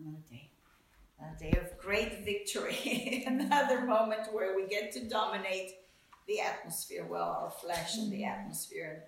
another 0.00 0.22
day. 0.30 0.50
A 1.20 1.38
day 1.38 1.58
of 1.60 1.78
great 1.78 2.24
victory. 2.24 3.24
another 3.26 3.84
moment 3.84 4.32
where 4.32 4.56
we 4.56 4.66
get 4.66 4.92
to 4.92 5.08
dominate 5.08 5.72
the 6.26 6.40
atmosphere. 6.40 7.06
Well, 7.08 7.38
our 7.42 7.50
flesh 7.50 7.96
and 7.98 8.10
the 8.10 8.24
atmosphere 8.24 9.04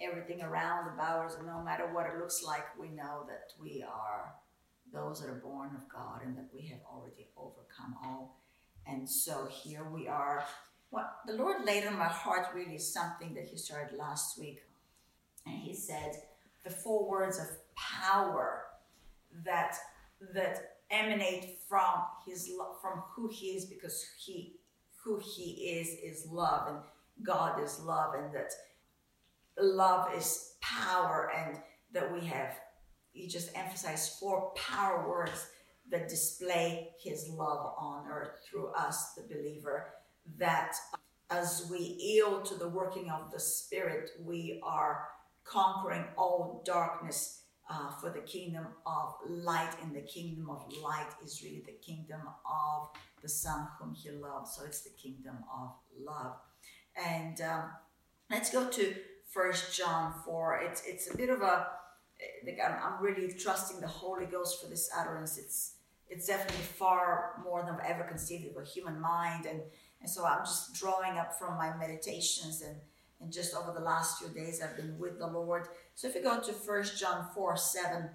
and 0.00 0.10
everything 0.10 0.42
around 0.42 0.92
about 0.94 1.26
us. 1.26 1.36
And 1.36 1.46
no 1.46 1.62
matter 1.62 1.92
what 1.92 2.06
it 2.06 2.18
looks 2.18 2.42
like, 2.42 2.64
we 2.78 2.88
know 2.88 3.24
that 3.28 3.52
we 3.60 3.84
are 3.88 4.34
those 4.92 5.20
that 5.20 5.28
are 5.28 5.34
born 5.34 5.70
of 5.76 5.88
God 5.88 6.22
and 6.24 6.36
that 6.36 6.48
we 6.52 6.66
have 6.68 6.80
already 6.90 7.28
overcome 7.36 7.94
all. 8.02 8.36
And 8.86 9.08
so 9.08 9.46
here 9.46 9.84
we 9.84 10.08
are. 10.08 10.44
What 10.90 11.18
the 11.26 11.34
Lord 11.34 11.64
laid 11.64 11.86
on 11.86 11.98
my 11.98 12.08
heart 12.08 12.46
really 12.54 12.76
is 12.76 12.92
something 12.92 13.34
that 13.34 13.44
He 13.44 13.58
started 13.58 13.98
last 13.98 14.38
week. 14.38 14.62
And 15.46 15.56
He 15.56 15.74
said 15.74 16.22
the 16.64 16.70
four 16.70 17.08
words 17.08 17.38
of 17.38 17.46
power 17.76 18.64
that 19.44 19.76
that 20.34 20.78
emanate 20.90 21.58
from 21.68 22.04
his 22.26 22.50
from 22.80 23.02
who 23.14 23.28
he 23.28 23.48
is 23.48 23.66
because 23.66 24.04
he 24.18 24.56
who 25.04 25.18
he 25.18 25.78
is 25.78 25.88
is 25.88 26.26
love 26.30 26.68
and 26.68 26.78
God 27.22 27.62
is 27.62 27.80
love 27.80 28.14
and 28.14 28.32
that 28.34 28.52
love 29.60 30.14
is 30.16 30.54
power 30.60 31.30
and 31.36 31.58
that 31.92 32.12
we 32.12 32.24
have 32.26 32.54
he 33.12 33.26
just 33.26 33.50
emphasized 33.54 34.18
four 34.18 34.52
power 34.54 35.08
words 35.08 35.48
that 35.90 36.08
display 36.08 36.90
his 37.02 37.28
love 37.28 37.74
on 37.78 38.06
earth 38.10 38.40
through 38.48 38.68
us 38.68 39.14
the 39.14 39.22
believer 39.22 39.94
that 40.38 40.74
as 41.30 41.66
we 41.70 41.78
yield 41.78 42.44
to 42.44 42.54
the 42.54 42.68
working 42.68 43.10
of 43.10 43.30
the 43.30 43.40
spirit 43.40 44.10
we 44.24 44.60
are 44.62 45.08
conquering 45.44 46.04
all 46.16 46.62
darkness 46.64 47.37
uh, 47.70 47.90
for 48.00 48.10
the 48.10 48.20
kingdom 48.20 48.66
of 48.86 49.14
light, 49.28 49.74
and 49.82 49.94
the 49.94 50.00
kingdom 50.02 50.48
of 50.50 50.64
light 50.82 51.08
is 51.24 51.42
really 51.42 51.62
the 51.66 51.78
kingdom 51.84 52.20
of 52.46 52.88
the 53.22 53.28
Son 53.28 53.68
whom 53.78 53.94
He 53.94 54.10
loves. 54.10 54.56
So 54.56 54.64
it's 54.64 54.82
the 54.82 54.90
kingdom 54.90 55.36
of 55.52 55.72
love. 56.00 56.36
And 56.96 57.40
um, 57.40 57.64
let's 58.30 58.50
go 58.50 58.68
to 58.68 58.94
First 59.30 59.76
John 59.76 60.14
four. 60.24 60.60
It's 60.62 60.82
it's 60.86 61.12
a 61.12 61.16
bit 61.16 61.28
of 61.28 61.42
a 61.42 61.66
like 62.44 62.58
I'm, 62.64 62.76
I'm 62.82 63.02
really 63.02 63.32
trusting 63.32 63.80
the 63.80 63.86
Holy 63.86 64.26
Ghost 64.26 64.62
for 64.62 64.68
this 64.68 64.90
utterance. 64.98 65.38
It's 65.38 65.74
it's 66.08 66.26
definitely 66.26 66.64
far 66.64 67.42
more 67.44 67.62
than 67.62 67.74
I've 67.74 67.90
ever 67.90 68.04
conceived 68.04 68.46
of 68.46 68.62
a 68.62 68.66
human 68.66 69.00
mind, 69.00 69.46
and 69.46 69.60
and 70.00 70.08
so 70.08 70.24
I'm 70.24 70.44
just 70.44 70.74
drawing 70.74 71.18
up 71.18 71.38
from 71.38 71.56
my 71.56 71.76
meditations 71.76 72.62
and 72.62 72.76
and 73.20 73.32
just 73.32 73.54
over 73.54 73.72
the 73.72 73.84
last 73.84 74.18
few 74.18 74.28
days 74.28 74.60
I've 74.62 74.76
been 74.76 74.98
with 74.98 75.18
the 75.18 75.26
Lord. 75.26 75.68
So 75.94 76.08
if 76.08 76.14
you 76.14 76.22
go 76.22 76.40
to 76.40 76.52
First 76.52 76.98
John 76.98 77.28
4 77.34 77.56
7, 77.56 78.08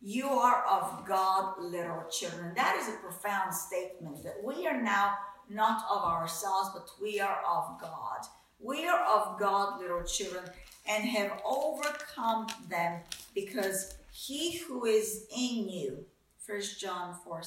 you 0.00 0.28
are 0.28 0.64
of 0.64 1.06
God, 1.06 1.54
little 1.58 2.04
children. 2.10 2.52
That 2.54 2.76
is 2.76 2.88
a 2.88 2.98
profound 2.98 3.54
statement 3.54 4.22
that 4.22 4.42
we 4.44 4.66
are 4.66 4.80
now 4.80 5.14
not 5.50 5.84
of 5.90 6.04
ourselves, 6.04 6.70
but 6.74 6.88
we 7.02 7.20
are 7.20 7.38
of 7.48 7.80
God. 7.80 8.20
We 8.60 8.86
are 8.86 9.04
of 9.04 9.38
God, 9.38 9.80
little 9.80 10.04
children, 10.04 10.44
and 10.88 11.04
have 11.04 11.40
overcome 11.44 12.46
them 12.68 13.00
because 13.34 13.94
he 14.12 14.58
who 14.58 14.84
is 14.84 15.26
in 15.36 15.68
you, 15.68 16.04
First 16.38 16.80
John 16.80 17.14
4, 17.24 17.42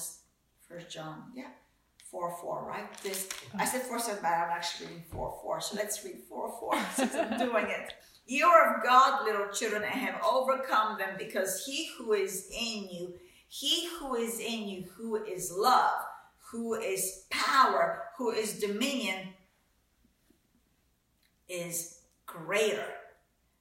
First 0.67 0.89
John, 0.89 1.23
yeah, 1.35 1.49
4 2.11 2.37
4, 2.41 2.65
right? 2.67 3.01
This 3.01 3.29
I 3.57 3.65
said 3.65 3.83
4 3.83 3.97
7, 3.97 4.19
but 4.21 4.27
I'm 4.27 4.49
actually 4.49 4.87
reading 4.87 5.03
4 5.11 5.39
4. 5.41 5.61
So 5.61 5.77
let's 5.77 6.03
read 6.03 6.17
4 6.27 6.53
4 6.59 6.79
since 6.95 7.15
I'm 7.15 7.39
doing 7.39 7.67
it. 7.67 7.93
You 8.27 8.45
are 8.47 8.75
of 8.75 8.83
God, 8.83 9.25
little 9.25 9.47
children, 9.47 9.83
and 9.83 9.91
have 9.93 10.21
overcome 10.23 10.97
them 10.97 11.15
because 11.17 11.65
he 11.65 11.89
who 11.97 12.13
is 12.13 12.49
in 12.51 12.89
you, 12.89 13.13
he 13.47 13.89
who 13.97 14.15
is 14.15 14.39
in 14.39 14.67
you, 14.67 14.85
who 14.95 15.23
is 15.23 15.51
love, 15.55 16.01
who 16.51 16.75
is 16.75 17.25
power, 17.29 18.03
who 18.17 18.31
is 18.31 18.59
dominion, 18.59 19.29
is 21.47 22.01
greater 22.25 22.85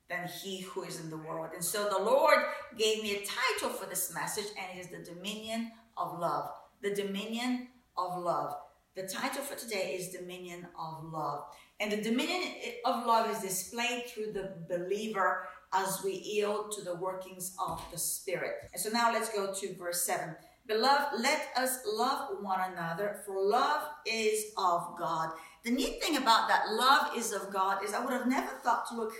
than 0.08 0.28
he 0.28 0.60
who 0.60 0.82
is 0.82 1.00
in 1.00 1.08
the 1.08 1.16
world. 1.16 1.50
And 1.54 1.64
so 1.64 1.88
the 1.88 2.04
Lord 2.04 2.38
gave 2.76 3.02
me 3.02 3.16
a 3.16 3.24
title 3.24 3.70
for 3.70 3.88
this 3.88 4.12
message, 4.12 4.46
and 4.58 4.78
it 4.78 4.80
is 4.80 4.88
the 4.88 5.14
dominion 5.14 5.70
of 5.96 6.18
love. 6.18 6.50
The 6.82 6.94
dominion 6.94 7.68
of 8.00 8.22
love. 8.22 8.54
The 8.96 9.02
title 9.02 9.42
for 9.42 9.56
today 9.58 9.96
is 9.98 10.08
Dominion 10.12 10.66
of 10.78 11.04
Love. 11.12 11.44
And 11.78 11.92
the 11.92 12.02
dominion 12.02 12.52
of 12.84 13.06
love 13.06 13.30
is 13.30 13.42
displayed 13.42 14.06
through 14.08 14.32
the 14.32 14.54
believer 14.68 15.46
as 15.72 16.00
we 16.04 16.12
yield 16.12 16.72
to 16.72 16.82
the 16.82 16.96
workings 16.96 17.54
of 17.64 17.82
the 17.92 17.98
Spirit. 17.98 18.54
And 18.72 18.82
so 18.82 18.90
now 18.90 19.12
let's 19.12 19.32
go 19.34 19.52
to 19.54 19.74
verse 19.76 20.02
7. 20.02 20.34
Beloved, 20.66 21.20
let 21.20 21.48
us 21.56 21.80
love 21.86 22.42
one 22.42 22.60
another, 22.72 23.22
for 23.24 23.42
love 23.42 23.82
is 24.06 24.52
of 24.56 24.96
God. 24.98 25.30
The 25.64 25.70
neat 25.70 26.02
thing 26.02 26.16
about 26.16 26.48
that 26.48 26.72
love 26.72 27.16
is 27.16 27.32
of 27.32 27.52
God 27.52 27.84
is 27.84 27.94
I 27.94 28.04
would 28.04 28.12
have 28.12 28.26
never 28.26 28.52
thought 28.62 28.88
to 28.88 28.96
look, 28.96 29.12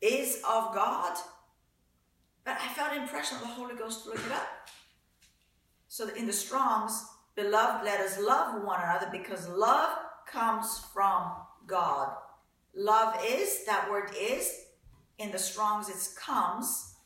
is 0.00 0.36
of 0.48 0.74
God, 0.74 1.16
but 2.44 2.56
I 2.60 2.68
felt 2.68 2.96
impression 2.96 3.36
of 3.36 3.42
the 3.42 3.48
Holy 3.48 3.74
Ghost 3.74 4.04
to 4.04 4.10
look 4.10 4.18
it 4.18 4.32
up. 4.32 4.68
So 5.88 6.08
in 6.14 6.26
the 6.26 6.32
Strongs, 6.32 7.04
Beloved, 7.38 7.84
let 7.84 8.00
us 8.00 8.18
love 8.18 8.64
one 8.64 8.80
another 8.82 9.06
because 9.12 9.48
love 9.48 9.96
comes 10.26 10.84
from 10.92 11.34
God. 11.68 12.12
Love 12.74 13.14
is, 13.24 13.64
that 13.64 13.88
word 13.88 14.10
is, 14.20 14.52
in 15.18 15.30
the 15.30 15.38
Strong's 15.38 15.88
it's 15.88 16.12
comes. 16.14 16.96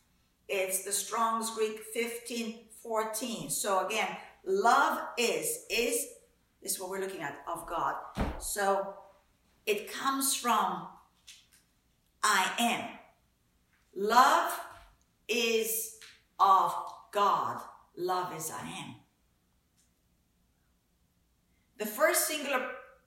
It's 0.48 0.86
the 0.86 0.92
Strong's 0.92 1.50
Greek 1.50 1.82
1514. 1.94 3.50
So 3.50 3.84
again, 3.84 4.08
love 4.46 5.00
is, 5.18 5.66
is, 5.68 6.06
is 6.62 6.80
what 6.80 6.88
we're 6.88 7.00
looking 7.00 7.20
at 7.20 7.36
of 7.46 7.66
God. 7.66 7.96
So 8.38 8.94
it 9.66 9.92
comes 9.92 10.34
from 10.34 10.86
I 12.22 12.50
am. 12.58 12.88
Love 13.94 14.58
is 15.28 15.98
of 16.40 16.74
God. 17.12 17.60
Love 17.98 18.34
is 18.34 18.50
I 18.50 18.66
am. 18.66 18.94
The 21.82 21.88
first 21.88 22.28
singular 22.28 22.64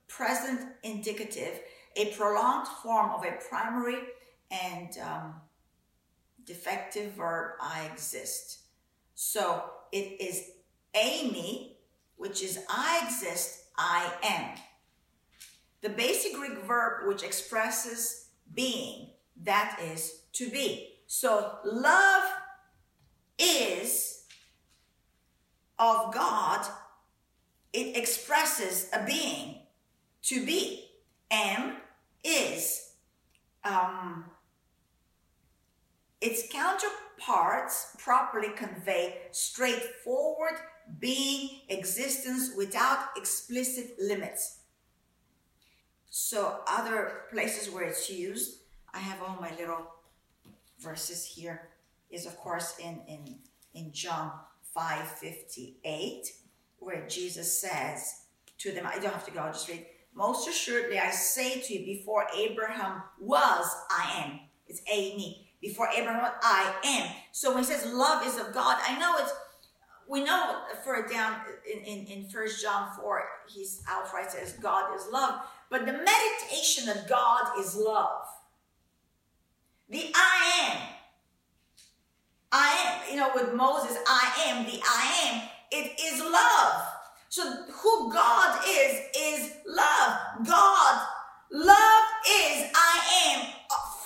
present 0.10 0.60
indicative, 0.84 1.62
a 1.96 2.08
prolonged 2.08 2.68
form 2.84 3.10
of 3.12 3.24
a 3.24 3.32
primary 3.48 4.00
and 4.52 4.90
um, 4.98 5.36
defective 6.44 7.14
verb, 7.14 7.52
I 7.62 7.86
exist. 7.86 8.64
So 9.14 9.64
it 9.94 10.20
is 10.20 10.50
eimi, 10.94 11.76
which 12.18 12.44
is 12.44 12.66
I 12.70 13.04
exist, 13.06 13.64
I 13.78 14.12
am. 14.22 14.60
The 15.80 15.96
basic 15.96 16.34
Greek 16.34 16.58
verb 16.66 17.08
which 17.08 17.24
expresses 17.24 18.28
being, 18.54 19.12
that 19.44 19.80
is 19.82 20.24
to 20.34 20.50
be. 20.50 20.96
So 21.08 21.60
love 21.64 22.24
is 23.40 24.26
of 25.80 26.14
God 26.14 26.68
it 27.76 27.98
expresses 27.98 28.90
a 28.94 29.06
being 29.06 29.56
to 30.24 30.46
be. 30.46 30.86
Am 31.30 31.78
is. 32.24 32.94
Um, 33.64 34.26
its 36.22 36.48
counterparts 36.50 37.96
properly 38.00 38.50
convey 38.56 39.18
straightforward 39.32 40.54
being 41.00 41.62
existence 41.68 42.52
without 42.56 43.10
explicit 43.18 43.96
limits. 44.00 44.60
So, 46.10 46.62
other 46.68 47.24
places 47.32 47.74
where 47.74 47.84
it's 47.84 48.10
used, 48.10 48.60
I 48.94 49.00
have 49.00 49.22
all 49.22 49.38
my 49.42 49.52
little 49.58 49.88
verses 50.80 51.26
here, 51.26 51.70
is 52.10 52.26
of 52.26 52.38
course 52.38 52.78
in, 52.80 53.02
in, 53.08 53.40
in 53.74 53.92
John 53.92 54.32
5 54.74 55.08
58 55.08 56.32
where 56.86 57.08
Jesus 57.08 57.60
says 57.60 58.26
to 58.60 58.72
them, 58.72 58.86
I 58.86 59.00
don't 59.00 59.12
have 59.12 59.26
to 59.26 59.32
go, 59.32 59.40
I'll 59.40 59.52
just 59.52 59.68
read. 59.68 59.88
Most 60.14 60.48
assuredly, 60.48 61.00
I 61.00 61.10
say 61.10 61.60
to 61.60 61.74
you, 61.74 61.84
before 61.84 62.28
Abraham 62.38 63.02
was, 63.20 63.66
I 63.90 64.24
am. 64.24 64.40
It's 64.68 64.82
eimi. 64.82 65.48
Before 65.60 65.90
Abraham 65.94 66.22
was, 66.22 66.34
I 66.44 66.74
am. 66.86 67.10
So 67.32 67.50
when 67.50 67.64
he 67.64 67.66
says 67.66 67.92
love 67.92 68.26
is 68.26 68.38
of 68.38 68.54
God, 68.54 68.78
I 68.88 69.00
know 69.00 69.16
it's, 69.18 69.34
we 70.08 70.24
know 70.24 70.62
further 70.86 71.08
down 71.08 71.42
in, 71.70 71.80
in, 71.80 72.06
in 72.06 72.30
1 72.32 72.48
John 72.62 72.90
4, 73.02 73.24
he's 73.50 73.82
outright 73.90 74.32
says 74.32 74.54
God 74.54 74.96
is 74.96 75.08
love. 75.12 75.42
But 75.72 75.88
the 75.88 75.94
meditation 75.94 76.86
that 76.86 77.10
God 77.10 77.60
is 77.60 77.76
love, 77.76 78.28
the 79.90 80.12
I 80.14 80.70
am, 80.70 80.78
I 82.52 83.02
am, 83.08 83.12
you 83.12 83.20
know, 83.20 83.32
with 83.34 83.56
Moses, 83.56 83.98
I 84.08 84.46
am, 84.48 84.66
the 84.66 84.80
I 84.84 85.32
am 85.32 85.50
it 85.72 86.00
is 86.00 86.22
love. 86.22 86.82
So 87.30 87.66
who 87.72 88.14
God 88.14 88.62
is, 88.68 89.02
is 89.18 89.52
love. 89.68 90.20
God, 90.46 91.08
love 91.52 92.04
is 92.30 92.72
I 92.74 93.34
am 93.34 93.46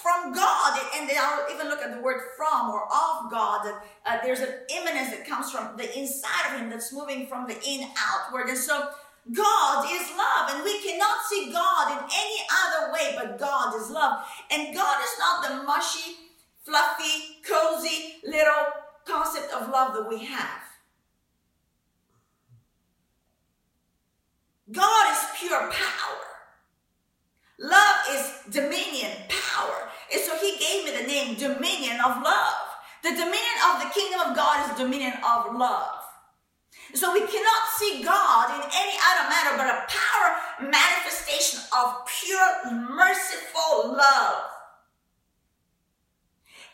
from 0.02 0.34
God. 0.34 0.80
And 0.96 1.10
then 1.10 1.18
I'll 1.20 1.54
even 1.54 1.68
look 1.68 1.82
at 1.82 1.96
the 1.96 2.02
word 2.02 2.22
from 2.38 2.72
or 2.72 2.84
of 2.84 3.32
God. 3.32 3.72
Uh, 4.06 4.18
there's 4.24 4.40
an 4.40 4.54
immanence 4.76 5.12
that 5.12 5.28
comes 5.28 5.52
from 5.52 5.78
the 5.78 5.98
inside 5.98 6.54
of 6.54 6.60
Him 6.60 6.70
that's 6.70 6.94
moving 6.94 7.28
from 7.28 7.48
the 7.48 7.56
in 7.68 7.88
outward. 7.98 8.48
And 8.50 8.58
so 8.58 8.90
God 9.32 9.86
is 9.92 10.10
love, 10.18 10.50
and 10.50 10.64
we 10.64 10.82
cannot 10.82 11.18
see 11.30 11.52
God 11.52 11.92
in 11.92 12.04
any 12.04 12.40
other 12.66 12.94
way 12.94 13.16
but 13.16 13.38
God 13.38 13.76
is 13.76 13.90
love. 13.90 14.26
And 14.50 14.74
God 14.74 14.98
is 15.04 15.20
not 15.20 15.48
the 15.48 15.64
mushy, 15.64 16.16
fluffy, 16.64 17.38
cozy 17.48 18.16
little 18.26 18.74
concept 19.06 19.54
of 19.54 19.70
love 19.70 19.94
that 19.94 20.08
we 20.10 20.26
have. 20.26 20.69
God 24.72 25.12
is 25.12 25.20
pure 25.40 25.72
power. 25.72 26.26
Love 27.60 27.96
is 28.12 28.54
dominion, 28.54 29.12
power. 29.28 29.90
And 30.14 30.22
so 30.22 30.38
he 30.38 30.58
gave 30.58 30.86
me 30.86 30.92
the 31.02 31.08
name 31.08 31.36
dominion 31.36 32.00
of 32.00 32.22
love. 32.24 32.70
The 33.04 33.12
dominion 33.12 33.58
of 33.74 33.82
the 33.82 33.90
kingdom 33.94 34.22
of 34.22 34.36
God 34.36 34.70
is 34.70 34.78
dominion 34.78 35.14
of 35.26 35.56
love. 35.56 36.00
So 36.94 37.14
we 37.14 37.20
cannot 37.20 37.62
see 37.78 38.02
God 38.04 38.56
in 38.56 38.62
any 38.74 38.98
other 38.98 39.30
manner 39.30 39.58
but 39.58 39.68
a 39.68 39.86
power 39.88 40.70
manifestation 40.72 41.60
of 41.78 42.06
pure, 42.08 42.74
merciful 42.90 43.96
love. 43.96 44.44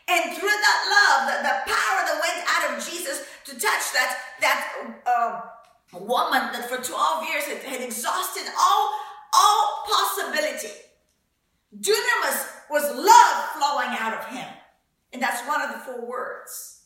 And 0.08 0.36
through 0.36 0.48
that 0.48 0.80
love, 0.86 1.20
the, 1.26 1.42
the 1.42 1.56
power 1.74 2.00
that 2.06 2.20
went 2.22 2.38
out 2.48 2.78
of 2.78 2.84
Jesus 2.84 3.26
to 3.44 3.52
touch 3.52 3.92
that, 3.92 4.16
that 4.40 4.72
uh, 5.06 5.40
woman 5.92 6.52
that 6.52 6.68
for 6.68 6.82
12 6.82 7.28
years 7.28 7.44
had, 7.44 7.62
had 7.62 7.80
exhausted 7.80 8.44
all, 8.58 8.92
all 9.34 9.84
possibility. 9.86 10.74
Dunamis 11.74 12.46
was 12.70 12.82
love 12.94 13.44
flowing 13.56 13.96
out 13.98 14.14
of 14.14 14.26
him. 14.26 14.48
And 15.12 15.22
that's 15.22 15.46
one 15.46 15.62
of 15.62 15.72
the 15.72 15.78
four 15.78 16.08
words. 16.08 16.82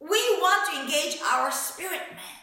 We 0.00 0.08
want 0.08 0.70
to 0.70 0.80
engage 0.80 1.18
our 1.22 1.50
spirit 1.50 2.00
man. 2.10 2.40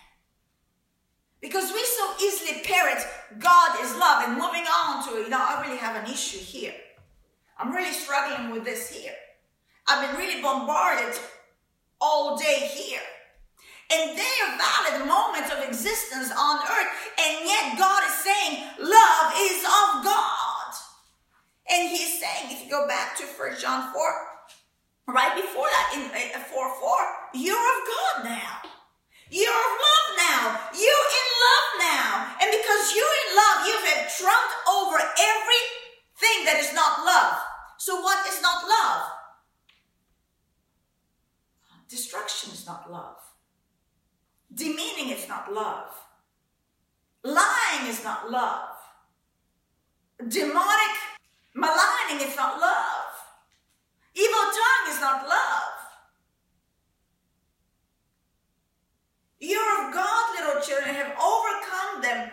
Because 1.39 1.71
we 1.71 1.83
so 1.85 2.25
easily 2.25 2.61
parrot 2.63 3.03
God 3.39 3.83
is 3.83 3.95
love 3.95 4.23
and 4.27 4.33
moving 4.33 4.65
on 4.65 5.07
to, 5.07 5.21
you 5.21 5.29
know, 5.29 5.39
I 5.39 5.61
really 5.65 5.77
have 5.77 6.03
an 6.03 6.11
issue 6.11 6.39
here. 6.39 6.73
I'm 7.57 7.73
really 7.73 7.93
struggling 7.93 8.51
with 8.51 8.63
this 8.63 8.89
here. 8.89 9.13
I've 9.87 10.07
been 10.07 10.19
really 10.19 10.41
bombarded 10.41 11.17
all 12.01 12.37
day 12.37 12.69
here. 12.73 12.99
And 13.91 14.17
they 14.17 14.35
are 14.43 14.59
valid 14.59 15.07
moments 15.07 15.51
of 15.51 15.63
existence 15.63 16.31
on 16.35 16.59
earth. 16.59 16.91
And 17.19 17.47
yet 17.47 17.77
God 17.77 18.03
is 18.03 18.15
saying 18.19 18.67
love 18.79 19.33
is 19.37 19.63
of 19.63 20.03
God. 20.03 20.71
And 21.69 21.89
he's 21.89 22.19
saying, 22.19 22.51
if 22.51 22.63
you 22.63 22.71
go 22.71 22.87
back 22.87 23.17
to 23.17 23.23
First 23.23 23.61
John 23.61 23.93
4, 23.93 25.13
right 25.13 25.35
before 25.35 25.67
that 25.67 25.91
in, 25.95 26.03
in 26.03 26.35
uh, 26.35 26.43
4 26.51 26.79
4, 26.79 26.91
you're 27.35 27.55
of 27.55 27.81
God 27.87 28.25
now. 28.25 28.67
You're 29.29 29.51
of 29.51 29.75
love 29.83 30.07
now. 30.15 30.43
You're 30.71 31.07
in 31.19 31.29
love 31.43 31.69
now. 31.83 32.11
And 32.39 32.47
because 32.51 32.95
you're 32.95 33.17
in 33.27 33.35
love, 33.35 33.57
you 33.67 33.75
have 33.91 34.15
trumped 34.15 34.55
over 34.71 34.95
everything 34.95 36.47
that 36.47 36.59
is 36.59 36.73
not 36.73 37.03
love. 37.05 37.35
So, 37.77 38.01
what 38.01 38.25
is 38.27 38.41
not 38.41 38.63
love? 38.67 39.01
Destruction 41.89 42.51
is 42.51 42.65
not 42.65 42.89
love. 42.91 43.17
Demeaning 44.57 45.09
is 45.09 45.27
not 45.29 45.53
love. 45.53 45.93
Lying 47.23 47.87
is 47.87 48.03
not 48.03 48.31
love. 48.31 48.73
Demonic 50.27 50.95
maligning 51.53 52.25
is 52.27 52.35
not 52.35 52.59
love. 52.59 53.13
Evil 54.15 54.45
tongue 54.59 54.87
is 54.89 54.99
not 54.99 55.27
love. 55.29 55.77
You 59.39 59.59
are 59.59 59.87
of 59.87 59.93
God, 59.93 60.23
little 60.39 60.61
children, 60.61 60.95
have 60.95 61.13
overcome 61.21 62.01
them 62.01 62.31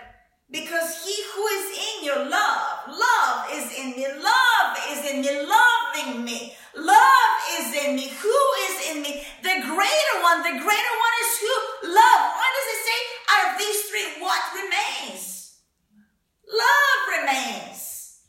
because 0.50 1.04
he 1.04 1.14
who 1.34 1.46
is 1.58 1.66
in 1.76 2.04
your 2.06 2.30
love, 2.30 2.88
love 2.88 3.48
is 3.52 3.70
in 3.78 3.90
me, 3.90 4.06
love 4.08 4.78
is 4.88 5.10
in 5.10 5.20
me, 5.20 5.46
loving 5.46 6.24
me, 6.24 6.54
love 6.76 7.32
is 7.58 7.84
in 7.84 7.96
me. 7.96 8.08
Who 8.08 8.38
is 8.68 8.90
in 8.90 9.02
me? 9.02 9.26
The 9.42 9.56
greater 9.62 10.16
one, 10.22 10.42
the 10.42 10.58
greater 10.58 10.94
one 11.04 11.14
is 11.24 11.32
who? 11.40 11.54
Love. 11.88 12.20
Why 12.34 12.48
does 12.54 12.68
it 12.74 12.80
say 12.84 13.00
out 13.30 13.52
of 13.52 13.58
these 13.58 13.80
three, 13.90 14.22
what 14.22 14.42
remains? 14.54 15.58
Love 16.46 17.18
remains. 17.18 18.20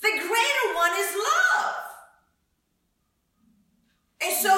The 0.00 0.10
greater 0.10 0.66
one 0.74 0.92
is 0.98 1.14
love. 1.14 1.74
And 4.24 4.36
so 4.36 4.50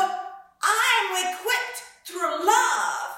I'm 0.63 1.35
equipped 1.35 1.83
through 2.07 2.47
love 2.47 3.15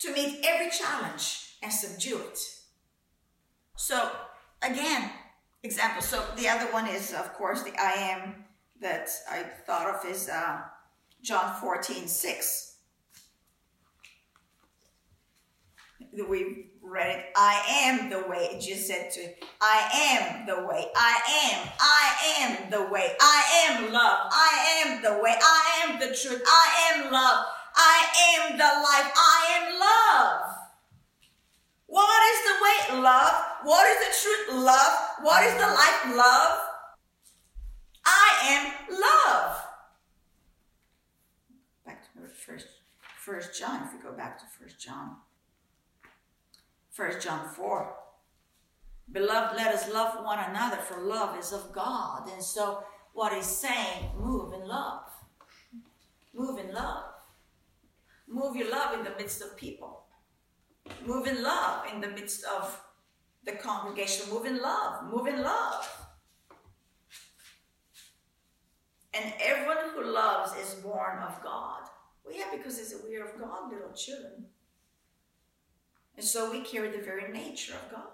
to 0.00 0.12
meet 0.12 0.44
every 0.44 0.70
challenge 0.70 1.56
and 1.62 1.72
subdue 1.72 2.18
it. 2.18 2.38
So 3.76 4.10
again, 4.62 5.10
example. 5.62 6.02
So 6.02 6.24
the 6.36 6.48
other 6.48 6.72
one 6.72 6.86
is, 6.86 7.12
of 7.12 7.32
course, 7.34 7.62
the 7.62 7.72
I 7.78 7.92
am 7.92 8.44
that 8.80 9.08
I 9.30 9.42
thought 9.66 9.94
of 9.94 10.10
is 10.10 10.28
uh, 10.28 10.62
John 11.22 11.54
14, 11.60 12.08
6. 12.08 12.76
We 16.28 16.70
read 16.82 17.18
it. 17.18 17.24
I 17.36 17.62
am 17.84 18.10
the 18.10 18.26
way. 18.28 18.58
Jesus 18.60 18.88
said 18.88 19.10
to 19.12 19.28
I 19.60 19.88
am 20.16 20.46
the 20.46 20.66
way. 20.66 20.86
I 20.96 21.52
am. 21.52 21.68
I 21.78 22.16
am 22.40 22.70
the 22.70 22.90
way. 22.90 23.14
I 23.20 23.68
am 23.68 23.92
love. 23.92 24.18
I 24.32 24.82
am 24.84 25.02
the 25.02 25.22
way. 25.22 25.34
I 25.40 25.84
am 25.84 26.00
the 26.00 26.06
truth. 26.06 26.42
I 26.46 26.94
am 26.94 27.12
love. 27.12 27.44
I 27.76 28.06
am 28.34 28.58
the 28.58 28.64
life. 28.64 29.12
I 29.14 29.46
am 29.58 29.78
love. 29.78 30.56
What 31.86 32.22
is 32.32 32.40
the 32.48 32.96
way? 32.96 33.02
Love. 33.02 33.49
What 33.62 33.86
is 33.86 33.98
the 33.98 34.28
truth? 34.28 34.64
Love. 34.64 34.98
What 35.22 35.44
is 35.44 35.54
the 35.54 35.66
life? 35.66 36.16
Love. 36.16 36.58
I 38.04 38.28
am 38.48 38.72
love. 38.90 39.56
Back 41.84 42.02
to 42.02 42.28
first, 42.28 42.66
first 43.18 43.58
John. 43.58 43.82
If 43.84 43.92
we 43.92 44.10
go 44.10 44.16
back 44.16 44.38
to 44.38 44.44
First 44.58 44.80
John. 44.80 45.16
First 46.90 47.20
John 47.22 47.48
4. 47.48 47.94
Beloved, 49.12 49.56
let 49.56 49.74
us 49.74 49.92
love 49.92 50.24
one 50.24 50.38
another, 50.38 50.76
for 50.76 51.00
love 51.00 51.38
is 51.38 51.52
of 51.52 51.72
God. 51.72 52.28
And 52.32 52.42
so, 52.42 52.84
what 53.12 53.32
he's 53.32 53.46
saying, 53.46 54.10
move 54.18 54.52
in 54.54 54.66
love. 54.68 55.02
Move 56.32 56.58
in 56.60 56.72
love. 56.72 57.04
Move 58.28 58.54
your 58.56 58.70
love 58.70 58.96
in 58.96 59.04
the 59.04 59.14
midst 59.18 59.42
of 59.42 59.56
people. 59.56 60.04
Move 61.04 61.26
in 61.26 61.42
love 61.42 61.86
in 61.92 62.00
the 62.00 62.08
midst 62.08 62.44
of 62.44 62.80
the 63.44 63.52
congregation. 63.52 64.32
Move 64.32 64.46
in 64.46 64.60
love. 64.60 65.10
Move 65.10 65.26
in 65.26 65.42
love. 65.42 65.88
And 69.12 69.32
everyone 69.40 69.78
who 69.94 70.12
loves 70.12 70.52
is 70.56 70.74
born 70.74 71.18
of 71.18 71.42
God. 71.42 71.82
Well, 72.24 72.34
yeah, 72.36 72.56
because 72.56 72.78
it's, 72.78 72.94
we 73.08 73.16
are 73.16 73.24
of 73.24 73.40
God, 73.40 73.72
little 73.72 73.92
children. 73.92 74.46
And 76.16 76.24
so 76.24 76.50
we 76.50 76.60
carry 76.60 76.90
the 76.90 77.02
very 77.02 77.32
nature 77.32 77.74
of 77.74 77.90
God. 77.90 78.04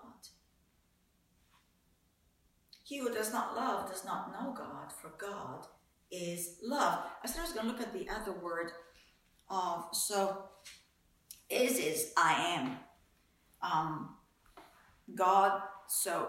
He 2.85 2.99
who 2.99 3.13
does 3.13 3.33
not 3.33 3.57
love 3.57 3.91
does 3.91 4.05
not 4.05 4.31
know 4.31 4.55
God, 4.57 4.93
for 4.93 5.11
God 5.19 5.67
is 6.13 6.59
love. 6.63 7.01
I 7.23 7.27
said 7.27 7.41
I 7.41 7.43
was 7.43 7.53
going 7.53 7.67
to 7.67 7.73
look 7.73 7.81
at 7.81 7.93
the 7.93 8.09
other 8.09 8.31
word 8.31 8.71
of, 9.51 9.87
so 9.93 10.45
is 11.51 11.79
is 11.79 12.13
I 12.17 12.55
am. 12.57 12.77
Um, 13.61 14.16
God, 15.15 15.61
so 15.89 16.29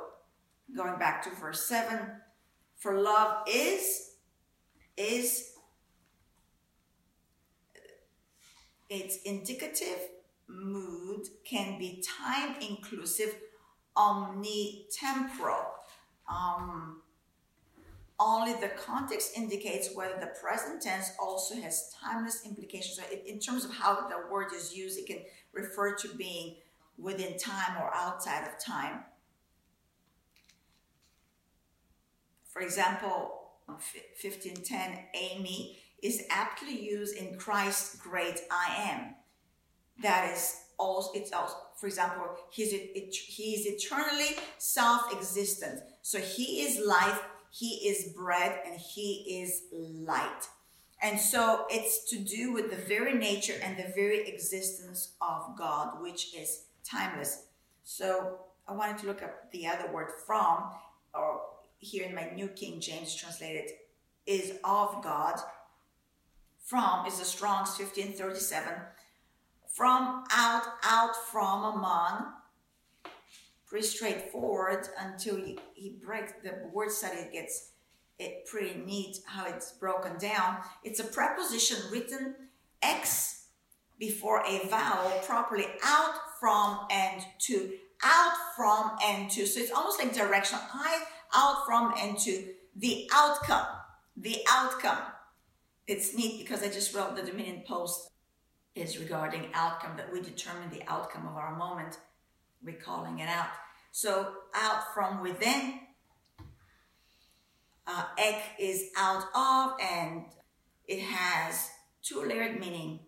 going 0.75 0.99
back 0.99 1.23
to 1.23 1.29
verse 1.31 1.67
7, 1.67 1.99
for 2.77 2.99
love 2.99 3.47
is, 3.47 4.11
is, 4.95 5.53
it's 8.89 9.17
indicative 9.23 9.99
mood 10.47 11.27
can 11.43 11.77
be 11.77 12.03
time 12.05 12.55
inclusive, 12.61 13.35
omnitemporal. 13.95 15.65
Um, 16.31 17.01
only 18.19 18.53
the 18.53 18.69
context 18.69 19.37
indicates 19.37 19.89
whether 19.93 20.19
the 20.19 20.31
present 20.41 20.81
tense 20.81 21.11
also 21.19 21.55
has 21.55 21.93
timeless 22.01 22.45
implications. 22.45 22.97
So 22.97 23.03
in 23.25 23.39
terms 23.39 23.63
of 23.63 23.73
how 23.73 24.07
the 24.07 24.31
word 24.31 24.47
is 24.55 24.75
used, 24.75 24.97
it 24.97 25.05
can 25.05 25.19
refer 25.53 25.95
to 25.95 26.07
being 26.15 26.55
within 26.97 27.37
time 27.37 27.81
or 27.81 27.93
outside 27.93 28.47
of 28.47 28.59
time. 28.59 29.03
For 32.51 32.61
example, 32.61 33.37
1510, 33.67 34.99
eimi 35.15 35.75
is 36.01 36.23
aptly 36.29 36.79
used 36.79 37.15
in 37.17 37.37
Christ's 37.37 37.95
great 37.97 38.41
I 38.51 38.91
am. 38.91 39.15
That 40.01 40.31
is 40.33 40.55
also 40.77 41.11
it's 41.15 41.31
also 41.33 41.55
for 41.75 41.87
example 41.87 42.23
he's 42.51 42.71
he 42.71 43.53
is 43.53 43.65
eternally 43.65 44.37
self-existent. 44.57 45.81
So 46.01 46.19
he 46.19 46.61
is 46.61 46.85
life 46.85 47.21
he 47.49 47.87
is 47.89 48.13
bread 48.15 48.59
and 48.65 48.79
he 48.79 49.41
is 49.41 49.63
light. 49.71 50.47
And 51.01 51.19
so 51.19 51.65
it's 51.69 52.09
to 52.09 52.19
do 52.19 52.53
with 52.53 52.69
the 52.69 52.75
very 52.75 53.13
nature 53.13 53.55
and 53.63 53.77
the 53.77 53.91
very 53.95 54.27
existence 54.27 55.13
of 55.21 55.57
god 55.57 56.01
which 56.01 56.35
is 56.35 56.66
timeless 56.89 57.45
so 57.83 58.39
i 58.67 58.73
wanted 58.73 58.97
to 58.97 59.07
look 59.07 59.21
up 59.21 59.51
the 59.51 59.67
other 59.67 59.91
word 59.91 60.11
from 60.25 60.71
or 61.13 61.41
here 61.79 62.05
in 62.05 62.15
my 62.15 62.29
new 62.35 62.47
king 62.47 62.79
james 62.79 63.15
translated 63.15 63.69
is 64.25 64.53
of 64.63 65.03
god 65.03 65.39
from 66.63 67.05
is 67.05 67.19
the 67.19 67.25
strong's 67.25 67.69
1537 67.69 68.73
from 69.77 70.23
out, 70.31 70.63
out 70.81 71.15
from 71.31 71.63
among. 71.63 72.33
Pretty 73.67 73.85
straightforward 73.85 74.87
until 74.99 75.35
he, 75.35 75.59
he 75.75 75.99
breaks 76.03 76.33
the 76.41 76.67
word 76.73 76.89
study 76.89 77.17
It 77.17 77.31
gets 77.31 77.73
it 78.17 78.47
pretty 78.47 78.79
neat 78.79 79.17
how 79.27 79.45
it's 79.45 79.73
broken 79.73 80.17
down. 80.17 80.57
It's 80.83 80.99
a 80.99 81.03
preposition 81.03 81.77
written 81.91 82.33
ex 82.81 83.49
before 83.99 84.43
a 84.47 84.67
vowel 84.67 85.11
properly 85.27 85.67
out 85.83 86.15
from 86.39 86.87
and 86.91 87.23
to 87.39 87.73
out 88.03 88.33
from 88.55 88.91
and 89.03 89.29
to. 89.31 89.45
So 89.45 89.59
it's 89.59 89.71
almost 89.71 89.99
like 89.99 90.13
directional. 90.13 90.63
I 90.73 91.03
out 91.33 91.65
from 91.65 91.93
and 91.97 92.17
to. 92.19 92.53
The 92.75 93.09
outcome 93.11 93.65
the 94.17 94.37
outcome. 94.49 94.97
It's 95.85 96.15
neat 96.15 96.39
because 96.39 96.63
i 96.63 96.67
just 96.67 96.93
wrote 96.93 97.15
the 97.15 97.21
dominion 97.21 97.63
post 97.65 98.09
is 98.75 98.99
regarding 98.99 99.49
outcome, 99.53 99.95
that 99.97 100.11
we 100.11 100.21
determine 100.21 100.69
the 100.69 100.83
outcome 100.87 101.27
of 101.27 101.35
our 101.35 101.55
moment, 101.55 101.97
we're 102.63 102.75
calling 102.75 103.19
it 103.19 103.29
out. 103.29 103.49
So 103.91 104.33
out 104.53 104.93
from 104.93 105.21
within, 105.21 105.79
uh, 107.87 108.03
ek 108.17 108.41
is 108.59 108.89
out 108.97 109.23
of, 109.33 109.79
and 109.81 110.25
it 110.87 110.99
has 110.99 111.69
two 112.03 112.23
layered 112.23 112.59
meaning, 112.59 112.99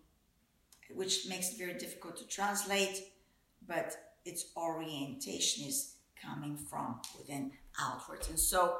which 0.92 1.28
makes 1.28 1.52
it 1.52 1.58
very 1.58 1.74
difficult 1.74 2.16
to 2.16 2.26
translate, 2.26 3.09
but 3.70 3.96
its 4.24 4.46
orientation 4.56 5.64
is 5.64 5.94
coming 6.20 6.56
from 6.56 7.00
within 7.16 7.52
outwards. 7.80 8.28
And 8.28 8.38
so 8.38 8.78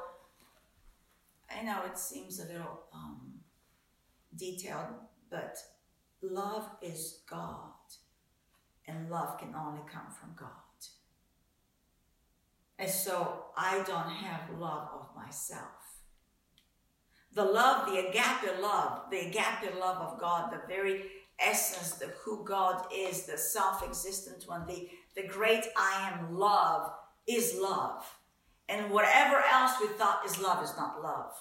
I 1.49 1.63
know 1.63 1.79
it 1.85 1.97
seems 1.97 2.41
a 2.41 2.43
little 2.43 2.81
um, 2.93 3.35
detailed, 4.35 4.95
but 5.29 5.57
love 6.21 6.69
is 6.81 7.21
God, 7.29 7.71
and 8.85 9.09
love 9.09 9.39
can 9.39 9.55
only 9.55 9.81
come 9.89 10.11
from 10.19 10.31
God. 10.37 10.49
And 12.77 12.89
so 12.89 13.45
I 13.55 13.83
don't 13.87 14.09
have 14.09 14.59
love 14.59 14.89
of 14.93 15.15
myself. 15.15 15.69
The 17.33 17.45
love, 17.45 17.87
the 17.87 18.09
agape 18.09 18.59
love, 18.59 19.03
the 19.09 19.19
agape 19.19 19.79
love 19.79 19.97
of 19.97 20.19
God, 20.19 20.51
the 20.51 20.67
very 20.67 21.03
essence 21.39 22.01
of 22.01 22.11
who 22.23 22.43
God 22.43 22.85
is, 22.93 23.25
the 23.25 23.37
self 23.37 23.83
existent 23.83 24.43
one, 24.47 24.65
the, 24.67 24.89
the 25.15 25.27
great 25.27 25.65
I 25.77 26.11
am 26.11 26.37
love 26.37 26.91
is 27.27 27.57
love. 27.59 28.05
And 28.69 28.89
whatever 28.91 29.43
else 29.51 29.73
we 29.81 29.87
thought 29.87 30.25
is 30.25 30.39
love 30.39 30.63
is 30.63 30.75
not 30.77 31.01
love. 31.03 31.33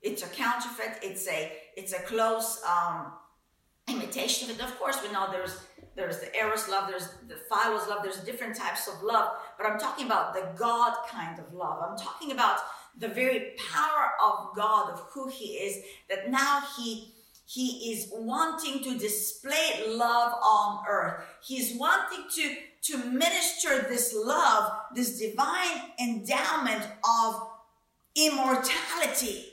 It's 0.00 0.22
a 0.22 0.28
counterfeit. 0.28 0.98
It's 1.02 1.28
a 1.28 1.52
it's 1.76 1.92
a 1.92 2.00
close 2.00 2.62
um, 2.64 3.12
imitation 3.88 4.50
of 4.50 4.58
it. 4.58 4.64
Of 4.64 4.78
course, 4.78 4.98
we 5.02 5.12
know 5.12 5.30
there's 5.30 5.60
there's 5.94 6.20
the 6.20 6.34
eros 6.36 6.68
love, 6.68 6.88
there's 6.88 7.08
the 7.28 7.36
philos 7.50 7.86
love, 7.88 7.98
there's 8.02 8.20
different 8.20 8.56
types 8.56 8.88
of 8.88 9.02
love, 9.02 9.32
but 9.58 9.66
I'm 9.66 9.78
talking 9.78 10.06
about 10.06 10.32
the 10.32 10.48
God 10.56 10.94
kind 11.08 11.38
of 11.38 11.52
love. 11.52 11.82
I'm 11.86 11.98
talking 11.98 12.32
about 12.32 12.58
the 12.98 13.08
very 13.08 13.54
power 13.72 14.12
of 14.24 14.56
God, 14.56 14.90
of 14.90 15.00
who 15.12 15.28
He 15.28 15.54
is, 15.54 15.82
that 16.08 16.30
now 16.30 16.62
He 16.78 17.12
He 17.52 17.92
is 17.92 18.08
wanting 18.10 18.82
to 18.82 18.98
display 18.98 19.84
love 19.86 20.32
on 20.42 20.84
earth. 20.88 21.22
He's 21.44 21.78
wanting 21.78 22.24
to, 22.36 22.54
to 22.84 23.10
minister 23.10 23.82
this 23.90 24.14
love, 24.16 24.72
this 24.94 25.18
divine 25.18 25.82
endowment 26.00 26.82
of 27.06 27.48
immortality, 28.16 29.44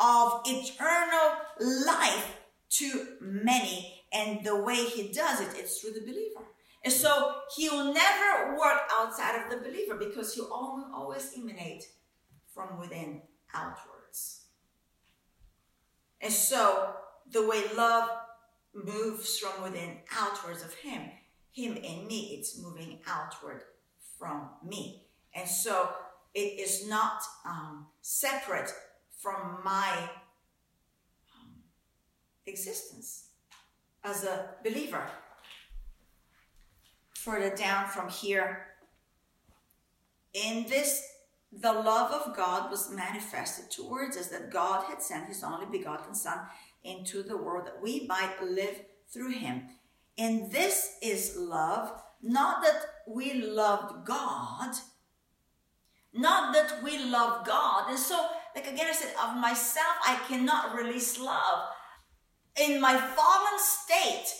of 0.00 0.40
eternal 0.46 1.84
life 1.86 2.34
to 2.78 3.08
many. 3.20 3.92
And 4.10 4.42
the 4.42 4.56
way 4.56 4.76
he 4.76 5.12
does 5.12 5.42
it, 5.42 5.48
it's 5.54 5.80
through 5.80 5.92
the 5.92 6.00
believer. 6.00 6.46
And 6.82 6.94
so 6.94 7.32
he'll 7.58 7.92
never 7.92 8.56
work 8.56 8.80
outside 8.90 9.44
of 9.44 9.50
the 9.50 9.58
believer 9.58 9.96
because 9.96 10.32
he'll 10.32 10.50
always 10.50 11.30
emanate 11.36 11.84
from 12.54 12.78
within 12.80 13.20
outwards. 13.52 14.44
And 16.22 16.32
so 16.32 16.94
the 17.30 17.46
way 17.46 17.62
love 17.76 18.08
moves 18.74 19.38
from 19.38 19.62
within 19.62 19.98
outwards 20.16 20.62
of 20.62 20.74
him, 20.74 21.02
him 21.52 21.76
and 21.76 22.06
me, 22.06 22.36
it's 22.38 22.60
moving 22.60 22.98
outward 23.06 23.62
from 24.18 24.48
me. 24.66 25.04
And 25.34 25.48
so 25.48 25.90
it 26.34 26.60
is 26.60 26.88
not 26.88 27.22
um, 27.46 27.86
separate 28.02 28.72
from 29.18 29.58
my 29.64 30.10
existence 32.46 33.28
as 34.02 34.24
a 34.24 34.50
believer. 34.62 35.06
Further 37.14 37.54
down 37.56 37.88
from 37.88 38.08
here, 38.10 38.66
in 40.34 40.66
this, 40.68 41.06
the 41.52 41.72
love 41.72 42.10
of 42.10 42.36
God 42.36 42.70
was 42.70 42.90
manifested 42.90 43.70
towards 43.70 44.16
us 44.16 44.28
that 44.28 44.50
God 44.50 44.84
had 44.88 45.00
sent 45.00 45.28
his 45.28 45.42
only 45.42 45.66
begotten 45.66 46.14
Son 46.14 46.40
into 46.84 47.22
the 47.22 47.36
world 47.36 47.66
that 47.66 47.82
we 47.82 48.06
might 48.06 48.42
live 48.42 48.80
through 49.12 49.32
him. 49.32 49.62
And 50.16 50.50
this 50.52 50.96
is 51.02 51.36
love, 51.36 51.92
not 52.22 52.62
that 52.62 52.82
we 53.08 53.34
loved 53.34 54.06
God, 54.06 54.74
not 56.12 56.54
that 56.54 56.82
we 56.82 57.04
love 57.04 57.44
God. 57.46 57.90
And 57.90 57.98
so, 57.98 58.28
like 58.54 58.66
again, 58.66 58.86
I 58.88 58.92
said, 58.92 59.14
of 59.22 59.36
myself, 59.36 59.96
I 60.06 60.20
cannot 60.28 60.76
release 60.76 61.18
love 61.18 61.68
in 62.60 62.80
my 62.80 62.96
fallen 62.96 63.58
state 63.58 64.32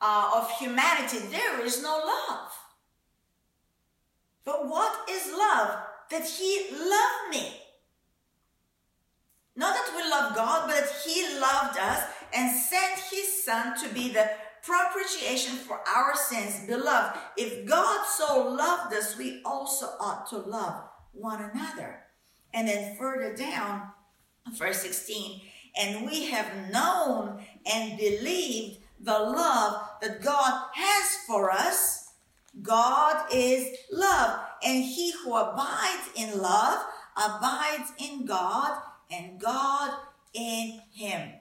uh, 0.00 0.30
of 0.34 0.50
humanity, 0.58 1.18
there 1.30 1.64
is 1.64 1.82
no 1.82 2.00
love. 2.04 2.50
But 4.44 4.68
what 4.68 5.08
is 5.08 5.26
love? 5.32 5.78
That 6.10 6.24
He 6.24 6.66
loved 6.72 7.30
me. 7.30 7.60
Not 9.56 9.74
that 9.74 9.92
we 9.96 10.08
love 10.08 10.36
God, 10.36 10.66
but 10.66 10.74
that 10.74 10.92
He 11.04 11.38
loved 11.66 11.78
us 11.78 12.02
and 12.34 12.58
sent 12.58 12.98
His 13.10 13.44
Son 13.44 13.76
to 13.78 13.88
be 13.92 14.12
the 14.12 14.30
propitiation 14.62 15.56
for 15.56 15.80
our 15.94 16.14
sins. 16.14 16.66
Beloved, 16.66 17.18
if 17.36 17.66
God 17.66 18.04
so 18.06 18.48
loved 18.48 18.94
us, 18.94 19.16
we 19.16 19.40
also 19.44 19.86
ought 20.00 20.28
to 20.30 20.38
love 20.38 20.82
one 21.12 21.42
another. 21.42 22.00
And 22.52 22.68
then 22.68 22.96
further 22.96 23.34
down, 23.34 23.90
verse 24.52 24.82
16, 24.82 25.42
and 25.78 26.06
we 26.06 26.30
have 26.30 26.70
known 26.72 27.44
and 27.70 27.98
believed 27.98 28.78
the 29.00 29.18
love 29.18 29.82
that 30.00 30.22
God 30.22 30.68
has 30.74 31.16
for 31.26 31.50
us. 31.50 32.12
God 32.62 33.26
is 33.32 33.76
love, 33.92 34.40
and 34.64 34.82
he 34.82 35.12
who 35.12 35.36
abides 35.36 36.08
in 36.16 36.40
love 36.40 36.82
abides 37.14 37.92
in 37.98 38.24
God, 38.24 38.80
and 39.10 39.38
God 39.38 39.92
in 40.32 40.80
him. 40.92 41.32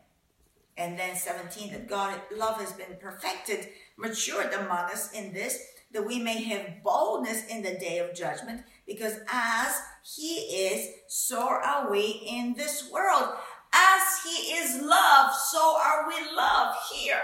And 0.78 1.00
then 1.00 1.16
17, 1.16 1.72
that 1.72 1.88
God 1.88 2.20
love 2.36 2.60
has 2.60 2.74
been 2.74 2.98
perfected, 3.00 3.70
matured 3.98 4.54
among 4.54 4.92
us 4.92 5.12
in 5.14 5.34
this, 5.34 5.58
that 5.94 6.06
we 6.06 6.20
may 6.20 6.44
have 6.44 6.84
boldness 6.84 7.48
in 7.48 7.62
the 7.62 7.76
day 7.76 8.00
of 8.00 8.14
judgment, 8.14 8.62
because 8.86 9.20
as 9.32 9.80
he 10.04 10.36
is, 10.68 10.90
so 11.08 11.40
are 11.40 11.90
we 11.90 12.22
in 12.28 12.54
this 12.56 12.90
world. 12.92 13.30
As 13.74 14.02
he 14.24 14.54
is 14.54 14.82
loved, 14.82 15.36
so 15.36 15.78
are 15.82 16.08
we 16.08 16.36
loved 16.36 16.78
here. 16.94 17.22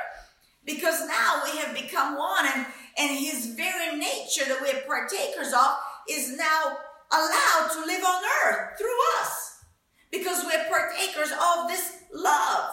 Because 0.65 1.05
now 1.07 1.41
we 1.45 1.57
have 1.59 1.73
become 1.75 2.17
one 2.17 2.45
and, 2.55 2.65
and 2.97 3.17
his 3.17 3.53
very 3.55 3.97
nature 3.97 4.45
that 4.47 4.61
we're 4.61 4.81
partakers 4.81 5.53
of 5.53 5.75
is 6.09 6.37
now 6.37 6.77
allowed 7.11 7.69
to 7.73 7.85
live 7.85 8.03
on 8.03 8.23
earth 8.45 8.77
through 8.77 9.21
us. 9.21 9.63
Because 10.11 10.45
we're 10.45 10.69
partakers 10.69 11.31
of 11.31 11.67
this 11.67 11.97
love. 12.13 12.71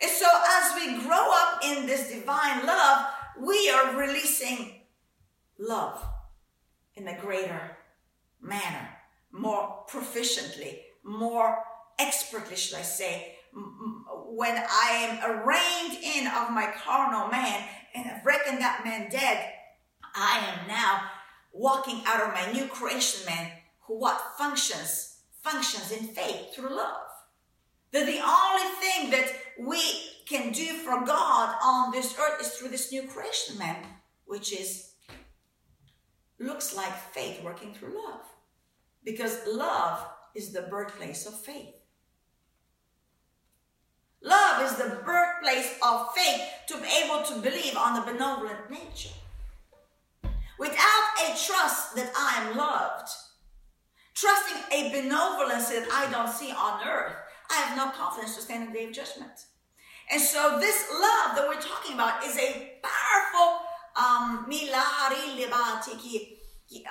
And 0.00 0.10
so 0.10 0.26
as 0.26 0.74
we 0.74 1.02
grow 1.02 1.30
up 1.32 1.60
in 1.64 1.86
this 1.86 2.10
divine 2.10 2.66
love, 2.66 3.06
we 3.40 3.70
are 3.70 3.96
releasing 3.96 4.80
love 5.58 6.04
in 6.94 7.08
a 7.08 7.18
greater 7.18 7.76
manner, 8.40 8.88
more 9.32 9.84
proficiently, 9.88 10.80
more 11.02 11.58
expertly, 11.98 12.56
should 12.56 12.78
I 12.78 12.82
say, 12.82 13.36
when 14.30 14.56
I 14.56 14.90
am 14.90 15.30
arraigned 15.30 16.02
in 16.02 16.26
of 16.26 16.50
my 16.50 16.72
carnal 16.84 17.28
man 17.28 17.64
and 17.94 18.04
have 18.04 18.24
reckoned 18.24 18.60
that 18.60 18.84
man 18.84 19.10
dead, 19.10 19.52
I 20.14 20.38
am 20.38 20.68
now 20.68 21.02
walking 21.52 22.02
out 22.06 22.22
of 22.22 22.34
my 22.34 22.52
new 22.52 22.68
creation 22.68 23.24
man 23.26 23.50
who 23.86 23.98
what 23.98 24.20
functions 24.36 25.16
functions 25.42 25.92
in 25.92 26.08
faith 26.08 26.54
through 26.54 26.76
love. 26.76 27.06
That 27.92 28.06
the 28.06 28.20
only 28.20 28.74
thing 28.80 29.10
that 29.10 29.32
we 29.58 29.80
can 30.26 30.52
do 30.52 30.66
for 30.66 31.04
God 31.04 31.54
on 31.62 31.90
this 31.90 32.16
earth 32.18 32.40
is 32.40 32.48
through 32.54 32.68
this 32.68 32.92
new 32.92 33.02
creation 33.02 33.58
man, 33.58 33.76
which 34.26 34.52
is 34.52 34.92
looks 36.38 36.76
like 36.76 36.96
faith 37.12 37.42
working 37.42 37.74
through 37.74 37.96
love. 37.96 38.20
Because 39.04 39.40
love 39.46 40.06
is 40.34 40.52
the 40.52 40.62
birthplace 40.62 41.26
of 41.26 41.34
faith. 41.34 41.74
Love 44.22 44.70
is 44.70 44.76
the 44.76 45.00
birthplace 45.04 45.78
of 45.84 46.08
faith 46.14 46.42
to 46.68 46.76
be 46.78 46.88
able 47.04 47.22
to 47.24 47.40
believe 47.40 47.76
on 47.76 47.94
the 47.94 48.12
benevolent 48.12 48.70
nature. 48.70 49.14
Without 50.58 51.08
a 51.24 51.28
trust 51.46 51.94
that 51.94 52.12
I 52.16 52.44
am 52.44 52.56
loved, 52.56 53.08
trusting 54.14 54.62
a 54.72 54.90
benevolence 54.90 55.68
that 55.68 55.88
I 55.92 56.10
don't 56.10 56.28
see 56.28 56.50
on 56.50 56.86
earth, 56.86 57.14
I 57.58 57.62
have 57.62 57.76
no 57.76 57.90
confidence 57.90 58.36
to 58.36 58.42
stand 58.42 58.62
in 58.62 58.72
the 58.72 58.78
day 58.78 58.84
of 58.86 58.92
judgment. 58.92 59.46
And 60.10 60.20
so 60.20 60.58
this 60.60 60.86
love 60.92 61.36
that 61.36 61.46
we're 61.48 61.60
talking 61.60 61.94
about 61.94 62.24
is 62.24 62.36
a 62.38 62.78
powerful 62.82 63.60
um, 63.96 64.46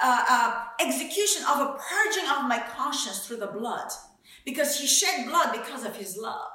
uh, 0.02 0.26
uh, 0.30 0.64
execution 0.80 1.44
of 1.50 1.62
a 1.62 1.78
purging 1.80 2.30
of 2.30 2.48
my 2.48 2.62
conscience 2.76 3.26
through 3.26 3.38
the 3.38 3.48
blood. 3.48 3.90
Because 4.46 4.80
he 4.80 4.88
shed 4.88 5.28
blood 5.28 5.54
because 5.54 5.86
of 5.86 5.96
his 5.96 6.18
love. 6.18 6.52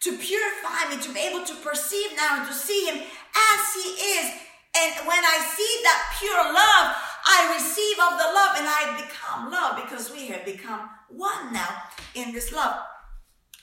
To 0.00 0.16
purify 0.16 0.90
me, 0.90 1.02
to 1.02 1.12
be 1.12 1.20
able 1.20 1.44
to 1.44 1.54
perceive 1.56 2.16
now 2.16 2.38
and 2.38 2.48
to 2.48 2.54
see 2.54 2.86
him 2.86 2.96
as 2.96 3.74
he 3.74 3.88
is. 3.90 4.32
And 4.76 5.06
when 5.06 5.18
I 5.18 5.38
see 5.56 5.80
that 5.82 6.16
pure 6.18 6.52
love, 6.54 7.07
I 7.30 7.52
receive 7.54 7.98
of 7.98 8.18
the 8.18 8.24
love 8.24 8.56
and 8.56 8.66
I 8.66 9.04
become 9.04 9.50
love 9.50 9.76
because 9.82 10.10
we 10.10 10.28
have 10.28 10.46
become 10.46 10.88
one 11.10 11.52
now 11.52 11.68
in 12.14 12.32
this 12.32 12.52
love. 12.52 12.76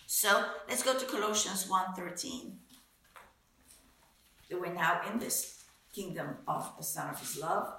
So 0.05 0.45
let's 0.69 0.83
go 0.83 0.97
to 0.97 1.05
Colossians 1.05 1.67
1.13. 1.67 2.53
That 4.49 4.61
We're 4.61 4.71
now 4.71 5.01
in 5.11 5.17
this 5.17 5.63
kingdom 5.91 6.37
of 6.47 6.71
the 6.77 6.83
Son 6.83 7.09
of 7.09 7.19
His 7.19 7.39
love. 7.39 7.73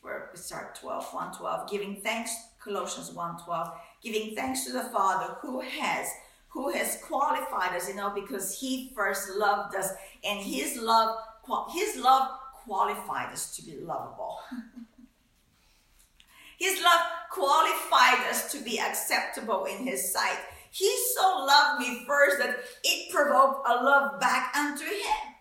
Where 0.00 0.30
we 0.32 0.38
start 0.38 0.76
12, 0.76 1.12
1, 1.12 1.32
12, 1.34 1.70
giving 1.70 2.00
thanks, 2.02 2.34
Colossians 2.64 3.12
1, 3.12 3.44
12, 3.44 3.68
giving 4.02 4.34
thanks 4.34 4.64
to 4.64 4.72
the 4.72 4.84
Father 4.84 5.36
who 5.42 5.60
has 5.60 6.08
who 6.48 6.70
has 6.70 6.98
qualified 7.04 7.76
us, 7.76 7.88
you 7.88 7.94
know, 7.94 8.10
because 8.14 8.58
he 8.58 8.90
first 8.96 9.28
loved 9.36 9.76
us 9.76 9.90
and 10.24 10.40
his 10.40 10.78
love 10.78 11.18
his 11.70 11.96
love 11.96 12.30
qualified 12.64 13.32
us 13.32 13.56
to 13.56 13.64
be 13.64 13.78
lovable. 13.80 14.40
his 16.58 16.82
love 16.82 17.00
qualified 17.30 18.30
us 18.30 18.52
to 18.52 18.62
be 18.62 18.78
acceptable 18.78 19.64
in 19.64 19.86
his 19.86 20.12
sight. 20.12 20.38
He 20.70 20.94
so 21.16 21.44
loved 21.46 21.80
me 21.80 22.04
first 22.06 22.38
that 22.38 22.58
it 22.84 23.12
provoked 23.12 23.68
a 23.68 23.82
love 23.82 24.20
back 24.20 24.54
unto 24.56 24.84
him. 24.84 25.34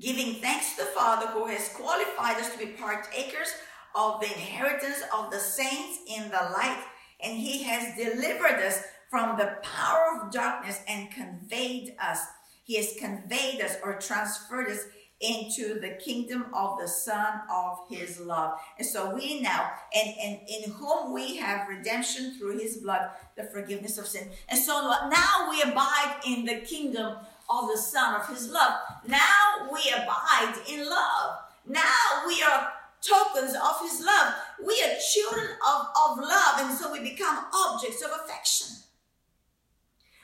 Giving 0.00 0.34
thanks 0.34 0.76
to 0.76 0.84
the 0.84 0.90
Father 0.90 1.26
who 1.28 1.46
has 1.46 1.70
qualified 1.70 2.36
us 2.36 2.52
to 2.52 2.58
be 2.58 2.66
partakers 2.66 3.48
of 3.94 4.20
the 4.20 4.26
inheritance 4.26 5.02
of 5.14 5.30
the 5.30 5.38
saints 5.38 6.00
in 6.06 6.24
the 6.24 6.50
light, 6.54 6.84
and 7.22 7.38
he 7.38 7.62
has 7.62 7.96
delivered 7.96 8.60
us 8.60 8.82
from 9.08 9.38
the 9.38 9.56
power 9.62 10.20
of 10.20 10.30
darkness 10.30 10.82
and 10.86 11.10
conveyed 11.10 11.96
us 11.98 12.18
he 12.66 12.74
has 12.78 12.94
conveyed 12.98 13.60
us 13.60 13.76
or 13.84 13.94
transferred 13.94 14.66
us 14.66 14.86
into 15.20 15.78
the 15.78 15.90
kingdom 16.04 16.46
of 16.52 16.80
the 16.80 16.88
Son 16.88 17.42
of 17.48 17.78
His 17.88 18.18
love. 18.18 18.58
And 18.76 18.84
so 18.84 19.14
we 19.14 19.40
now, 19.40 19.70
and, 19.94 20.14
and 20.20 20.40
in 20.48 20.72
whom 20.72 21.14
we 21.14 21.36
have 21.36 21.68
redemption 21.68 22.34
through 22.36 22.58
His 22.58 22.78
blood, 22.78 23.10
the 23.36 23.44
forgiveness 23.44 23.98
of 23.98 24.08
sin. 24.08 24.28
And 24.48 24.58
so 24.58 24.82
now 25.08 25.48
we 25.48 25.62
abide 25.62 26.16
in 26.26 26.44
the 26.44 26.56
kingdom 26.56 27.16
of 27.48 27.68
the 27.68 27.78
Son 27.78 28.20
of 28.20 28.28
His 28.28 28.50
love. 28.50 28.80
Now 29.06 29.70
we 29.72 29.80
abide 29.94 30.56
in 30.68 30.90
love. 30.90 31.38
Now 31.68 32.24
we 32.26 32.42
are 32.42 32.72
tokens 33.00 33.54
of 33.54 33.80
His 33.80 34.04
love. 34.04 34.34
We 34.66 34.82
are 34.82 34.98
children 35.14 35.52
of, 35.64 35.86
of 35.96 36.18
love, 36.18 36.58
and 36.58 36.76
so 36.76 36.90
we 36.90 36.98
become 36.98 37.44
objects 37.54 38.02
of 38.02 38.10
affection. 38.10 38.76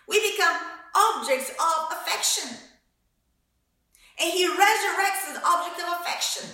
We 0.09 0.33
become 0.33 0.57
objects 1.12 1.51
of 1.51 1.77
affection. 1.92 2.48
And 4.20 4.31
he 4.33 4.46
resurrects 4.46 5.33
the 5.33 5.42
object 5.44 5.81
of 5.81 6.01
affection. 6.01 6.48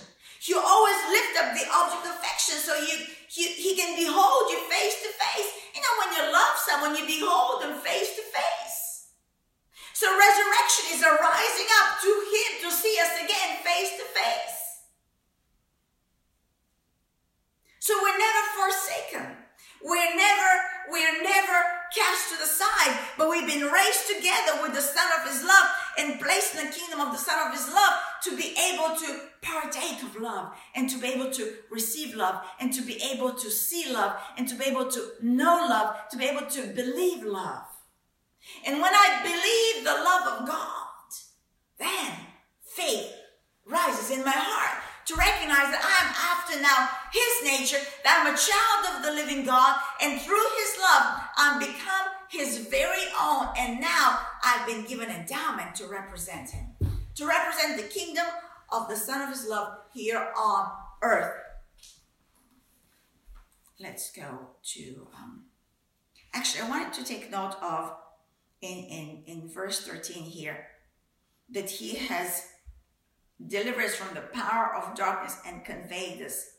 You 0.47 0.63
always 0.63 0.97
lift 1.11 1.35
up 1.43 1.53
the 1.53 1.67
object 1.67 2.07
of 2.07 2.15
affection 2.15 2.57
so 2.57 2.73
you, 2.79 2.97
you 3.35 3.47
he 3.53 3.77
can 3.77 3.99
behold 3.99 4.49
you 4.49 4.59
face 4.71 4.97
to 5.03 5.11
face. 5.13 5.51
You 5.75 5.83
know, 5.83 5.95
when 5.99 6.11
you 6.15 6.23
love 6.33 6.55
someone, 6.57 6.95
you 6.97 7.05
behold 7.05 7.63
them 7.63 7.77
face 7.83 8.15
to 8.17 8.23
face. 8.23 9.13
So 9.93 10.07
resurrection 10.07 10.95
is 10.95 11.03
a 11.03 11.11
rising 11.11 11.71
up 11.83 11.99
to 12.01 12.09
him 12.09 12.51
to 12.63 12.71
see 12.71 12.97
us 13.03 13.19
again 13.19 13.59
face 13.67 13.99
to 13.99 14.07
face. 14.15 14.59
So 17.81 17.99
we're 18.01 18.17
never 18.17 18.43
forsaken. 18.55 19.38
We're 19.83 20.17
never, 20.17 20.51
we're 20.91 21.23
never 21.23 21.59
cast 21.95 22.31
to 22.33 22.39
the 22.39 22.47
side, 22.47 22.99
but 23.17 23.31
we've 23.31 23.47
been 23.47 23.71
raised 23.71 24.07
together 24.09 24.63
with 24.63 24.75
the 24.75 24.81
Son 24.81 25.07
of 25.19 25.31
His 25.31 25.45
love 25.45 25.67
and 25.99 26.21
placed 26.21 26.55
in 26.55 26.67
the 26.67 26.73
kingdom 26.73 27.01
of 27.01 27.13
the 27.13 27.19
Son 27.19 27.47
of 27.47 27.53
His 27.53 27.69
love 27.73 27.95
to 28.25 28.37
be 28.37 28.55
able 28.73 28.97
to 28.97 29.21
partake 29.41 30.03
of 30.03 30.21
love 30.21 30.53
and 30.75 30.91
to 30.91 30.99
be 30.99 31.09
able 31.09 31.31
to 31.31 31.55
receive 31.71 32.15
love 32.15 32.43
and 32.61 32.73
to 32.73 32.83
be 32.83 33.01
able 33.13 33.33
to 33.33 33.51
see 33.51 33.93
love 33.93 34.17
and 34.37 34.49
to 34.49 34.55
be 34.57 34.65
able 34.65 34.91
to 34.91 35.11
know 35.23 35.67
love, 35.69 35.97
to 36.11 36.17
be 36.17 36.27
able 36.27 36.47
to 36.47 36.67
believe 36.75 37.23
love. 37.23 37.63
And 38.67 38.81
when 38.81 38.93
I 38.95 39.21
believe 39.23 39.85
the 39.85 40.03
love 40.03 40.41
of 40.41 40.49
God, 40.49 40.89
then 41.79 42.13
faith 42.65 43.13
rises 43.67 44.11
in 44.11 44.25
my 44.25 44.33
heart 44.35 44.83
to 45.09 45.15
recognize 45.15 45.73
that 45.73 45.81
I 45.81 46.05
am 46.05 46.13
after 46.37 46.61
now 46.61 46.91
His 47.11 47.43
nature, 47.43 47.83
that 48.05 48.21
I'm 48.21 48.35
a 48.35 48.37
child 48.37 48.97
of 48.97 49.03
the 49.03 49.13
living 49.13 49.45
God, 49.45 49.81
and 50.03 50.21
through 50.21 50.37
His 50.37 50.79
love, 50.83 51.21
I'm 51.39 51.59
become 51.59 52.07
His 52.29 52.69
very 52.69 53.07
own. 53.19 53.49
And 53.57 53.81
now 53.81 54.21
I've 54.45 54.67
been 54.67 54.85
given 54.85 55.09
endowment 55.11 55.75
to 55.77 55.87
represent 55.87 56.51
Him, 56.51 56.67
to 57.15 57.27
represent 57.27 57.79
the 57.79 57.89
kingdom 57.89 58.27
of 58.71 58.89
the 58.89 58.97
Son 58.97 59.23
of 59.23 59.31
His 59.31 59.49
love 59.49 59.79
here 59.95 60.29
on 60.37 60.71
earth. 61.03 61.33
Let's 63.81 64.13
go 64.13 64.51
to. 64.75 65.07
Um, 65.17 65.45
actually, 66.35 66.67
I 66.67 66.69
wanted 66.69 66.93
to 66.93 67.05
take 67.05 67.31
note 67.31 67.57
of 67.63 67.95
in, 68.61 68.77
in, 68.77 69.23
in 69.27 69.49
verse 69.49 69.87
13 69.87 70.25
here 70.25 70.67
that 71.49 71.71
He 71.71 71.95
has 71.95 72.48
deliver 73.47 73.81
us 73.83 73.95
from 73.95 74.15
the 74.15 74.21
power 74.21 74.75
of 74.75 74.97
darkness 74.97 75.37
and 75.47 75.65
convey 75.65 76.17
this. 76.19 76.57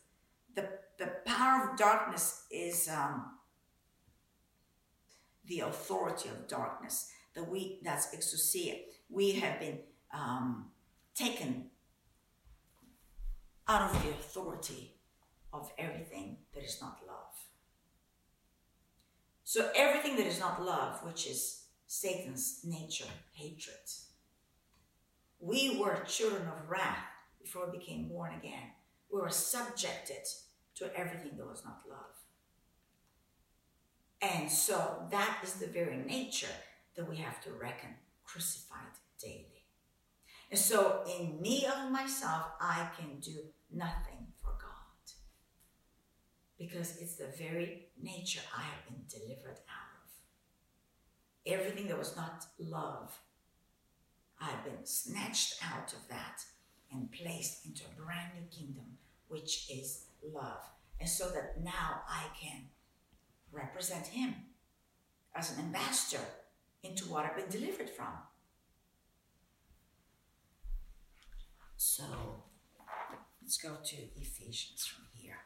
The, 0.55 0.69
the 0.97 1.11
power 1.25 1.69
of 1.69 1.77
darkness 1.77 2.45
is 2.51 2.89
um, 2.89 3.25
the 5.45 5.61
authority 5.61 6.29
of 6.29 6.47
darkness. 6.47 7.11
The 7.33 7.43
we 7.43 7.79
that's 7.83 8.15
exousia. 8.15 8.79
We 9.09 9.33
have 9.33 9.59
been 9.59 9.79
um, 10.13 10.67
taken 11.15 11.65
out 13.67 13.93
of 13.93 14.03
the 14.03 14.09
authority 14.09 14.95
of 15.53 15.71
everything 15.77 16.37
that 16.53 16.63
is 16.63 16.79
not 16.81 16.99
love. 17.07 17.17
So 19.43 19.69
everything 19.75 20.15
that 20.17 20.27
is 20.27 20.39
not 20.39 20.63
love, 20.63 21.03
which 21.03 21.27
is 21.27 21.63
Satan's 21.87 22.61
nature, 22.63 23.09
hatred, 23.33 23.75
we 25.39 25.77
were 25.79 26.03
children 26.07 26.47
of 26.47 26.69
wrath 26.69 27.05
before 27.41 27.69
we 27.69 27.77
became 27.77 28.09
born 28.09 28.33
again. 28.37 28.71
We 29.11 29.21
were 29.21 29.29
subjected 29.29 30.25
to 30.75 30.95
everything 30.95 31.37
that 31.37 31.47
was 31.47 31.63
not 31.63 31.81
love. 31.89 31.99
And 34.21 34.51
so 34.51 35.07
that 35.11 35.37
is 35.43 35.53
the 35.53 35.67
very 35.67 35.97
nature 35.97 36.47
that 36.95 37.09
we 37.09 37.17
have 37.17 37.41
to 37.43 37.51
reckon 37.51 37.89
crucified 38.23 38.79
daily. 39.21 39.65
And 40.51 40.59
so 40.59 41.03
in 41.19 41.41
me 41.41 41.65
of 41.65 41.91
myself, 41.91 42.47
I 42.59 42.89
can 42.97 43.19
do 43.19 43.39
nothing 43.71 44.27
for 44.41 44.51
God. 44.59 45.13
Because 46.57 46.97
it's 46.97 47.15
the 47.15 47.31
very 47.37 47.87
nature 48.01 48.41
I 48.55 48.61
have 48.63 48.85
been 48.85 49.03
delivered 49.07 49.59
out 49.69 49.93
of. 50.03 50.09
Everything 51.45 51.87
that 51.87 51.97
was 51.97 52.15
not 52.17 52.45
love 52.59 53.17
I've 54.41 54.63
been 54.63 54.85
snatched 54.85 55.55
out 55.63 55.93
of 55.93 56.07
that 56.09 56.43
and 56.91 57.11
placed 57.11 57.65
into 57.65 57.83
a 57.85 58.01
brand 58.01 58.31
new 58.35 58.47
kingdom, 58.49 58.97
which 59.27 59.69
is 59.69 60.05
love. 60.33 60.63
And 60.99 61.09
so 61.09 61.29
that 61.29 61.61
now 61.61 62.01
I 62.07 62.25
can 62.39 62.63
represent 63.51 64.07
Him 64.07 64.35
as 65.35 65.55
an 65.55 65.63
ambassador 65.63 66.23
into 66.83 67.05
what 67.05 67.25
I've 67.25 67.35
been 67.35 67.49
delivered 67.49 67.89
from. 67.89 68.13
So 71.77 72.03
let's 73.41 73.57
go 73.57 73.77
to 73.83 73.95
Ephesians 74.15 74.85
from 74.85 75.05
here. 75.13 75.37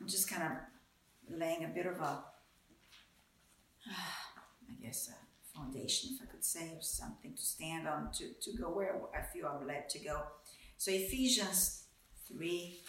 I'm 0.00 0.08
just 0.08 0.28
kind 0.28 0.42
of 0.42 1.38
laying 1.38 1.64
a 1.64 1.68
bit 1.68 1.86
of 1.86 2.00
a, 2.00 2.24
I 3.88 4.82
guess, 4.82 5.08
a 5.08 5.21
foundation, 5.54 6.10
if 6.14 6.28
I 6.28 6.30
could 6.30 6.44
say, 6.44 6.70
or 6.74 6.82
something 6.82 7.34
to 7.34 7.42
stand 7.42 7.86
on 7.86 8.10
to, 8.12 8.32
to 8.40 8.56
go 8.56 8.70
where 8.70 8.96
I 9.16 9.22
feel 9.22 9.46
I'm 9.46 9.66
led 9.66 9.88
to 9.90 9.98
go. 9.98 10.22
So 10.76 10.90
Ephesians 10.90 11.84
3 12.28 12.80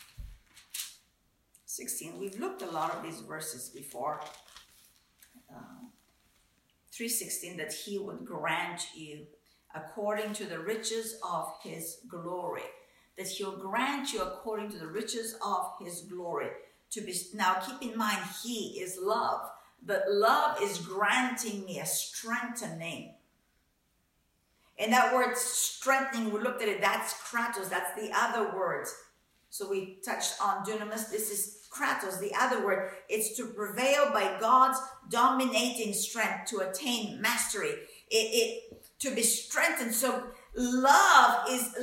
16. 1.66 2.20
We've 2.20 2.40
looked 2.40 2.62
a 2.62 2.70
lot 2.70 2.94
of 2.94 3.02
these 3.02 3.22
verses 3.22 3.70
before. 3.70 4.22
Um, 5.50 5.90
316 6.92 7.58
that 7.58 7.74
he 7.74 7.98
would 7.98 8.24
grant 8.24 8.88
you 8.96 9.26
according 9.74 10.34
to 10.34 10.46
the 10.46 10.60
riches 10.60 11.18
of 11.28 11.52
his 11.64 11.98
glory 12.08 12.62
that 13.18 13.28
he'll 13.28 13.58
grant 13.58 14.14
you 14.14 14.22
according 14.22 14.70
to 14.70 14.78
the 14.78 14.88
riches 14.88 15.36
of 15.46 15.72
his 15.80 16.02
glory 16.02 16.50
to 16.92 17.02
be 17.02 17.16
now 17.34 17.56
keep 17.56 17.92
in 17.92 17.98
mind 17.98 18.20
he 18.44 18.80
is 18.80 19.00
love 19.02 19.42
but 19.86 20.04
love 20.10 20.62
is 20.62 20.78
granting 20.80 21.66
me 21.66 21.80
a 21.80 21.86
strengthening 21.86 23.14
and 24.80 24.92
that 24.92 25.14
word 25.14 25.38
strengthening 25.38 26.32
we 26.32 26.40
looked 26.40 26.62
at 26.62 26.68
it 26.68 26.82
that's 26.82 27.14
kratos 27.14 27.70
that's 27.70 28.00
the 28.00 28.12
other 28.16 28.56
word. 28.56 28.88
so 29.50 29.70
we 29.70 29.98
touched 30.06 30.36
on 30.42 30.66
dunamis 30.66 31.10
this 31.10 31.30
is 31.32 31.64
kratos, 31.74 32.20
the 32.20 32.34
other 32.40 32.64
word, 32.64 32.92
it's 33.10 33.36
to 33.38 33.48
prevail 33.48 34.12
by 34.12 34.38
God's 34.40 34.80
dominating 35.10 35.94
strength 35.94 36.50
to 36.50 36.60
attain 36.60 37.20
mastery. 37.22 37.74
It, 38.10 38.16
it 38.16 38.84
to 39.00 39.14
be 39.14 39.24
strengthened. 39.24 39.94
So 39.94 40.24
love 40.56 41.48
is 41.50 41.76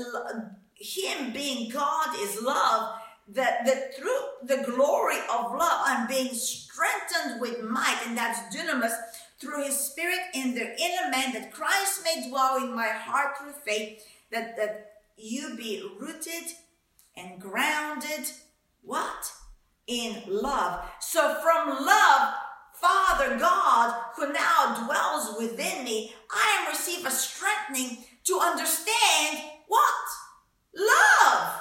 Him 0.75 1.33
being 1.33 1.71
God 1.71 2.17
is 2.21 2.41
love. 2.43 2.95
That, 3.33 3.65
that 3.67 3.95
through 3.97 4.47
the 4.47 4.65
glory 4.65 5.19
of 5.33 5.53
love, 5.53 5.83
I'm 5.85 6.09
being 6.09 6.35
strengthened 6.35 7.41
with 7.41 7.63
might, 7.63 8.01
and 8.07 8.17
that's 8.17 8.55
dunamis 8.55 8.97
through 9.41 9.65
His 9.65 9.79
Spirit 9.79 10.21
in 10.35 10.55
the 10.55 10.63
inner 10.63 11.11
man. 11.11 11.33
That 11.33 11.53
Christ 11.53 12.03
may 12.05 12.29
dwell 12.29 12.57
in 12.57 12.75
my 12.75 12.89
heart 12.89 13.39
through 13.39 13.53
faith. 13.65 14.03
That 14.33 14.57
that 14.57 14.93
you 15.17 15.55
be 15.57 15.89
rooted 15.99 16.53
and 17.17 17.41
grounded. 17.41 18.31
What? 18.83 19.33
in 19.91 20.23
love. 20.29 20.89
So 21.01 21.35
from 21.43 21.85
love, 21.85 22.35
Father 22.75 23.37
God, 23.39 23.95
who 24.17 24.33
now 24.33 24.87
dwells 24.87 25.37
within 25.37 25.85
me, 25.85 26.15
I 26.31 26.67
receive 26.71 27.05
a 27.05 27.11
strengthening 27.11 27.99
to 28.25 28.39
understand 28.39 29.39
what? 29.67 29.95
Love. 30.75 31.60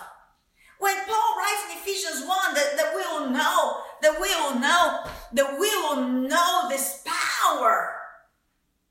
When 0.80 0.96
Paul 1.06 1.36
writes 1.36 1.63
in 1.68 1.78
Ephesians 1.78 2.24
1 2.24 2.56
that, 2.56 2.80
that 2.80 2.96
we 2.96 3.04
will 3.12 3.30
know, 3.30 3.84
that 4.02 4.15
we 4.15 4.32
will 4.39 4.56
know, 4.60 5.04
that 5.36 5.60
we 5.60 5.70
will 5.84 6.08
know 6.08 6.68
this 6.72 7.04
power. 7.04 8.00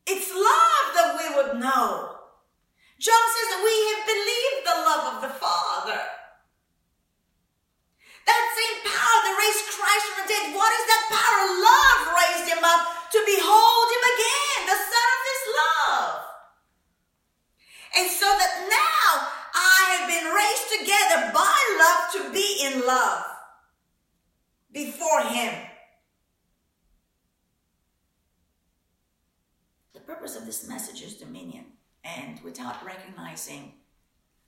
It's 0.07 0.29
love 0.29 0.87
that 0.97 1.17
we 1.17 1.27
would 1.37 1.61
know. 1.61 2.13
John 3.01 3.25
says 3.33 3.49
that 3.57 3.65
we 3.65 3.75
have 3.89 4.05
believed 4.05 4.61
the 4.69 4.79
love 4.85 5.05
of 5.17 5.19
the 5.25 5.33
Father. 5.41 6.03
That 8.29 8.45
same 8.53 8.77
power 8.85 9.19
that 9.25 9.41
raised 9.41 9.73
Christ 9.73 10.05
from 10.13 10.17
the 10.21 10.29
dead, 10.29 10.47
what 10.53 10.69
is 10.69 10.85
that 10.93 11.05
power? 11.09 11.41
Love 11.57 12.01
raised 12.21 12.53
him 12.53 12.61
up 12.69 12.85
to 13.17 13.19
behold 13.25 13.89
him 13.97 14.05
again, 14.13 14.61
the 14.69 14.77
Son 14.77 15.09
of 15.09 15.23
his 15.25 15.43
love. 15.57 16.17
And 17.97 18.07
so 18.13 18.29
that 18.29 18.53
now 18.69 19.39
I 19.59 19.97
have 19.99 20.09
been 20.09 20.33
raised 20.33 20.79
together 20.79 21.33
by 21.33 21.59
love 21.81 22.13
to 22.13 22.33
be 22.33 22.65
in 22.65 22.87
love 22.87 23.25
before 24.73 25.23
him. 25.23 25.55
The 29.95 30.01
purpose 30.01 30.37
of 30.37 30.47
this 30.47 30.69
message 30.69 31.03
is 31.03 31.17
dominion. 31.17 31.67
And 32.05 32.41
without 32.43 32.85
recognizing 32.87 33.75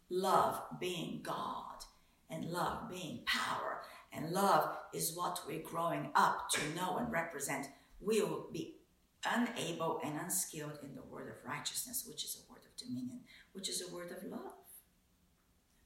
love 0.08 0.62
being 0.78 1.20
God, 1.22 1.84
and 2.30 2.46
love 2.46 2.88
being 2.88 3.20
power. 3.26 3.82
And 4.12 4.30
love 4.30 4.76
is 4.94 5.16
what 5.16 5.40
we're 5.46 5.62
growing 5.62 6.10
up 6.14 6.48
to 6.50 6.74
know 6.74 6.96
and 6.96 7.12
represent. 7.12 7.66
We 8.00 8.22
will 8.22 8.46
be 8.52 8.76
unable 9.24 10.00
and 10.04 10.18
unskilled 10.18 10.78
in 10.82 10.94
the 10.94 11.02
word 11.02 11.28
of 11.28 11.48
righteousness, 11.48 12.06
which 12.08 12.24
is 12.24 12.36
a 12.40 12.52
word 12.52 12.62
of 12.64 12.76
dominion, 12.76 13.20
which 13.52 13.68
is 13.68 13.82
a 13.82 13.94
word 13.94 14.10
of 14.10 14.24
love. 14.24 14.54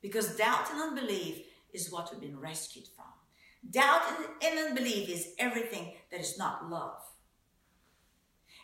Because 0.04 0.36
doubt 0.36 0.70
and 0.70 0.82
unbelief 0.82 1.46
is 1.72 1.90
what 1.90 2.12
we've 2.12 2.20
been 2.20 2.38
rescued 2.38 2.84
from. 2.94 3.06
Doubt 3.70 4.02
and, 4.42 4.58
unbelief 4.58 5.08
is 5.08 5.28
everything 5.38 5.94
that 6.10 6.20
is 6.20 6.36
not 6.36 6.68
love. 6.68 6.98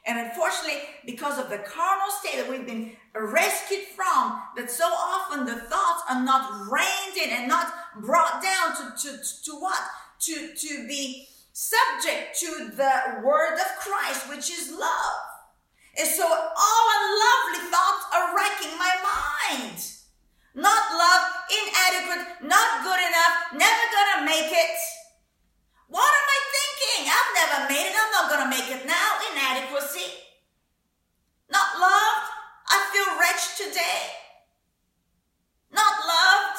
And 0.04 0.18
unfortunately, 0.18 0.82
because 1.06 1.38
of 1.38 1.48
the 1.48 1.56
carnal 1.56 2.10
state 2.10 2.36
that 2.36 2.50
we've 2.50 2.66
been 2.66 2.92
rescued 3.14 3.84
from, 3.96 4.42
that 4.54 4.70
so 4.70 4.84
often 4.84 5.46
the 5.46 5.62
thoughts 5.62 6.02
are 6.10 6.22
not 6.22 6.70
reined 6.70 7.16
in 7.16 7.30
and 7.30 7.48
not 7.48 7.72
brought 8.02 8.42
down 8.42 8.76
to, 8.76 9.08
to, 9.08 9.18
to 9.46 9.52
what? 9.58 9.80
To, 10.26 10.54
to 10.54 10.86
be 10.86 11.26
subject 11.54 12.38
to 12.40 12.70
the 12.76 13.22
word 13.24 13.54
of 13.54 13.78
Christ, 13.78 14.28
which 14.28 14.50
is 14.50 14.70
love. 14.78 15.22
And 15.98 16.06
so 16.06 16.22
all 16.22 16.86
unlovely 17.00 17.70
thoughts 17.70 18.04
are 18.14 18.36
wrecking 18.36 18.78
my 18.78 18.94
mind. 19.56 19.99
Not 20.54 20.82
love, 20.94 21.24
inadequate, 21.46 22.48
not 22.48 22.82
good 22.82 23.00
enough, 23.00 23.34
never 23.54 23.84
gonna 23.94 24.26
make 24.26 24.50
it. 24.50 24.76
What 25.90 26.06
am 26.06 26.28
I 26.30 26.40
thinking? 26.54 27.02
I've 27.10 27.32
never 27.34 27.58
made 27.66 27.86
it. 27.90 27.94
I'm 27.98 28.12
not 28.14 28.30
to 28.30 28.48
make 28.48 28.70
it 28.70 28.86
now. 28.86 29.10
Inadequacy. 29.34 30.06
Not 31.50 31.76
loved. 31.82 32.26
I 32.70 32.78
feel 32.94 33.10
wretched 33.18 33.68
today. 33.68 34.00
Not 35.74 35.94
loved. 36.06 36.58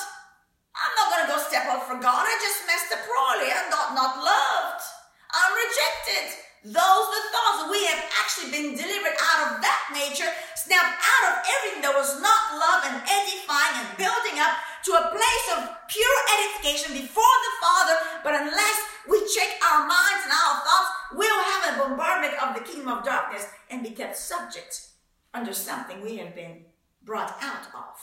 I'm 0.75 0.93
not 0.99 1.07
going 1.15 1.23
to 1.25 1.31
go 1.31 1.39
step 1.39 1.63
out 1.71 1.87
for 1.87 1.95
God. 1.95 2.27
I 2.27 2.35
just 2.43 2.67
messed 2.67 2.91
up 2.91 3.07
royally. 3.07 3.55
I'm 3.55 3.71
not, 3.71 3.95
not 3.95 4.19
loved. 4.19 4.83
I'm 5.31 5.51
rejected. 5.55 6.27
Those 6.61 6.77
are 7.09 7.15
the 7.17 7.25
thoughts 7.33 7.73
we 7.73 7.81
have 7.89 8.03
actually 8.21 8.53
been 8.53 8.77
delivered 8.77 9.17
out 9.17 9.39
of 9.49 9.65
that 9.65 9.81
nature, 9.97 10.29
snapped 10.53 10.99
out 11.01 11.23
of 11.33 11.35
everything 11.41 11.81
that 11.81 11.95
was 11.97 12.21
not 12.21 12.41
love 12.53 12.85
and 12.85 13.01
edifying 13.01 13.81
and 13.81 13.89
building 13.97 14.37
up 14.37 14.53
to 14.85 14.91
a 14.93 15.09
place 15.09 15.47
of 15.57 15.73
pure 15.89 16.17
edification 16.37 16.93
before 16.93 17.35
the 17.41 17.53
Father. 17.65 17.95
But 18.21 18.45
unless 18.45 18.77
we 19.09 19.25
check 19.25 19.57
our 19.65 19.89
minds 19.89 20.21
and 20.21 20.33
our 20.33 20.61
thoughts, 20.61 20.89
we'll 21.17 21.43
have 21.49 21.63
a 21.73 21.77
bombardment 21.81 22.37
of 22.37 22.53
the 22.53 22.61
kingdom 22.61 22.93
of 22.93 23.03
darkness 23.03 23.49
and 23.69 23.81
be 23.81 23.91
kept 23.91 24.17
subject 24.51 24.87
under 25.33 25.53
something 25.53 26.01
we 26.01 26.17
have 26.17 26.35
been 26.35 26.65
brought 27.03 27.35
out 27.41 27.67
of. 27.73 27.97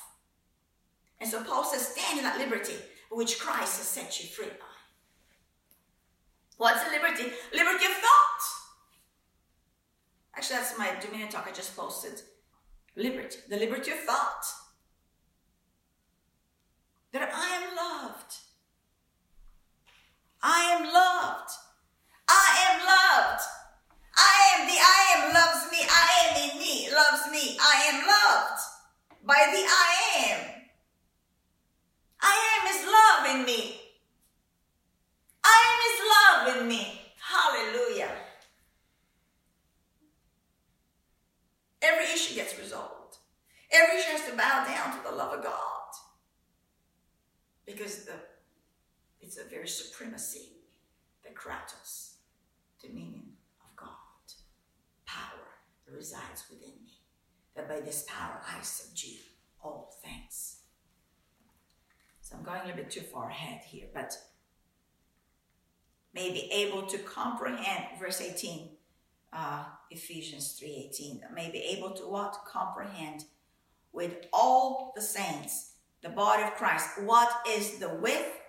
And 1.21 1.29
so 1.29 1.43
Paul 1.43 1.65
says, 1.65 1.89
stand 1.89 2.19
in 2.19 2.25
that 2.25 2.39
liberty 2.39 2.75
which 3.11 3.39
Christ 3.39 3.79
has 3.79 3.87
set 3.87 4.21
you 4.21 4.29
free 4.29 4.47
by. 4.47 4.67
What's 6.57 6.85
the 6.85 6.91
liberty? 6.91 7.33
Liberty 7.53 7.85
of 7.85 7.93
thought. 7.93 8.43
Actually, 10.37 10.57
that's 10.57 10.79
my 10.79 10.95
Dominion 11.01 11.29
talk 11.29 11.47
I 11.49 11.53
just 11.53 11.77
posted. 11.77 12.21
Liberty, 12.97 13.39
the 13.49 13.57
liberty 13.57 13.93
of 13.93 13.99
thought. 13.99 14.45
That 17.13 17.31
I 17.33 17.57
am 17.57 17.77
loved 17.77 18.35
I 20.43 20.77
am 20.79 20.85
loved. 20.85 21.51
I 22.29 22.67
am 22.71 22.87
loved. 22.87 23.43
I 24.19 24.37
am 24.55 24.67
the 24.67 24.79
I 24.79 25.01
am 25.15 25.35
loves 25.35 25.73
me. 25.73 25.79
I 25.83 26.09
am 26.27 26.51
in 26.51 26.59
me 26.59 26.69
loves 26.99 27.31
me. 27.31 27.57
I 27.61 27.77
am 27.91 27.99
loved 28.07 28.61
by 29.25 29.43
the 29.53 29.63
I 29.63 29.91
am. 30.27 30.41
I 32.21 32.37
am 32.55 32.63
is 32.75 32.83
love 32.99 33.37
in 33.37 33.47
me. 33.47 33.81
I 35.45 35.59
am 35.71 35.79
is 35.89 36.01
love 36.17 36.63
in 36.63 36.69
me. 36.69 37.01
Hallelujah. 37.21 38.11
Every 41.81 42.05
issue 42.07 42.35
gets 42.35 42.59
resolved. 42.59 43.19
Every 43.71 43.99
issue 43.99 44.11
has 44.11 44.25
to 44.29 44.37
bow 44.37 44.65
down 44.67 44.97
to 44.97 45.09
the 45.09 45.15
love 45.15 45.39
of 45.39 45.45
God. 45.45 45.91
Because 47.65 48.05
the 48.07 48.15
it's 49.21 49.37
a 49.37 49.45
very 49.45 49.69
supremacy, 49.69 50.53
the 51.23 51.31
kratos, 51.31 52.15
dominion 52.81 53.35
of 53.61 53.77
God, 53.77 54.27
power 55.05 55.49
that 55.87 55.88
resides 55.99 56.45
within 56.49 56.75
me. 56.83 56.93
That 57.55 57.69
by 57.69 57.81
this 57.81 58.07
power 58.09 58.41
I 58.49 58.63
subdue 58.63 59.19
all 59.63 59.95
things. 60.03 60.61
So 62.23 62.37
I'm 62.37 62.45
going 62.45 62.61
a 62.61 62.67
little 62.67 62.77
bit 62.77 62.91
too 62.91 63.01
far 63.01 63.29
ahead 63.29 63.63
here, 63.67 63.87
but 63.93 64.17
may 66.15 66.31
be 66.31 66.51
able 66.53 66.83
to 66.87 66.99
comprehend, 66.99 67.99
verse 67.99 68.21
18, 68.21 68.71
uh, 69.33 69.65
Ephesians 69.91 70.59
3.18, 70.63 71.33
may 71.35 71.51
be 71.51 71.59
able 71.59 71.91
to 71.91 72.03
what? 72.03 72.39
Comprehend 72.47 73.25
with 73.93 74.27
all 74.33 74.93
the 74.95 75.03
saints, 75.03 75.73
the 76.03 76.09
body 76.09 76.43
of 76.43 76.55
Christ, 76.55 77.03
what 77.03 77.31
is 77.49 77.79
the 77.79 77.95
width, 77.95 78.41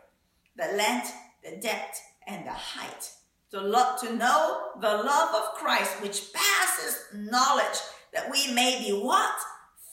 the 0.56 0.72
length, 0.76 1.14
the 1.44 1.58
depth, 1.58 2.00
and 2.28 2.46
the 2.46 2.52
height. 2.52 3.12
To, 3.52 3.60
lo- 3.60 3.98
to 4.06 4.14
know 4.14 4.78
the 4.80 5.02
love 5.02 5.34
of 5.34 5.58
Christ, 5.58 6.02
which 6.06 6.30
passes 6.34 7.10
knowledge, 7.18 7.82
that 8.14 8.30
we 8.30 8.54
may 8.54 8.78
be 8.78 8.94
what? 8.94 9.34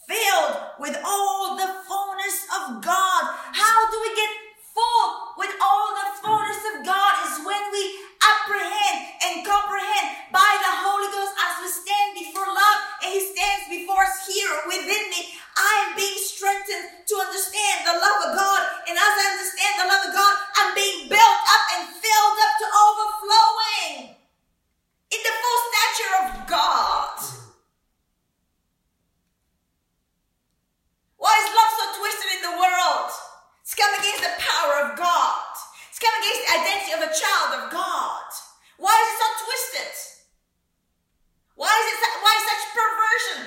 Filled 0.05 0.77
with 0.79 0.93
all 1.01 1.57
the 1.57 1.65
fullness 1.89 2.37
of 2.53 2.85
God. 2.85 3.23
How 3.57 3.79
do 3.89 3.97
we 4.05 4.13
get 4.13 4.29
full 4.77 5.41
with 5.41 5.57
all 5.57 5.89
the 5.97 6.09
fullness 6.21 6.61
of 6.77 6.85
God? 6.85 7.13
Is 7.33 7.49
when 7.49 7.65
we 7.73 7.83
apprehend 8.21 9.25
and 9.25 9.35
comprehend 9.41 10.07
by 10.37 10.53
the 10.61 10.73
Holy 10.85 11.09
Ghost 11.17 11.33
as 11.41 11.55
we 11.65 11.69
stand 11.73 12.09
before 12.13 12.45
love 12.45 12.79
and 13.09 13.11
He 13.17 13.25
stands 13.25 13.73
before 13.73 14.05
us 14.05 14.29
here 14.29 14.53
within 14.69 15.09
me. 15.09 15.33
I 15.57 15.89
am 15.89 15.97
being 15.97 16.21
strengthened 16.21 17.09
to 17.09 17.15
understand 17.25 17.89
the 17.89 17.97
love 17.97 18.21
of 18.29 18.31
God. 18.37 18.63
And 18.87 18.95
as 18.95 19.15
I 19.19 19.27
understand 19.35 19.75
the 19.83 19.89
love 19.91 20.05
of 20.07 20.13
God, 20.15 20.35
I'm 20.63 20.71
being 20.79 21.11
built 21.11 21.41
up 21.51 21.65
and 21.75 21.83
filled 21.91 22.39
up 22.39 22.55
to 22.63 22.67
overflowing 22.71 24.15
in 25.11 25.21
the 25.27 25.35
full 25.43 25.59
stature 25.67 26.13
of 26.23 26.27
God. 26.47 27.19
Why 31.19 31.35
is 31.43 31.51
love 31.51 31.73
so 31.75 31.87
twisted 31.99 32.31
in 32.39 32.43
the 32.47 32.57
world? 32.63 33.11
It's 33.67 33.75
come 33.75 33.91
against 33.99 34.23
the 34.23 34.35
power 34.39 34.87
of 34.87 34.95
God. 34.95 35.51
It's 35.91 35.99
come 35.99 36.15
against 36.23 36.43
the 36.47 36.53
identity 36.55 36.93
of 36.95 37.03
a 37.03 37.11
child 37.11 37.51
of 37.59 37.63
God. 37.75 38.31
Why 38.79 38.95
is 38.95 39.09
it 39.11 39.19
so 39.19 39.29
twisted? 39.43 39.95
Why 41.57 41.73
is 41.75 41.87
it 41.91 42.01
why 42.23 42.35
such 42.47 42.65
perversion? 42.71 43.41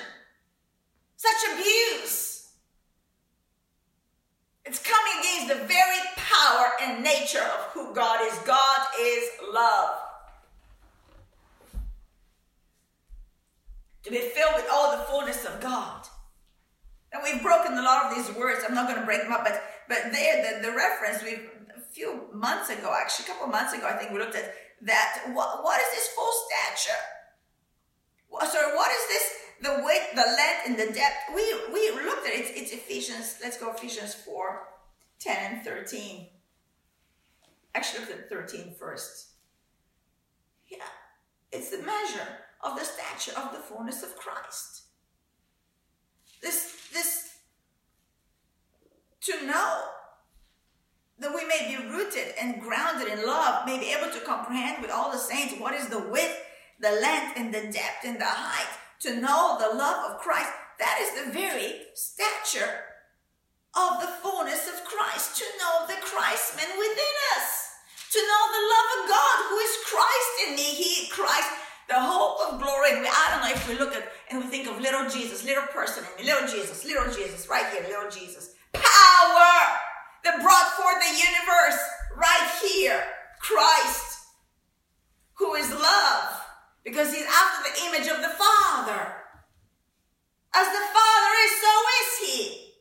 Such 1.15 1.41
abuse? 1.53 2.38
It's 4.69 4.77
coming 4.77 5.17
against 5.17 5.47
the 5.47 5.65
very 5.65 5.97
power 6.15 6.69
and 6.83 7.03
nature 7.03 7.41
of 7.41 7.73
who 7.73 7.91
God 7.95 8.19
is. 8.21 8.37
God 8.45 8.79
is 9.01 9.23
love. 9.51 9.97
To 14.03 14.11
be 14.11 14.19
filled 14.19 14.53
with 14.53 14.67
all 14.71 14.95
the 14.95 15.03
fullness 15.05 15.43
of 15.45 15.59
God. 15.59 16.05
And 17.11 17.23
we've 17.23 17.41
broken 17.41 17.79
a 17.79 17.81
lot 17.81 18.05
of 18.05 18.15
these 18.15 18.35
words. 18.37 18.63
I'm 18.63 18.75
not 18.75 18.87
going 18.87 18.99
to 18.99 19.05
break 19.07 19.23
them 19.23 19.33
up, 19.33 19.43
but 19.43 19.59
but 19.87 20.11
there 20.11 20.61
the, 20.61 20.67
the 20.67 20.75
reference 20.75 21.23
we 21.23 21.49
a 21.75 21.81
few 21.91 22.29
months 22.31 22.69
ago, 22.69 22.93
actually 22.95 23.25
a 23.25 23.27
couple 23.29 23.47
months 23.47 23.73
ago, 23.73 23.87
I 23.87 23.93
think 23.93 24.11
we 24.11 24.19
looked 24.19 24.35
at 24.35 24.53
that. 24.83 25.31
What 25.33 25.63
what 25.63 25.81
is 25.81 25.89
this 25.97 26.09
full 26.09 26.31
stature? 26.45 27.01
So 28.53 28.75
what 28.75 28.91
is 28.91 29.07
this? 29.07 29.33
The 29.61 29.81
width, 29.83 30.15
the 30.15 30.21
length, 30.21 30.61
and 30.67 30.77
the 30.77 30.93
depth. 30.93 31.17
We 31.35 31.43
we 31.73 31.91
looked 32.05 32.25
at 32.27 32.33
it. 32.33 32.39
It's, 32.39 32.51
it's 32.61 32.71
Ephesians. 32.71 33.39
Let's 33.43 33.57
go 33.57 33.71
Ephesians 33.71 34.13
4, 34.13 34.67
10 35.19 35.53
and 35.53 35.65
13. 35.65 36.27
Actually, 37.75 38.05
look 38.05 38.11
at 38.11 38.29
13 38.29 38.75
first. 38.79 39.27
Yeah, 40.69 40.77
it's 41.51 41.69
the 41.69 41.79
measure 41.79 42.27
of 42.61 42.77
the 42.77 42.85
stature 42.85 43.37
of 43.37 43.51
the 43.51 43.59
fullness 43.59 44.03
of 44.03 44.15
Christ. 44.15 44.83
This 46.41 46.87
this 46.93 47.29
to 49.21 49.45
know 49.45 49.83
that 51.19 51.35
we 51.35 51.45
may 51.45 51.75
be 51.75 51.87
rooted 51.89 52.33
and 52.41 52.61
grounded 52.61 53.11
in 53.11 53.25
love, 53.25 53.65
may 53.65 53.77
be 53.77 53.91
able 53.91 54.11
to 54.11 54.25
comprehend 54.25 54.81
with 54.81 54.91
all 54.91 55.11
the 55.11 55.17
saints 55.17 55.53
what 55.59 55.73
is 55.73 55.87
the 55.87 55.99
width, 55.99 56.41
the 56.79 56.91
length, 56.91 57.33
and 57.35 57.53
the 57.53 57.61
depth, 57.71 58.05
and 58.05 58.19
the 58.19 58.25
height, 58.25 58.77
to 59.01 59.19
know 59.19 59.57
the 59.59 59.75
love 59.75 60.11
of 60.11 60.19
Christ. 60.19 60.49
That 60.79 60.99
is 61.01 61.25
the 61.25 61.31
very 61.31 61.81
stature 61.93 62.83
of 63.75 64.01
the 64.01 64.07
fullness 64.21 64.67
of 64.67 64.83
Christ, 64.85 65.37
to 65.37 65.45
know 65.59 65.85
the 65.87 65.99
Christman 66.01 66.71
within 66.77 67.15
us, 67.37 67.69
to 68.11 68.19
know 68.19 68.43
the 68.49 68.65
love 68.65 68.89
of 68.97 69.09
God 69.09 69.37
who 69.49 69.57
is 69.57 69.77
Christ 69.85 70.33
in 70.47 70.55
me. 70.55 70.63
He, 70.63 71.07
Christ, 71.09 71.49
the 71.87 71.99
hope 71.99 72.39
of 72.47 72.61
glory. 72.61 72.97
And 72.97 73.05
I 73.05 73.27
don't 73.31 73.43
know 73.43 73.55
if 73.55 73.67
we 73.67 73.77
look 73.77 73.95
at 73.95 74.11
and 74.31 74.43
we 74.43 74.49
think 74.49 74.67
of 74.67 74.79
little 74.79 75.09
Jesus, 75.09 75.45
little 75.45 75.67
person 75.73 76.03
in 76.03 76.25
me, 76.25 76.31
little 76.31 76.47
Jesus, 76.47 76.85
little 76.85 77.11
Jesus, 77.13 77.47
right 77.49 77.65
here, 77.73 77.83
little 77.83 78.09
Jesus. 78.09 78.55
Power 78.73 79.55
that 80.23 80.41
brought 80.41 80.71
forth 80.73 80.99
the 80.99 81.15
universe 81.17 81.79
right 82.15 82.49
here. 82.63 83.03
Christ, 83.39 84.25
who 85.35 85.55
is 85.55 85.71
love, 85.71 86.38
because 86.83 87.13
he's 87.13 87.25
after 87.25 87.69
the 87.69 87.87
image 87.87 88.07
of 88.07 88.21
the 88.21 88.29
Father. 88.29 89.15
As 90.53 90.67
the 90.67 90.85
Father 90.93 91.33
is, 91.45 91.61
so 91.61 91.73
is 91.99 92.09
he. 92.27 92.73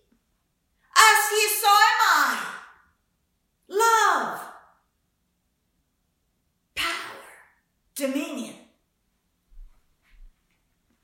As 0.97 1.31
he 1.31 1.37
is, 1.37 1.61
so 1.61 1.69
am 1.69 2.01
I. 2.03 2.55
Love, 3.69 4.41
power, 6.75 7.21
dominion. 7.95 8.55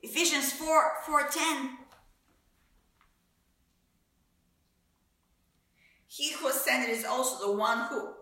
Ephesians 0.01 0.51
4 0.53 0.91
4 1.05 1.27
10. 1.31 1.77
He 6.07 6.31
who 6.31 6.47
ascended 6.47 6.89
is 6.89 7.03
also 7.03 7.45
the 7.45 7.57
one 7.57 7.87
who, 7.89 8.13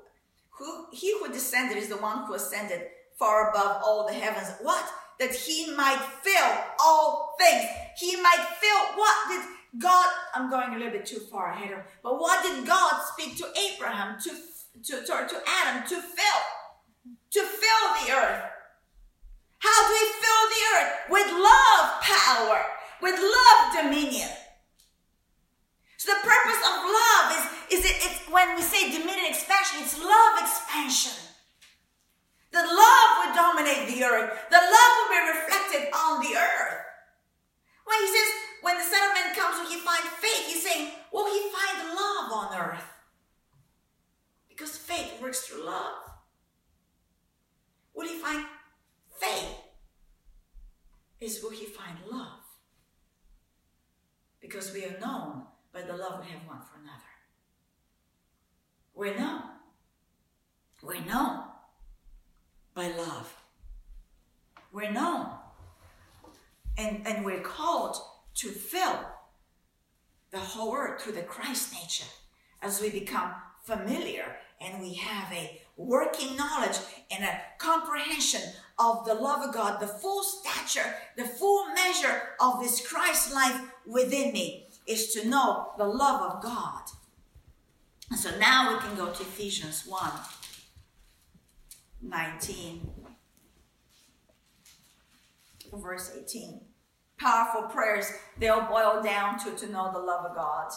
who 0.57 0.87
he 0.91 1.13
who 1.19 1.31
descended 1.31 1.77
is 1.77 1.89
the 1.89 1.97
one 1.97 2.25
who 2.25 2.33
ascended 2.33 2.87
far 3.23 3.51
above 3.51 3.81
all 3.85 4.05
the 4.05 4.13
heavens. 4.13 4.51
What? 4.61 4.83
That 5.19 5.33
he 5.33 5.73
might 5.77 6.01
fill 6.21 6.51
all 6.77 7.35
things. 7.39 7.63
He 7.97 8.21
might 8.21 8.45
fill 8.59 8.81
what 8.99 9.15
did 9.29 9.81
God? 9.81 10.07
I'm 10.35 10.49
going 10.49 10.73
a 10.73 10.77
little 10.77 10.91
bit 10.91 11.05
too 11.05 11.21
far 11.31 11.51
ahead 11.53 11.71
of, 11.71 11.79
but 12.03 12.19
what 12.19 12.43
did 12.43 12.67
God 12.67 13.01
speak 13.13 13.37
to 13.37 13.47
Abraham 13.71 14.19
to 14.23 14.29
to 14.29 15.05
to, 15.05 15.13
to 15.31 15.37
Adam 15.47 15.87
to 15.87 15.95
fill? 15.95 16.41
To 17.35 17.39
fill 17.39 17.85
the 18.01 18.11
earth. 18.11 18.43
How 19.59 19.87
do 19.87 19.93
we 19.95 20.05
fill 20.23 20.43
the 20.53 20.61
earth? 20.75 20.91
With 21.09 21.27
love 21.31 22.01
power, 22.01 22.61
with 23.01 23.15
love 23.15 23.83
dominion. 23.83 24.29
So 25.97 26.11
the 26.11 26.27
purpose 26.27 26.61
of 26.67 26.73
love 26.83 27.25
is, 27.71 27.79
is 27.79 27.85
it, 27.89 27.95
it's 28.03 28.19
when 28.29 28.55
we 28.55 28.61
say 28.61 28.91
dominion 28.91 29.27
expansion, 29.29 29.79
it's 29.81 29.97
love 29.97 30.33
expansion. 30.41 31.32
The 32.53 32.59
love 32.59 33.09
will 33.17 33.33
dominate 33.33 33.87
the 33.89 34.03
earth. 34.03 34.29
The 34.51 34.57
love 34.57 34.93
will 34.99 35.09
be 35.09 35.31
reflected 35.33 35.89
on 35.91 36.21
the 36.21 36.37
earth. 36.37 36.85
When 37.83 37.99
he 37.99 38.07
says, 38.07 38.29
when 38.61 38.77
the 38.77 38.83
Son 38.83 39.09
of 39.09 39.15
Man 39.15 39.35
comes, 39.35 39.57
will 39.57 39.71
he 39.71 39.79
find 39.79 40.03
faith? 40.21 40.45
He's 40.45 40.63
saying, 40.63 40.91
will 41.11 41.25
he 41.25 41.49
find 41.49 41.89
love 41.89 42.31
on 42.31 42.55
earth? 42.55 42.85
Because 44.47 44.77
faith 44.77 45.19
works 45.19 45.41
through 45.41 45.65
love. 45.65 45.97
Will 47.95 48.07
he 48.07 48.19
find 48.19 48.45
faith? 49.19 49.57
Is 51.19 51.41
will 51.41 51.49
he 51.49 51.65
find 51.65 51.97
love? 52.11 52.39
Because 54.39 54.71
we 54.71 54.85
are 54.85 54.99
known 54.99 55.43
by 55.73 55.81
the 55.81 55.97
love 55.97 56.23
we 56.23 56.31
have 56.31 56.47
one 56.47 56.61
for 56.61 56.79
another. 56.79 57.01
We're 58.93 59.17
known. 59.17 59.41
We're 60.83 61.03
known 61.03 61.52
by 62.73 62.89
love. 62.89 63.35
We're 64.71 64.91
known. 64.91 65.27
And, 66.77 67.05
and 67.05 67.23
we're 67.23 67.41
called 67.41 67.97
to 68.35 68.49
fill 68.49 68.99
the 70.31 70.39
whole 70.39 70.75
earth 70.75 71.01
through 71.01 71.13
the 71.13 71.21
Christ 71.21 71.73
nature 71.73 72.09
as 72.61 72.81
we 72.81 72.89
become 72.89 73.31
familiar 73.63 74.25
and 74.59 74.81
we 74.81 74.95
have 74.95 75.31
a 75.31 75.61
working 75.77 76.35
knowledge 76.35 76.77
and 77.11 77.23
a 77.23 77.41
comprehension 77.57 78.41
of 78.79 79.05
the 79.05 79.13
love 79.13 79.47
of 79.47 79.53
God, 79.53 79.79
the 79.79 79.87
full 79.87 80.23
stature, 80.23 80.95
the 81.15 81.25
full 81.25 81.67
measure 81.73 82.21
of 82.39 82.61
this 82.61 82.85
Christ 82.85 83.33
life 83.33 83.61
within 83.85 84.33
me 84.33 84.67
is 84.87 85.13
to 85.13 85.27
know 85.27 85.71
the 85.77 85.85
love 85.85 86.21
of 86.21 86.43
God. 86.43 86.81
And 88.09 88.19
so 88.19 88.37
now 88.39 88.73
we 88.73 88.79
can 88.79 88.95
go 88.95 89.11
to 89.11 89.21
Ephesians 89.21 89.85
1 89.87 90.11
19, 92.03 92.89
verse 95.73 96.11
18. 96.19 96.61
Powerful 97.17 97.63
prayers, 97.63 98.05
they'll 98.37 98.65
boil 98.67 99.01
down 99.01 99.39
to 99.39 99.51
to 99.51 99.71
know 99.71 99.91
the 99.91 99.99
love 99.99 100.25
of 100.25 100.35
God. 100.35 100.71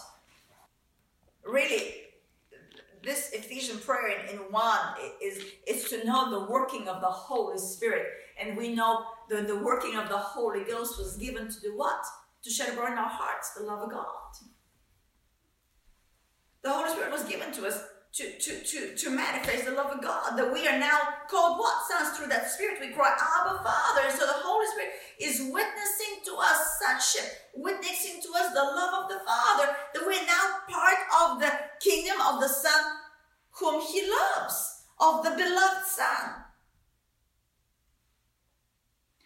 Really, 1.44 1.94
this 3.02 3.30
Ephesian 3.32 3.78
prayer 3.78 4.08
in, 4.08 4.36
in 4.36 4.38
1 4.38 4.78
is, 5.22 5.44
is 5.66 5.88
to 5.90 6.04
know 6.04 6.30
the 6.30 6.50
working 6.50 6.88
of 6.88 7.00
the 7.00 7.06
Holy 7.06 7.58
Spirit. 7.58 8.06
And 8.40 8.56
we 8.56 8.74
know 8.74 9.04
the, 9.28 9.42
the 9.42 9.56
working 9.56 9.96
of 9.96 10.08
the 10.08 10.18
Holy 10.18 10.64
Ghost 10.64 10.98
was 10.98 11.16
given 11.16 11.48
to 11.48 11.60
do 11.60 11.76
what? 11.76 12.04
To 12.44 12.50
shed 12.50 12.70
abroad 12.70 12.92
in 12.92 12.98
our 12.98 13.08
hearts 13.08 13.54
the 13.54 13.64
love 13.64 13.82
of 13.82 13.90
God. 13.90 14.06
The 16.62 16.70
Holy 16.70 16.90
Spirit 16.90 17.12
was 17.12 17.24
given 17.24 17.52
to 17.52 17.66
us 17.66 17.80
to, 18.16 18.38
to, 18.38 18.60
to, 18.64 18.96
to 18.96 19.10
manifest 19.10 19.66
the 19.66 19.72
love 19.72 19.92
of 19.92 20.02
God. 20.02 20.36
That 20.38 20.50
we 20.50 20.66
are 20.66 20.78
now 20.78 20.98
called 21.28 21.58
what? 21.58 21.84
Sons 21.86 22.16
through 22.16 22.28
that 22.28 22.50
Spirit. 22.50 22.80
We 22.80 22.88
cry, 22.88 23.12
Abba, 23.12 23.60
Father. 23.62 24.08
And 24.08 24.18
so 24.18 24.24
the 24.24 24.40
Holy 24.40 24.66
Spirit 24.72 24.92
is 25.20 25.52
witnessing 25.52 26.24
to 26.24 26.32
us 26.40 26.80
sonship, 26.80 27.30
witnessing 27.54 28.22
to 28.22 28.28
us 28.40 28.54
the 28.54 28.64
love 28.64 29.04
of 29.04 29.10
the 29.10 29.20
Father, 29.20 29.76
that 29.92 30.06
we're 30.06 30.24
now 30.24 30.64
part 30.64 31.00
of 31.20 31.40
the 31.40 31.52
kingdom 31.84 32.16
of 32.22 32.40
the 32.40 32.48
Son 32.48 32.80
whom 33.60 33.82
He 33.82 34.00
loves, 34.08 34.84
of 34.98 35.22
the 35.22 35.30
beloved 35.30 35.86
Son. 35.86 36.40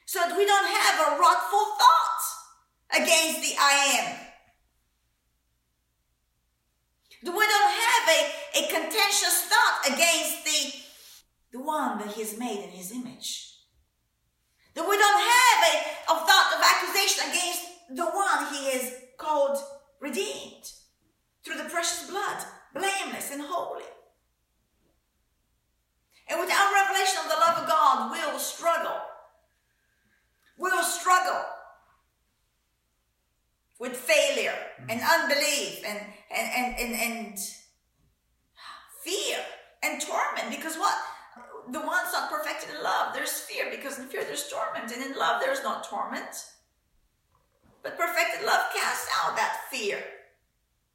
So 0.06 0.18
that 0.18 0.36
we 0.36 0.44
don't 0.44 0.66
have 0.66 0.98
a 0.98 1.20
wrathful 1.20 1.66
thought 1.78 3.02
against 3.02 3.40
the 3.42 3.54
I 3.56 4.02
am. 4.02 4.29
We 7.22 7.30
don't 7.30 7.72
have 7.72 8.08
a, 8.08 8.64
a 8.64 8.68
contentious 8.68 9.44
thought 9.44 9.80
against 9.86 10.44
the, 10.44 11.58
the 11.58 11.62
one 11.62 11.98
that 11.98 12.08
He 12.08 12.22
has 12.22 12.38
made 12.38 12.64
in 12.64 12.70
His 12.70 12.92
image. 12.92 13.56
That 14.74 14.88
we 14.88 14.96
don't 14.96 15.20
have 15.20 15.74
a, 15.74 16.12
a 16.12 16.26
thought 16.26 16.54
of 16.56 16.64
accusation 16.64 17.28
against 17.28 17.62
the 17.94 18.06
one 18.06 18.54
He 18.54 18.70
has 18.72 18.94
called 19.18 19.58
redeemed 20.00 20.64
through 21.44 21.58
the 21.58 21.68
precious 21.68 22.08
blood, 22.08 22.44
blameless 22.72 23.30
and 23.32 23.42
holy. 23.44 23.84
And 26.28 26.40
without 26.40 26.72
revelation 26.72 27.18
of 27.24 27.30
the 27.30 27.40
love 27.40 27.58
of 27.58 27.68
God, 27.68 28.12
we'll 28.12 28.38
struggle. 28.38 28.96
We'll 30.56 30.82
struggle 30.84 31.44
with 33.80 33.96
failure 33.96 34.54
mm. 34.78 34.92
and 34.92 35.00
unbelief 35.00 35.82
and 35.88 35.98
and 36.30 36.48
and 36.54 36.78
and, 36.78 36.94
and 36.94 37.38
fear 39.02 39.38
and 39.82 40.00
torment. 40.00 40.54
Because 40.54 40.76
what? 40.76 40.94
The 41.72 41.80
one's 41.80 42.12
not 42.12 42.30
perfected 42.30 42.70
in 42.76 42.82
love 42.82 43.14
there's 43.14 43.40
fear 43.40 43.66
because 43.70 43.98
in 43.98 44.06
fear 44.06 44.24
there's 44.24 44.48
torment 44.48 44.92
and 44.92 45.02
in 45.02 45.18
love 45.18 45.40
there's 45.40 45.62
not 45.64 45.84
torment. 45.84 46.46
But 47.82 47.96
perfected 47.96 48.44
love 48.44 48.68
casts 48.76 49.08
out 49.16 49.36
that 49.36 49.64
fear. 49.70 49.98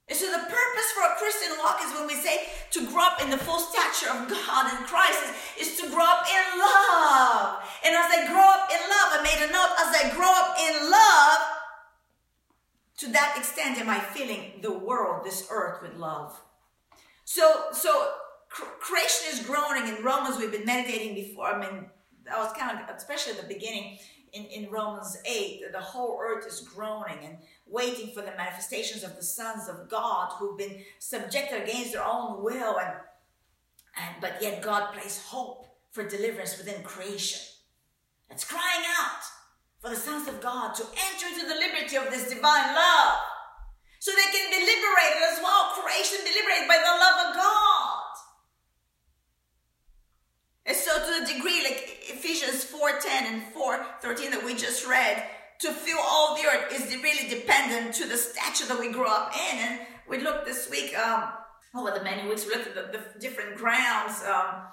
And 0.08 0.14
so 0.14 0.30
the 0.30 0.38
purpose 0.38 0.90
for 0.94 1.02
a 1.02 1.18
Christian 1.18 1.58
walk 1.58 1.82
is 1.82 1.90
when 1.98 2.06
we 2.06 2.14
say 2.14 2.46
to 2.78 2.86
grow 2.86 3.02
up 3.02 3.24
in 3.24 3.32
the 3.32 3.42
full 3.42 3.58
stature 3.58 4.14
of 4.14 4.30
God 4.30 4.70
in 4.70 4.86
Christ 4.86 5.18
is, 5.58 5.66
is 5.66 5.82
to 5.82 5.90
grow 5.90 6.06
up 6.06 6.30
in 6.30 6.46
love. 6.62 7.66
And 7.82 7.96
as 7.98 8.06
I 8.14 8.30
grow 8.30 8.46
up 8.46 8.70
in 8.70 8.82
love, 8.86 9.10
I 9.18 9.20
made 9.26 9.42
a 9.42 9.50
note, 9.50 9.74
as 9.82 9.90
I 9.98 10.14
grow 10.14 10.30
up 10.30 10.54
in 10.62 10.92
love, 10.94 11.55
to 12.98 13.08
that 13.12 13.36
extent 13.38 13.80
am 13.80 13.90
I 13.90 14.00
filling 14.00 14.62
the 14.62 14.72
world, 14.72 15.26
this 15.26 15.48
earth 15.52 15.82
with 15.82 15.96
love. 15.96 16.40
So, 17.26 17.66
so 17.74 18.12
creation 18.50 19.28
is 19.32 19.46
groaning 19.46 19.96
in 19.96 20.04
Romans. 20.04 20.38
We've 20.38 20.52
been 20.52 20.66
meditating 20.66 21.16
before. 21.16 21.48
I 21.48 21.60
mean, 21.60 21.90
that 22.26 22.38
was 22.38 22.54
kind 22.58 22.80
of, 22.80 22.96
especially 22.96 23.34
at 23.34 23.42
the 23.42 23.54
beginning 23.54 23.98
in, 24.34 24.46
in 24.46 24.70
Romans 24.70 25.18
8, 25.26 25.72
the 25.72 25.80
whole 25.80 26.20
earth 26.22 26.46
is 26.46 26.60
groaning 26.62 27.20
and 27.24 27.38
waiting 27.68 28.14
for 28.14 28.22
the 28.22 28.34
manifestations 28.38 29.04
of 29.04 29.16
the 29.16 29.24
sons 29.24 29.70
of 29.70 29.90
God 29.90 30.34
who've 30.38 30.58
been 30.58 30.84
subjected 31.00 31.64
against 31.64 31.94
their 31.94 32.06
own 32.06 32.44
will. 32.44 32.78
And, 32.78 32.94
and 33.98 34.16
but 34.22 34.38
yet 34.42 34.62
God 34.62 34.94
placed 34.94 35.26
hope 35.28 35.68
for 35.92 36.08
deliverance 36.08 36.58
within 36.58 36.84
creation. 36.84 37.42
It's 38.30 38.44
crying 38.44 38.86
out 39.00 39.22
for 39.86 39.94
the 39.94 40.02
sons 40.02 40.28
of 40.28 40.42
God 40.42 40.74
to 40.74 40.84
enter 40.84 41.28
into 41.28 41.46
the 41.46 41.54
liberty 41.54 41.96
of 41.96 42.10
this 42.10 42.28
divine 42.28 42.74
love. 42.74 43.18
So 44.00 44.12
they 44.12 44.32
can 44.34 44.50
be 44.50 44.58
liberated 44.58 45.22
as 45.32 45.40
well. 45.44 45.74
Creation 45.78 46.26
be 46.26 46.34
liberated 46.34 46.68
by 46.68 46.82
the 46.82 46.98
love 46.98 47.30
of 47.30 47.36
God. 47.36 48.14
And 50.66 50.76
so 50.76 50.98
to 50.98 51.20
the 51.22 51.34
degree 51.34 51.62
like 51.62 52.00
Ephesians 52.10 52.66
4.10 52.66 53.06
and 53.06 53.42
4.13 53.54 54.32
that 54.32 54.44
we 54.44 54.56
just 54.56 54.88
read, 54.88 55.24
to 55.60 55.72
fill 55.72 56.00
all 56.02 56.36
the 56.36 56.48
earth 56.48 56.74
is 56.74 56.92
really 57.04 57.30
dependent 57.30 57.94
to 57.96 58.08
the 58.08 58.18
stature 58.18 58.66
that 58.66 58.80
we 58.80 58.92
grow 58.92 59.08
up 59.08 59.34
in. 59.52 59.60
And 59.60 59.80
we 60.10 60.18
looked 60.18 60.48
this 60.48 60.68
week, 60.70 60.98
um, 60.98 61.30
over 61.76 61.92
the 61.92 62.04
many 62.04 62.28
weeks, 62.28 62.48
we 62.48 62.56
looked 62.56 62.76
at 62.76 62.92
the, 62.92 62.98
the 62.98 63.20
different 63.20 63.56
grounds 63.56 64.24
um, 64.24 64.64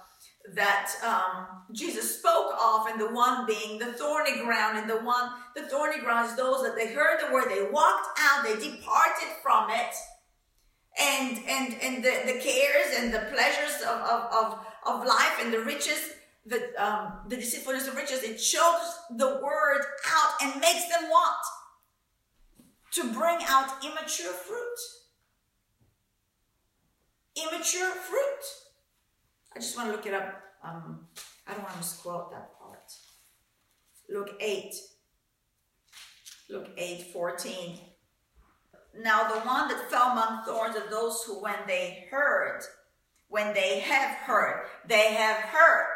that 0.54 0.90
um, 1.04 1.62
Jesus 1.72 2.18
spoke 2.18 2.52
of, 2.60 2.86
and 2.88 3.00
the 3.00 3.12
one 3.12 3.46
being 3.46 3.78
the 3.78 3.92
thorny 3.92 4.38
ground, 4.42 4.78
and 4.78 4.90
the 4.90 4.98
one, 4.98 5.30
the 5.54 5.62
thorny 5.62 6.00
ground 6.00 6.30
is 6.30 6.36
those 6.36 6.62
that 6.62 6.76
they 6.76 6.92
heard 6.92 7.20
the 7.20 7.32
word, 7.32 7.44
they 7.48 7.70
walked 7.70 8.18
out, 8.18 8.44
they 8.44 8.54
departed 8.54 9.28
from 9.42 9.70
it, 9.70 9.94
and 11.00 11.38
and 11.48 11.76
and 11.82 12.04
the, 12.04 12.32
the 12.32 12.38
cares 12.40 12.98
and 12.98 13.14
the 13.14 13.26
pleasures 13.32 13.80
of, 13.82 14.00
of, 14.00 14.32
of, 14.32 14.58
of 14.86 15.06
life 15.06 15.38
and 15.40 15.52
the 15.52 15.60
riches, 15.60 16.10
the 16.44 16.60
um, 16.76 17.20
the 17.28 17.36
deceitfulness 17.36 17.88
of 17.88 17.96
riches, 17.96 18.22
it 18.22 18.36
chokes 18.36 18.98
the 19.16 19.40
word 19.42 19.84
out 20.10 20.32
and 20.42 20.60
makes 20.60 20.88
them 20.88 21.08
what? 21.08 21.36
To 22.94 23.12
bring 23.12 23.38
out 23.48 23.82
immature 23.82 24.32
fruit. 24.32 24.78
Immature 27.36 27.92
fruit. 27.92 28.61
I 29.54 29.58
just 29.58 29.76
want 29.76 29.90
to 29.90 29.96
look 29.96 30.06
it 30.06 30.14
up. 30.14 30.40
Um, 30.64 31.06
I 31.46 31.52
don't 31.52 31.62
want 31.62 31.72
to 31.72 31.78
misquote 31.78 32.30
that 32.30 32.58
part. 32.58 32.92
Luke 34.08 34.36
8. 34.40 34.74
Luke 36.50 36.70
8 36.76 37.02
14. 37.12 37.78
Now, 39.00 39.28
the 39.32 39.40
one 39.40 39.68
that 39.68 39.90
fell 39.90 40.12
among 40.12 40.44
thorns 40.44 40.76
are 40.76 40.90
those 40.90 41.22
who, 41.24 41.42
when 41.42 41.56
they 41.66 42.06
heard, 42.10 42.60
when 43.28 43.54
they 43.54 43.80
have 43.80 44.16
heard, 44.18 44.66
they 44.86 45.14
have 45.14 45.36
heard, 45.36 45.86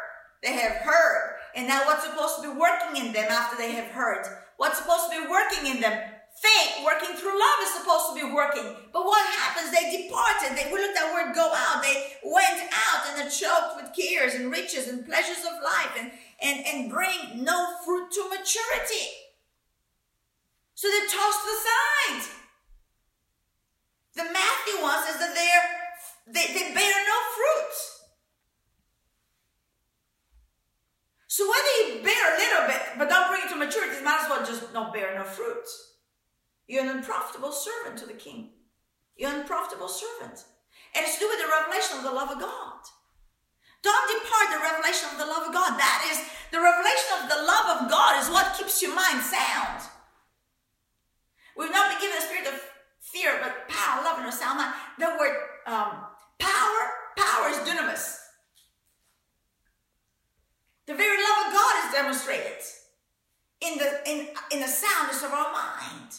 they 0.41 0.53
have 0.53 0.77
heard. 0.77 1.35
And 1.55 1.67
now, 1.67 1.85
what's 1.85 2.03
supposed 2.03 2.37
to 2.37 2.41
be 2.41 2.59
working 2.59 3.05
in 3.05 3.13
them 3.13 3.27
after 3.29 3.55
they 3.55 3.71
have 3.73 3.91
heard? 3.91 4.25
What's 4.57 4.79
supposed 4.79 5.11
to 5.11 5.21
be 5.21 5.29
working 5.29 5.67
in 5.67 5.81
them? 5.81 6.01
Faith 6.41 6.85
working 6.85 7.15
through 7.17 7.33
love 7.33 7.59
is 7.63 7.73
supposed 7.73 8.09
to 8.09 8.15
be 8.15 8.33
working. 8.33 8.65
But 8.93 9.05
what 9.05 9.25
happens? 9.33 9.71
They 9.71 10.05
departed. 10.05 10.57
They 10.57 10.69
we 10.71 10.79
look 10.79 10.93
that 10.93 11.13
word 11.13 11.33
go 11.33 11.49
out. 11.53 11.81
They 11.81 12.13
went 12.23 12.61
out 12.69 13.09
and 13.09 13.25
are 13.25 13.31
choked 13.31 13.81
with 13.81 13.95
cares 13.97 14.35
and 14.35 14.51
riches 14.51 14.87
and 14.87 15.05
pleasures 15.05 15.41
of 15.45 15.63
life 15.63 15.93
and, 15.97 16.11
and, 16.41 16.65
and 16.65 16.91
bring 16.91 17.43
no 17.43 17.77
fruit 17.85 18.11
to 18.11 18.29
maturity. 18.29 19.07
So 20.75 20.87
they're 20.87 21.09
tossed 21.09 21.45
aside. 21.45 22.21
the 24.13 24.23
Matthew 24.29 24.81
one 24.81 25.01
says 25.05 25.17
that 25.17 25.33
they're 25.33 25.67
they, 26.27 26.53
they 26.53 26.73
bear 26.73 26.97
no 27.07 27.17
fruit. 27.33 27.75
So 31.27 31.47
whether 31.47 31.73
you 31.95 32.03
bear 32.03 32.35
a 32.35 32.37
little 32.37 32.67
bit 32.67 32.81
but 32.97 33.09
don't 33.09 33.29
bring 33.29 33.41
it 33.45 33.49
to 33.49 33.55
maturity, 33.55 34.03
might 34.03 34.21
as 34.23 34.29
well 34.29 34.45
just 34.45 34.73
not 34.73 34.93
bear 34.93 35.15
no 35.15 35.23
fruit. 35.23 35.65
You're 36.67 36.83
an 36.83 36.97
unprofitable 36.97 37.51
servant 37.51 37.97
to 37.99 38.05
the 38.05 38.13
king. 38.13 38.49
You're 39.15 39.31
an 39.31 39.41
unprofitable 39.41 39.87
servant. 39.87 40.43
And 40.95 41.05
it's 41.05 41.15
to 41.15 41.21
do 41.21 41.27
with 41.27 41.39
the 41.39 41.49
revelation 41.49 41.97
of 41.97 42.03
the 42.03 42.11
love 42.11 42.31
of 42.31 42.39
God. 42.39 42.83
Don't 43.83 44.11
depart 44.11 44.51
the 44.51 44.63
revelation 44.63 45.09
of 45.11 45.17
the 45.17 45.25
love 45.25 45.47
of 45.47 45.53
God. 45.53 45.79
That 45.79 46.03
is, 46.11 46.19
the 46.51 46.59
revelation 46.59 47.23
of 47.23 47.29
the 47.29 47.41
love 47.41 47.67
of 47.77 47.89
God 47.89 48.21
is 48.21 48.29
what 48.29 48.57
keeps 48.57 48.81
your 48.81 48.95
mind 48.95 49.23
sound. 49.23 49.81
We've 51.55 51.71
not 51.71 51.89
been 51.91 52.01
given 52.01 52.17
a 52.17 52.21
spirit 52.21 52.47
of 52.47 52.61
fear, 52.99 53.39
but 53.41 53.67
power, 53.69 54.03
love, 54.03 54.19
and 54.19 54.27
a 54.27 54.31
sound 54.31 54.59
mind. 54.59 54.73
The 54.99 55.15
word 55.19 55.35
um, 55.65 56.03
power, 56.37 56.79
power 57.15 57.49
is 57.49 57.57
dunamis. 57.63 58.17
The 60.85 60.95
very 60.95 61.17
love 61.17 61.47
of 61.47 61.53
God 61.53 61.73
is 61.85 61.93
demonstrated 61.93 62.63
in 63.61 63.77
the 63.77 64.09
in, 64.09 64.27
in 64.51 64.59
the 64.61 64.67
soundness 64.67 65.23
of 65.23 65.31
our 65.31 65.51
mind. 65.51 66.13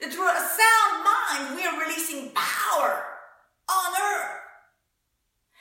That 0.00 0.12
through 0.12 0.26
a 0.26 0.42
sound 0.42 0.94
mind, 1.04 1.56
we 1.56 1.62
are 1.66 1.78
releasing 1.78 2.30
power 2.34 3.04
on 3.70 3.88
earth. 3.94 4.44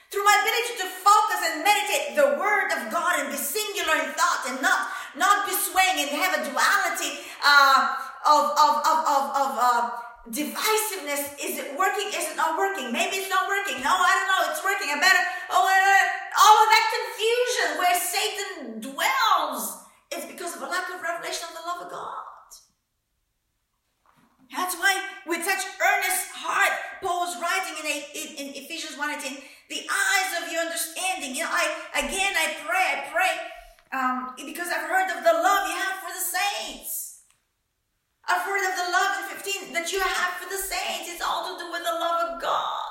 Through 0.09 0.25
my 0.25 0.37
ability 0.45 0.77
to 0.77 0.87
focus 1.01 1.39
and 1.49 1.65
meditate 1.65 2.13
the 2.13 2.37
word 2.37 2.69
of 2.69 2.93
God 2.93 3.17
and 3.17 3.33
be 3.33 3.37
singular 3.37 3.97
in 3.97 4.13
thought 4.13 4.45
and 4.45 4.61
not, 4.61 4.93
not 5.17 5.49
be 5.49 5.53
swaying 5.57 6.05
and 6.05 6.13
have 6.21 6.37
a 6.37 6.41
duality 6.45 7.17
uh, 7.41 7.97
of, 8.21 8.53
of, 8.53 8.73
of, 8.85 8.99
of, 9.09 9.23
of 9.33 9.49
uh, 9.57 9.89
divisiveness. 10.29 11.33
Is 11.41 11.57
it 11.57 11.73
working? 11.77 12.13
Is 12.13 12.29
it 12.29 12.37
not 12.37 12.57
working? 12.57 12.93
Maybe 12.93 13.25
it's 13.25 13.29
not 13.29 13.49
working. 13.49 13.81
No, 13.81 13.89
I 13.89 14.13
don't 14.13 14.29
know. 14.29 14.41
It's 14.53 14.61
working. 14.61 14.93
I 14.93 15.01
better, 15.01 15.23
oh, 15.49 15.65
all 15.65 16.57
of 16.61 16.69
that 16.69 16.85
confusion 16.93 17.67
where 17.81 17.95
Satan 17.97 18.81
dwells. 18.81 19.81
It's 20.13 20.29
because 20.29 20.55
of 20.55 20.61
a 20.61 20.69
lack 20.69 20.93
of 20.93 21.01
revelation 21.01 21.49
of 21.49 21.57
the 21.57 21.65
love 21.65 21.81
of 21.85 21.89
God. 21.89 22.32
That's 24.53 24.77
why, 24.77 24.93
with 25.25 25.41
such 25.41 25.65
earnest 25.81 26.29
heart, 26.37 26.77
Paul 27.01 27.25
was 27.25 27.41
writing 27.41 27.73
in, 27.81 27.89
in, 27.89 28.27
in 28.37 28.47
Ephesians 28.53 28.97
1 28.97 29.09
18, 29.09 29.41
the 29.69 29.81
eyes 29.89 30.29
of 30.37 30.51
your 30.53 30.61
understanding. 30.61 31.33
You 31.33 31.49
know, 31.49 31.51
I 31.51 31.65
again 31.97 32.37
I 32.37 32.53
pray, 32.61 32.85
I 32.93 32.99
pray, 33.09 33.33
um, 33.97 34.37
because 34.45 34.69
I've 34.69 34.85
heard 34.85 35.09
of 35.09 35.25
the 35.25 35.33
love 35.33 35.65
you 35.65 35.73
have 35.73 35.97
for 36.05 36.13
the 36.13 36.21
saints. 36.21 37.25
I've 38.29 38.45
heard 38.45 38.61
of 38.61 38.77
the 38.77 38.89
love 38.93 39.11
in 39.25 39.41
15 39.41 39.73
that 39.73 39.91
you 39.91 39.99
have 39.99 40.33
for 40.37 40.47
the 40.47 40.61
saints. 40.61 41.09
It's 41.09 41.21
all 41.21 41.49
to 41.49 41.59
do 41.59 41.71
with 41.71 41.81
the 41.81 41.97
love 41.97 42.29
of 42.29 42.41
God. 42.41 42.82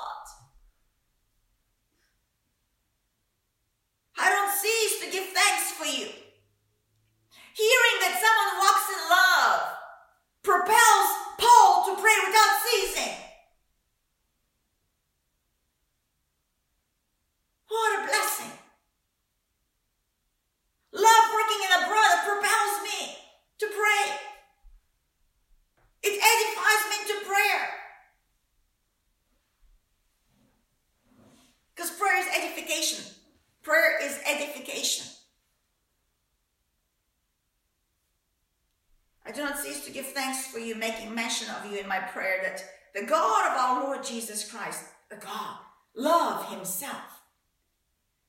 Thanks 40.13 40.47
for 40.47 40.59
you, 40.59 40.75
making 40.75 41.13
mention 41.13 41.47
of 41.49 41.71
you 41.71 41.79
in 41.79 41.87
my 41.87 41.99
prayer 41.99 42.41
that 42.43 42.63
the 42.93 43.05
God 43.05 43.51
of 43.51 43.57
our 43.57 43.83
Lord 43.83 44.03
Jesus 44.03 44.49
Christ, 44.49 44.83
the 45.09 45.15
God, 45.15 45.57
love 45.95 46.49
himself, 46.49 47.21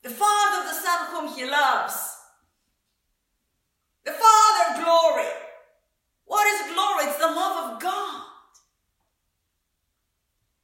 the 0.03 0.11
Father 0.11 0.61
of 0.63 0.67
the 0.69 0.81
Son 0.81 0.99
whom 1.11 1.37
he 1.37 1.49
loves, 1.49 2.17
the 4.05 4.13
Father 4.13 4.79
of 4.79 4.85
glory. 4.85 5.29
What 6.27 6.47
is 6.47 6.75
glory? 6.75 7.05
It's 7.05 7.19
the 7.19 7.27
love 7.27 7.75
of 7.75 7.81
God. 7.81 8.23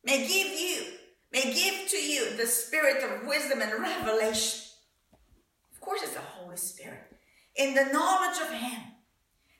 May 0.05 0.27
give 0.27 0.59
you, 0.59 0.85
may 1.33 1.53
give 1.53 1.89
to 1.91 1.97
you 1.97 2.37
the 2.37 2.47
spirit 2.47 3.03
of 3.03 3.27
wisdom 3.27 3.61
and 3.61 3.73
revelation. 3.73 4.61
Of 5.73 5.81
course, 5.81 6.03
it's 6.03 6.15
the 6.15 6.21
Holy 6.21 6.57
Spirit. 6.57 7.13
In 7.57 7.75
the 7.75 7.85
knowledge 7.85 8.41
of 8.41 8.51
Him, 8.53 8.81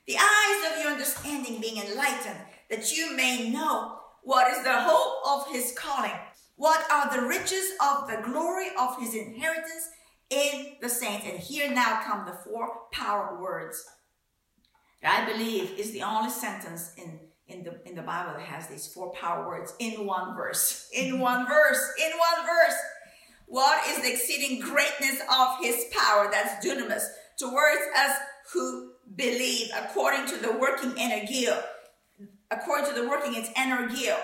the 0.07 0.17
eyes 0.17 0.71
of 0.71 0.81
your 0.81 0.91
understanding 0.91 1.61
being 1.61 1.77
enlightened, 1.77 2.39
that 2.69 2.91
you 2.95 3.15
may 3.15 3.49
know 3.49 3.99
what 4.23 4.51
is 4.51 4.63
the 4.63 4.73
hope 4.73 5.21
of 5.27 5.53
His 5.53 5.73
calling, 5.77 6.11
what 6.55 6.85
are 6.91 7.15
the 7.15 7.27
riches 7.27 7.71
of 7.81 8.07
the 8.07 8.21
glory 8.23 8.67
of 8.79 8.99
His 8.99 9.15
inheritance 9.15 9.89
in 10.31 10.73
the 10.81 10.89
saints. 10.89 11.25
And 11.29 11.39
here 11.39 11.71
now 11.71 12.01
come 12.03 12.25
the 12.25 12.33
four 12.33 12.69
power 12.91 13.39
words 13.39 13.85
that 15.01 15.23
I 15.23 15.31
believe 15.31 15.71
is 15.77 15.91
the 15.91 16.03
only 16.03 16.29
sentence 16.29 16.93
in, 16.97 17.19
in, 17.47 17.63
the, 17.63 17.79
in 17.87 17.95
the 17.95 18.01
Bible 18.01 18.33
that 18.33 18.41
has 18.41 18.67
these 18.67 18.87
four 18.87 19.11
power 19.11 19.47
words 19.47 19.73
in 19.79 20.05
one 20.05 20.35
verse. 20.35 20.89
In 20.93 21.19
one 21.19 21.47
verse. 21.47 21.81
In 21.99 22.11
one 22.11 22.45
verse. 22.45 22.75
What 23.47 23.85
is 23.89 24.01
the 24.01 24.13
exceeding 24.13 24.61
greatness 24.61 25.19
of 25.29 25.57
his 25.59 25.85
power? 25.91 26.29
That's 26.31 26.65
dunamis. 26.65 27.03
Towards 27.37 27.81
us 27.97 28.15
who 28.53 28.90
believe 29.15 29.69
according 29.77 30.27
to 30.27 30.37
the 30.37 30.51
working 30.51 30.91
energia. 30.91 31.63
According 32.49 32.93
to 32.93 33.01
the 33.01 33.07
working, 33.07 33.33
it's 33.35 33.49
energia. 33.49 34.17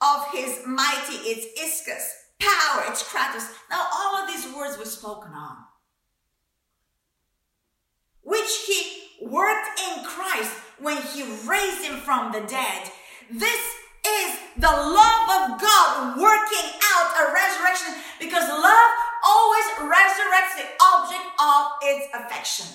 Of 0.00 0.26
his 0.32 0.62
mighty, 0.66 1.16
it's 1.24 1.46
iskus. 1.58 2.06
Power, 2.38 2.84
it's 2.88 3.02
kratos. 3.02 3.48
Now 3.70 3.88
all 3.92 4.16
of 4.16 4.28
these 4.28 4.54
words 4.54 4.78
were 4.78 4.84
spoken 4.84 5.32
on. 5.32 5.56
Which 8.22 8.66
he 8.66 9.26
worked 9.26 9.80
in 9.80 10.04
Christ 10.04 10.52
when 10.78 10.98
he 10.98 11.22
raised 11.48 11.82
him 11.82 11.96
from 11.96 12.32
the 12.32 12.40
dead. 12.40 12.90
This 13.30 13.60
is 14.06 14.38
the 14.58 14.68
love 14.68 15.26
of 15.28 15.60
God 15.60 16.20
working 16.20 16.70
out 16.94 17.10
a 17.16 17.32
resurrection 17.32 17.94
because 18.20 18.48
love 18.48 18.90
always 19.24 19.64
resurrects 19.80 20.56
the 20.56 20.68
object 20.84 21.26
of 21.40 21.66
its 21.82 22.06
affection. 22.14 22.66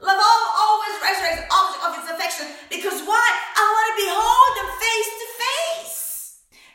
Love 0.00 0.16
always 0.16 0.96
resurrects 1.04 1.44
the 1.44 1.48
object 1.52 1.82
of 1.84 1.92
its 2.00 2.08
affection 2.08 2.46
because 2.72 3.04
why? 3.04 3.20
I 3.20 3.64
want 3.68 3.86
to 3.92 3.96
behold 4.00 4.50
them 4.56 4.70
face 4.80 5.10
to 5.20 5.26
face. 5.36 5.96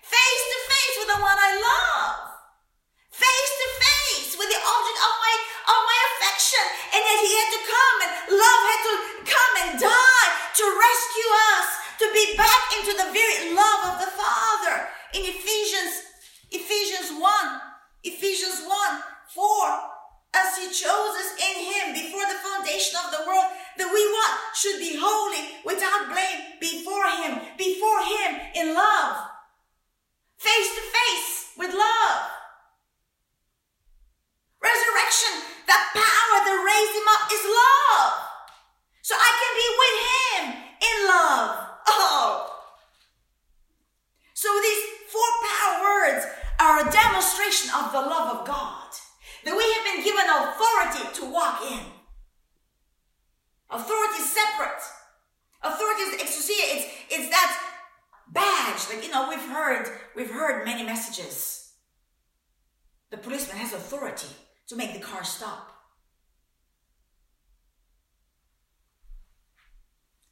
Face 0.06 0.44
to 0.54 0.58
face 0.70 0.96
with 1.02 1.10
the 1.10 1.20
one 1.26 1.34
I 1.34 1.52
love. 1.58 2.38
Face 3.10 3.54
to 3.58 3.68
face 3.82 4.32
with 4.38 4.46
the 4.46 4.62
object 4.62 5.00
of 5.02 5.14
my 5.18 5.34
of 5.74 5.80
my 5.90 6.00
affection. 6.14 6.66
And 6.94 7.02
yet 7.02 7.20
he 7.26 7.32
had 7.34 7.50
to 7.50 7.62
come 7.66 7.98
and 8.06 8.12
love 8.38 8.62
had 8.70 8.82
to 8.86 8.96
come 9.26 9.54
and 9.66 9.72
die 9.82 10.30
to 10.62 10.66
rescue 10.70 11.32
us, 11.58 11.68
to 11.98 12.06
be 12.14 12.26
back 12.38 12.64
into 12.78 12.94
the 12.94 13.10
very 13.10 13.58
love 13.58 13.82
of 13.90 14.06
the 14.06 14.12
Father. 14.14 14.86
In 15.18 15.26
Ephesians, 15.26 16.14
Ephesians 16.54 17.18
1, 17.18 17.26
Ephesians 18.06 18.70
1, 18.70 18.70
4, 19.34 19.95
as 20.36 20.58
he 20.60 20.68
chose 20.68 21.16
us 21.16 21.32
in 21.40 21.56
him 21.64 21.86
before 21.96 22.28
the 22.28 22.44
foundation 22.44 23.00
of 23.00 23.12
the 23.12 23.24
world, 23.24 23.48
that 23.80 23.88
we 23.88 24.04
what? 24.12 24.32
Should 24.54 24.80
be 24.80 25.00
holy, 25.00 25.64
without 25.64 26.12
blame, 26.12 26.60
before 26.60 27.08
him, 27.24 27.40
before 27.56 28.02
him 28.04 28.32
in 28.56 28.76
love. 28.76 29.32
Face 30.38 30.70
to 30.76 30.84
face 30.84 31.56
with 31.58 31.72
love. 31.72 32.20
Resurrection, 34.60 35.34
the 35.68 35.80
power 35.96 36.38
that 36.44 36.60
raised 36.68 36.96
him 37.00 37.08
up 37.16 37.24
is 37.32 37.44
love. 37.48 38.14
So 39.04 39.16
I 39.16 39.32
can 39.40 39.54
be 39.56 39.70
with 39.80 39.98
him 40.12 40.44
in 40.84 40.98
love. 41.08 41.52
Oh. 41.88 42.52
So 44.34 44.50
these 44.60 44.84
four 45.08 45.32
power 45.48 45.78
words 45.84 46.26
are 46.60 46.76
a 46.82 46.92
demonstration 46.92 47.72
of 47.72 47.92
the 47.92 48.02
love 48.02 48.40
of 48.40 48.48
God 48.48 48.86
that 49.46 49.56
we 49.56 49.64
have 49.74 49.86
been 49.86 50.04
given 50.04 50.26
authority 50.28 51.20
to 51.20 51.32
walk 51.32 51.62
in. 51.72 51.80
Authority 53.70 54.22
is 54.22 54.32
separate. 54.32 54.82
Authority 55.64 56.02
is 56.02 56.22
exousia. 56.22 56.66
It's 56.76 56.86
it's 57.10 57.30
that 57.30 57.74
badge. 58.28 58.90
Like 58.90 59.06
you 59.06 59.12
know, 59.12 59.30
we've 59.30 59.40
heard 59.40 59.88
we've 60.16 60.32
heard 60.32 60.66
many 60.66 60.84
messages. 60.84 61.74
The 63.12 63.18
policeman 63.18 63.58
has 63.58 63.74
authority 63.74 64.28
to 64.68 64.76
make 64.76 64.94
the 64.94 65.00
car 65.00 65.24
stop. 65.24 65.72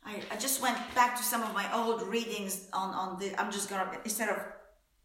I, 0.05 0.21
I 0.31 0.35
just 0.35 0.61
went 0.61 0.77
back 0.95 1.15
to 1.17 1.23
some 1.23 1.43
of 1.43 1.53
my 1.53 1.71
old 1.73 2.01
readings 2.03 2.67
on, 2.73 2.93
on 2.93 3.19
the 3.19 3.39
I'm 3.39 3.51
just 3.51 3.69
gonna 3.69 3.89
instead 4.03 4.29
of 4.29 4.37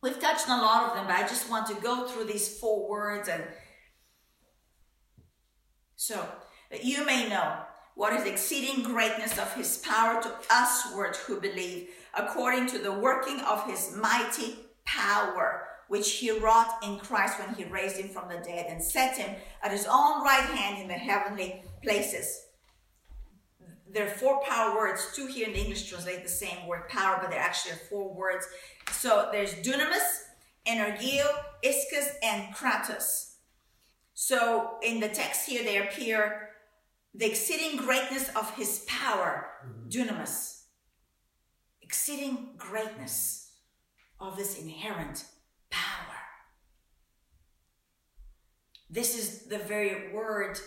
we've 0.03 0.19
touched 0.19 0.49
on 0.49 0.61
a 0.61 0.63
lot 0.63 0.89
of 0.89 0.97
them, 0.97 1.07
but 1.07 1.17
I 1.17 1.23
just 1.23 1.51
want 1.51 1.67
to 1.69 1.75
go 1.75 2.09
through 2.09 2.25
these 2.25 2.59
four 2.59 2.89
words 2.89 3.29
and 3.29 3.45
so 5.99 6.25
that 6.71 6.85
you 6.85 7.05
may 7.05 7.29
know 7.29 7.57
what 7.97 8.13
is 8.13 8.25
exceeding 8.25 8.85
greatness 8.85 9.37
of 9.37 9.53
his 9.55 9.79
power 9.79 10.23
to 10.23 10.33
usward 10.49 11.17
who 11.17 11.41
believe, 11.41 11.89
according 12.15 12.69
to 12.69 12.79
the 12.79 12.93
working 12.93 13.41
of 13.41 13.67
his 13.67 13.97
mighty 13.97 14.57
power, 14.85 15.65
which 15.89 16.13
he 16.13 16.31
wrought 16.31 16.79
in 16.85 16.99
Christ 16.99 17.41
when 17.41 17.53
he 17.57 17.65
raised 17.65 17.97
him 17.97 18.09
from 18.09 18.29
the 18.29 18.37
dead 18.37 18.67
and 18.69 18.81
set 18.81 19.17
him 19.17 19.35
at 19.61 19.73
his 19.73 19.87
own 19.87 20.23
right 20.23 20.45
hand 20.45 20.81
in 20.81 20.87
the 20.87 20.95
heavenly 20.95 21.65
places. 21.83 22.45
There 23.93 24.07
are 24.07 24.11
four 24.11 24.41
power 24.45 24.77
words. 24.77 25.11
Two 25.17 25.27
here 25.27 25.49
in 25.49 25.55
the 25.55 25.61
English 25.61 25.89
translate 25.89 26.23
the 26.23 26.29
same 26.29 26.69
word 26.69 26.89
power, 26.89 27.19
but 27.21 27.31
there 27.31 27.41
actually 27.41 27.73
are 27.73 27.87
four 27.91 28.15
words. 28.15 28.47
So 28.93 29.31
there's 29.33 29.55
dunamis, 29.55 30.27
energio, 30.65 31.27
iskus, 31.65 32.11
and 32.23 32.55
kratos. 32.55 33.28
So 34.21 34.79
in 34.83 34.99
the 34.99 35.09
text 35.09 35.49
here, 35.49 35.63
they 35.63 35.79
appear 35.79 36.49
the 37.15 37.25
exceeding 37.25 37.77
greatness 37.77 38.29
of 38.35 38.53
his 38.57 38.85
power, 38.89 39.47
mm-hmm. 39.65 39.89
dunamis. 39.89 40.63
Exceeding 41.81 42.55
greatness 42.57 43.53
of 44.19 44.37
this 44.37 44.59
inherent 44.59 45.25
power. 45.71 46.17
This 48.91 49.17
is 49.17 49.43
the 49.43 49.59
very 49.59 50.13
word 50.13 50.59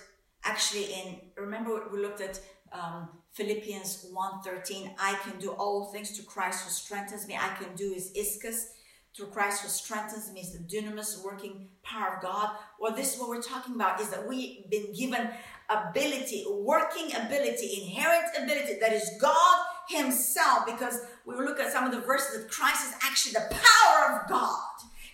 actually 0.46 0.86
in, 0.86 1.18
remember 1.36 1.90
we 1.92 2.00
looked 2.00 2.22
at 2.22 2.40
um, 2.72 3.10
Philippians 3.34 4.14
1.13, 4.16 4.94
I 4.98 5.16
can 5.26 5.38
do 5.40 5.52
all 5.52 5.92
things 5.92 6.18
to 6.18 6.24
Christ 6.24 6.64
who 6.64 6.70
strengthens 6.72 7.28
me. 7.28 7.36
I 7.36 7.54
can 7.62 7.76
do 7.76 7.92
his 7.92 8.14
iskus 8.14 8.68
through 9.16 9.28
Christ 9.28 9.62
who 9.62 9.70
strengthens 9.70 10.32
me 10.32 10.42
is 10.42 10.54
the 10.54 10.60
dunamis 10.60 11.24
working 11.24 11.68
power 11.84 12.16
of 12.16 12.22
God. 12.22 12.56
Well, 12.80 12.96
this 12.96 13.14
is 13.14 13.20
what 13.20 13.30
we're 13.30 13.42
talking 13.42 13.76
about 13.76 14.00
is 14.00 14.10
that 14.10 14.28
we've 14.28 14.70
been 14.70 14.94
given 14.94 15.30
ability, 15.70 16.46
working 16.50 17.14
ability, 17.16 17.84
inherent 17.84 18.26
ability 18.38 18.78
that 18.80 18.94
is 18.94 19.10
God 19.20 19.66
Himself. 19.90 20.66
Because 20.66 21.00
we 21.26 21.36
look 21.36 21.60
at 21.60 21.72
some 21.72 21.86
of 21.86 21.92
the 21.92 22.00
verses 22.02 22.44
that 22.44 22.52
Christ 22.52 22.88
is 22.88 22.94
actually 23.04 23.34
the 23.34 23.54
power 23.54 24.22
of 24.22 24.30
God. 24.30 24.60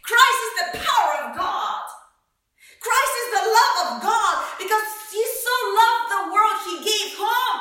Christ 0.04 0.40
is 0.46 0.72
the 0.72 0.78
power 0.78 1.30
of 1.30 1.38
God. 1.38 1.82
Christ 2.80 3.14
is 3.26 3.30
the 3.34 3.46
love 3.50 3.76
of 3.88 4.04
God 4.04 4.46
because 4.60 4.88
He 5.12 5.24
so 5.26 5.56
loved 5.74 6.06
the 6.14 6.24
world 6.32 6.58
He 6.66 6.78
gave 6.86 7.18
Him 7.18 7.56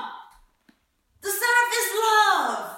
the 1.23 1.31
Son 1.31 1.55
of 1.65 1.69
His 1.73 1.89
love. 2.05 2.77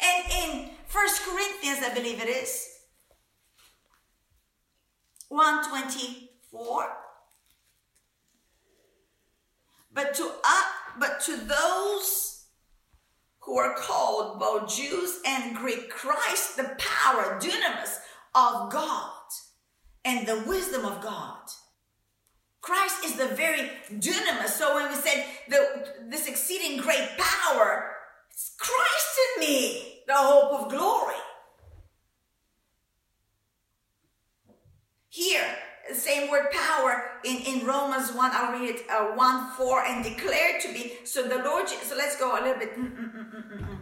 And 0.00 0.18
in 0.32 0.63
First 0.94 1.22
Corinthians, 1.22 1.80
I 1.82 1.92
believe 1.92 2.22
it 2.22 2.28
is. 2.28 2.68
124. 5.28 6.86
But 9.92 10.14
to 10.14 10.22
uh, 10.22 10.62
but 11.00 11.20
to 11.22 11.36
those 11.36 12.44
who 13.40 13.58
are 13.58 13.74
called 13.74 14.38
both 14.38 14.72
Jews 14.72 15.18
and 15.26 15.56
Greek, 15.56 15.90
Christ, 15.90 16.56
the 16.56 16.76
power, 16.78 17.40
dunamis 17.40 17.98
of 18.36 18.70
God 18.70 19.10
and 20.04 20.28
the 20.28 20.44
wisdom 20.46 20.84
of 20.84 21.00
God. 21.00 21.40
Christ 22.60 23.04
is 23.04 23.16
the 23.16 23.26
very 23.34 23.68
dunamis. 23.90 24.50
So 24.50 24.76
when 24.76 24.88
we 24.90 24.94
said 24.94 25.26
the, 25.48 25.88
this 26.08 26.28
exceeding 26.28 26.80
great 26.80 27.08
power, 27.18 27.90
it's 28.30 28.54
Christ 28.60 29.18
in 29.36 29.40
me 29.40 29.93
the 30.06 30.14
hope 30.14 30.52
of 30.60 30.70
glory. 30.70 31.14
Here, 35.08 35.44
the 35.88 35.94
same 35.94 36.30
word 36.30 36.50
power 36.50 37.20
in, 37.24 37.36
in 37.42 37.66
Romans 37.66 38.12
1, 38.12 38.30
I'll 38.34 38.58
read 38.58 38.74
it 38.74 38.90
uh, 38.90 39.14
1 39.14 39.50
4 39.52 39.84
and 39.84 40.04
declared 40.04 40.60
to 40.62 40.72
be. 40.72 40.94
So 41.04 41.28
the 41.28 41.38
Lord, 41.38 41.68
so 41.68 41.96
let's 41.96 42.18
go 42.18 42.32
a 42.32 42.42
little 42.42 42.58
bit. 42.58 42.76
Mm, 42.76 42.96
mm, 42.96 43.60
mm, 43.62 43.78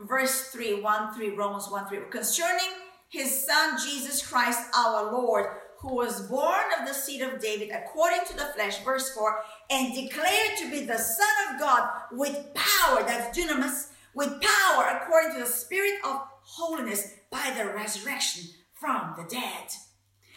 Verse 0.00 0.48
3, 0.48 0.80
1 0.80 1.14
3, 1.14 1.30
Romans 1.30 1.68
1 1.70 1.86
3. 1.88 1.98
Concerning 2.10 2.70
his 3.08 3.46
son 3.46 3.78
Jesus 3.84 4.26
Christ 4.26 4.60
our 4.74 5.12
Lord, 5.12 5.46
who 5.82 5.96
was 5.96 6.28
born 6.28 6.64
of 6.80 6.86
the 6.86 6.94
seed 6.94 7.22
of 7.22 7.40
David 7.40 7.70
according 7.70 8.20
to 8.26 8.36
the 8.36 8.46
flesh, 8.54 8.82
verse 8.84 9.12
4, 9.14 9.36
and 9.70 9.94
declared 9.94 10.56
to 10.58 10.70
be 10.70 10.84
the 10.84 10.96
Son 10.96 11.26
of 11.50 11.60
God 11.60 11.88
with 12.12 12.54
power, 12.54 13.02
that's 13.02 13.36
dunamis, 13.36 13.88
with 14.14 14.40
power 14.40 15.00
according 15.00 15.34
to 15.34 15.40
the 15.40 15.46
Spirit 15.46 15.94
of 16.04 16.26
holiness 16.42 17.14
by 17.30 17.52
the 17.56 17.72
resurrection 17.72 18.44
from 18.74 19.14
the 19.16 19.24
dead. 19.24 19.68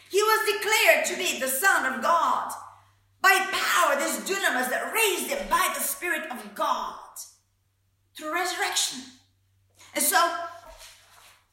He 0.09 0.21
was 0.21 0.53
declared 0.53 1.05
to 1.05 1.17
be 1.17 1.39
the 1.39 1.47
Son 1.47 1.93
of 1.93 2.01
God 2.01 2.51
by 3.21 3.33
power, 3.51 3.95
this 3.95 4.19
dunamis 4.19 4.69
that 4.69 4.93
raised 4.93 5.31
him 5.31 5.47
by 5.49 5.73
the 5.75 5.81
Spirit 5.81 6.31
of 6.31 6.53
God 6.53 6.95
through 8.15 8.33
resurrection. 8.33 9.01
And 9.93 10.03
so, 10.03 10.35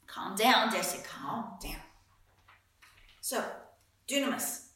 calm 0.07 0.37
down, 0.37 0.71
Deci, 0.71 1.03
calm 1.05 1.55
down. 1.63 1.81
So, 3.21 3.43
dunamis. 4.09 4.67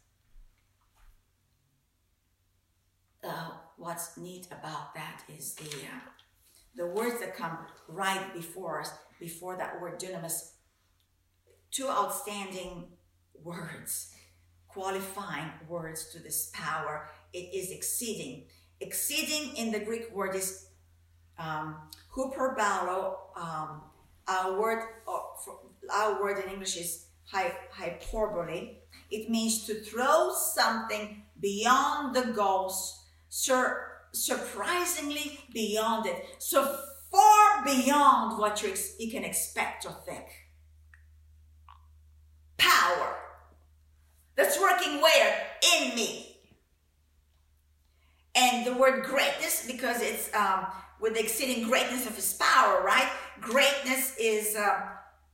Uh, 3.22 3.51
what's 3.76 4.16
neat 4.16 4.47
about 4.47 4.94
that 4.94 5.22
is 5.28 5.55
the 5.55 5.64
uh, 5.64 6.15
the 6.76 6.86
words 6.86 7.20
that 7.20 7.36
come 7.36 7.58
right 7.88 8.34
before 8.34 8.80
us, 8.80 8.90
before 9.18 9.56
that 9.56 9.80
word 9.80 9.98
dunamis. 9.98 10.52
Two 11.70 11.88
outstanding 11.88 12.88
words, 13.42 14.14
qualifying 14.68 15.50
words 15.68 16.12
to 16.12 16.18
this 16.18 16.50
power. 16.52 17.08
It 17.32 17.54
is 17.54 17.70
exceeding. 17.70 18.44
Exceeding 18.80 19.56
in 19.56 19.72
the 19.72 19.80
Greek 19.80 20.14
word 20.14 20.34
is 20.34 20.68
um. 21.38 21.76
Um, 23.36 23.82
our 24.28 24.58
word, 24.58 24.82
uh, 25.06 25.92
our 25.92 26.22
word 26.22 26.42
in 26.42 26.50
English 26.50 26.76
is 26.76 27.06
hyperbole. 27.26 28.78
It 29.10 29.30
means 29.30 29.66
to 29.66 29.74
throw 29.74 30.32
something 30.32 31.22
beyond 31.38 32.14
the 32.16 32.32
goals, 32.32 33.04
sur- 33.28 33.86
surprisingly 34.24 35.40
beyond 35.52 36.06
it. 36.06 36.24
So 36.38 36.78
far 37.10 37.64
beyond 37.64 38.38
what 38.38 38.62
you, 38.62 38.70
ex- 38.70 38.94
you 38.98 39.10
can 39.10 39.24
expect 39.24 39.86
or 39.86 39.92
think. 40.04 40.26
Power 42.58 43.16
that's 44.36 44.60
working 44.60 45.00
where? 45.00 45.46
In 45.76 45.94
me. 45.96 46.36
And 48.34 48.66
the 48.66 48.74
word 48.74 49.04
greatness, 49.04 49.66
because 49.66 50.02
it's 50.02 50.32
um, 50.34 50.66
with 51.00 51.14
the 51.14 51.20
exceeding 51.20 51.66
greatness 51.66 52.06
of 52.06 52.14
his 52.14 52.34
power, 52.34 52.82
right? 52.84 53.08
Greatness 53.40 54.14
is 54.20 54.54
uh, 54.54 54.80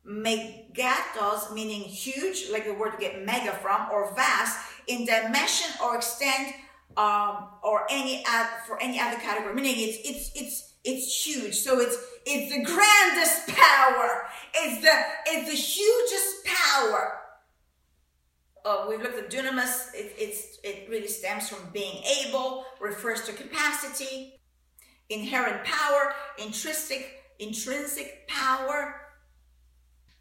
megatos, 0.07 1.53
meaning 1.53 1.81
huge, 1.81 2.49
like 2.53 2.65
the 2.65 2.75
word 2.75 2.93
to 2.93 2.99
get 2.99 3.25
mega 3.27 3.51
from, 3.55 3.89
or 3.91 4.15
vast 4.15 4.57
in 4.87 5.05
dimension 5.05 5.71
or 5.83 5.97
extent, 5.97 6.55
um, 6.97 7.49
or 7.63 7.87
any 7.91 8.25
ad, 8.27 8.49
for 8.67 8.81
any 8.81 9.01
other 9.01 9.19
category. 9.19 9.55
Meaning 9.55 9.75
it's 9.77 9.99
it's 10.05 10.31
it's 10.35 10.75
it's 10.85 11.27
huge. 11.27 11.55
So 11.57 11.81
it's 11.81 11.97
it's 12.27 12.53
the 12.53 12.63
grandest 12.65 13.49
power. 13.49 14.27
It's 14.55 14.83
the 14.83 14.93
it's 15.27 15.49
the 15.49 15.57
hugest 15.57 16.45
power 16.45 17.23
uh, 18.65 18.87
we've 18.89 19.01
looked 19.01 19.19
at 19.19 19.31
dunamis. 19.31 19.95
It, 19.95 20.15
it's, 20.19 20.59
it 20.63 20.89
really 20.89 21.09
stems 21.09 21.49
from 21.49 21.71
being 21.73 22.03
able, 22.27 22.65
refers 22.81 23.23
to 23.27 23.33
capacity, 23.33 24.41
inherent 25.09 25.65
power, 25.65 26.15
intrinsic, 26.39 27.23
intrinsic 27.39 28.29
power. 28.29 28.95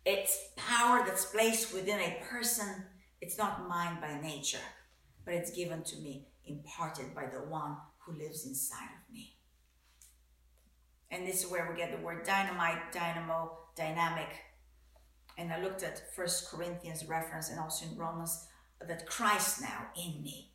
It's 0.05 0.37
power 0.55 1.03
that's 1.05 1.25
placed 1.25 1.73
within 1.73 1.99
a 1.99 2.21
person. 2.29 2.85
It's 3.21 3.37
not 3.37 3.67
mine 3.67 3.99
by 4.01 4.19
nature, 4.19 4.57
but 5.25 5.35
it's 5.35 5.51
given 5.51 5.83
to 5.83 5.95
me, 5.97 6.27
imparted 6.45 7.13
by 7.13 7.25
the 7.25 7.39
one 7.49 7.77
who 7.99 8.17
lives 8.17 8.45
inside 8.45 8.83
of 8.83 9.13
me. 9.13 9.37
And 11.11 11.27
this 11.27 11.43
is 11.43 11.51
where 11.51 11.69
we 11.69 11.77
get 11.77 11.91
the 11.91 12.03
word 12.03 12.25
dynamite, 12.25 12.91
dynamo, 12.91 13.57
dynamic, 13.75 14.29
and 15.37 15.51
I 15.51 15.61
looked 15.61 15.83
at 15.83 16.13
First 16.15 16.49
Corinthians 16.49 17.05
reference 17.05 17.49
and 17.49 17.59
also 17.59 17.85
in 17.85 17.97
Romans 17.97 18.47
that 18.87 19.07
Christ 19.07 19.61
now 19.61 19.87
in 19.95 20.21
me 20.21 20.51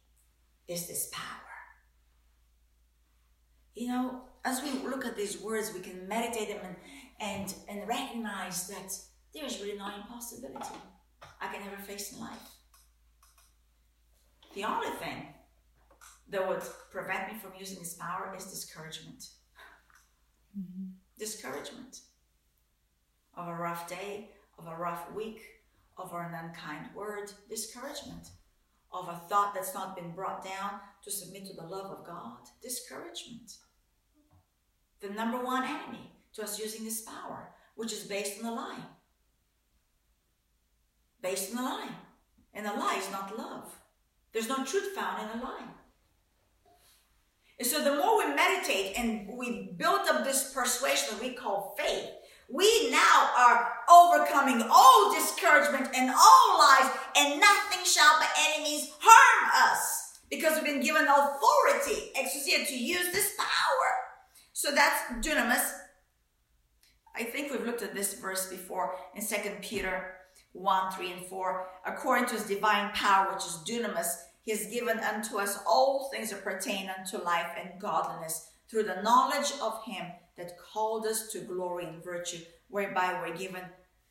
is 0.69 0.87
this 0.87 1.09
power. 1.13 1.43
You 3.75 3.89
know, 3.89 4.21
as 4.45 4.63
we 4.63 4.71
look 4.89 5.05
at 5.05 5.17
these 5.17 5.41
words, 5.41 5.73
we 5.75 5.81
can 5.81 6.07
meditate 6.09 6.49
them 6.49 6.61
and 6.63 6.77
and, 7.19 7.55
and 7.69 7.89
recognize 7.89 8.69
that 8.69 8.93
there's 9.35 9.61
really 9.61 9.79
no 9.79 9.89
impossibility 9.97 10.77
I 11.41 11.49
can 11.49 11.63
ever 11.67 11.83
face 11.83 12.13
in 12.13 12.21
life. 12.21 12.37
The 14.55 14.65
only 14.65 14.91
thing 14.99 15.29
that 16.29 16.47
would 16.47 16.63
prevent 16.91 17.33
me 17.33 17.39
from 17.39 17.53
using 17.59 17.79
this 17.79 17.95
power 17.95 18.35
is 18.37 18.47
discouragement. 18.47 19.29
Mm-hmm. 20.59 20.87
Discouragement 21.19 22.01
of 23.37 23.49
a 23.49 23.55
rough 23.55 23.89
day, 23.89 24.31
of 24.59 24.67
a 24.67 24.77
rough 24.77 25.13
week, 25.13 25.43
of 25.99 26.13
an 26.13 26.35
unkind 26.35 26.89
word, 26.95 27.31
discouragement, 27.49 28.31
of 28.93 29.09
a 29.09 29.21
thought 29.29 29.55
that's 29.55 29.75
not 29.75 29.97
been 29.97 30.13
brought 30.13 30.45
down 30.45 30.81
to 31.05 31.11
submit 31.11 31.47
to 31.47 31.55
the 31.55 31.63
love 31.63 31.91
of 31.91 32.07
God, 32.07 32.39
discouragement. 32.63 33.57
The 35.01 35.11
number 35.11 35.43
one 35.43 35.65
enemy 35.65 36.13
to 36.35 36.43
us 36.43 36.59
using 36.59 36.85
this 36.85 37.03
power, 37.03 37.51
which 37.75 37.93
is 37.93 38.05
based 38.05 38.43
on 38.43 38.51
a 38.51 38.55
lie. 38.55 38.81
Based 41.23 41.55
on 41.55 41.59
a 41.59 41.69
lie. 41.69 41.91
And 42.55 42.67
a 42.67 42.73
lie 42.73 42.97
is 42.99 43.11
not 43.11 43.37
love. 43.37 43.75
There's 44.33 44.49
no 44.49 44.65
truth 44.65 44.95
found 44.95 45.23
in 45.23 45.39
a 45.39 45.43
lie. 45.43 45.65
And 47.59 47.67
so 47.67 47.83
the 47.83 47.97
more 47.97 48.19
we 48.19 48.35
meditate 48.35 48.99
and 48.99 49.29
we 49.37 49.73
build 49.77 50.07
up 50.09 50.25
this 50.25 50.53
persuasion 50.53 51.09
that 51.11 51.23
we 51.23 51.33
call 51.33 51.75
faith, 51.79 52.11
we 52.49 52.91
now 52.91 53.31
are 53.37 53.73
overcoming 53.91 54.63
all 54.71 55.15
discouragement 55.15 55.89
and 55.97 56.11
all 56.11 56.59
lies, 56.59 56.91
and 57.17 57.41
nothing 57.41 57.85
shall 57.85 58.21
by 58.21 58.27
enemies 58.51 58.93
harm 59.01 59.71
us 59.71 60.21
because 60.31 60.55
we've 60.55 60.73
been 60.73 60.83
given 60.83 61.07
authority, 61.07 62.13
exousia, 62.17 62.67
to 62.69 62.77
use 62.77 63.11
this 63.13 63.33
power. 63.37 63.89
So 64.53 64.73
that's 64.73 65.27
dunamis. 65.27 65.73
I 67.17 67.25
think 67.25 67.51
we've 67.51 67.65
looked 67.65 67.83
at 67.83 67.95
this 67.95 68.15
verse 68.15 68.49
before 68.49 68.95
in 69.15 69.23
Second 69.23 69.63
Peter 69.63 70.13
1, 70.53 70.93
3, 70.93 71.13
and 71.13 71.27
4. 71.27 71.67
According 71.87 72.27
to 72.27 72.35
his 72.35 72.45
divine 72.45 72.93
power, 72.93 73.33
which 73.33 73.45
is 73.45 73.63
dunamis, 73.67 74.09
he 74.47 74.53
has 74.53 74.67
given 74.67 75.01
unto 75.01 75.39
us 75.39 75.59
all 75.67 76.09
things 76.11 76.31
that 76.31 76.45
pertain 76.45 76.89
unto 76.89 77.19
life 77.19 77.51
and 77.61 77.81
godliness 77.81 78.49
through 78.71 78.85
the 78.85 79.03
knowledge 79.03 79.53
of 79.61 79.85
him 79.85 80.07
that 80.39 80.57
called 80.57 81.05
us 81.05 81.33
to 81.33 81.41
glory 81.41 81.85
and 81.85 82.03
virtue, 82.03 82.39
whereby 82.69 83.21
we're 83.21 83.37
given 83.37 83.63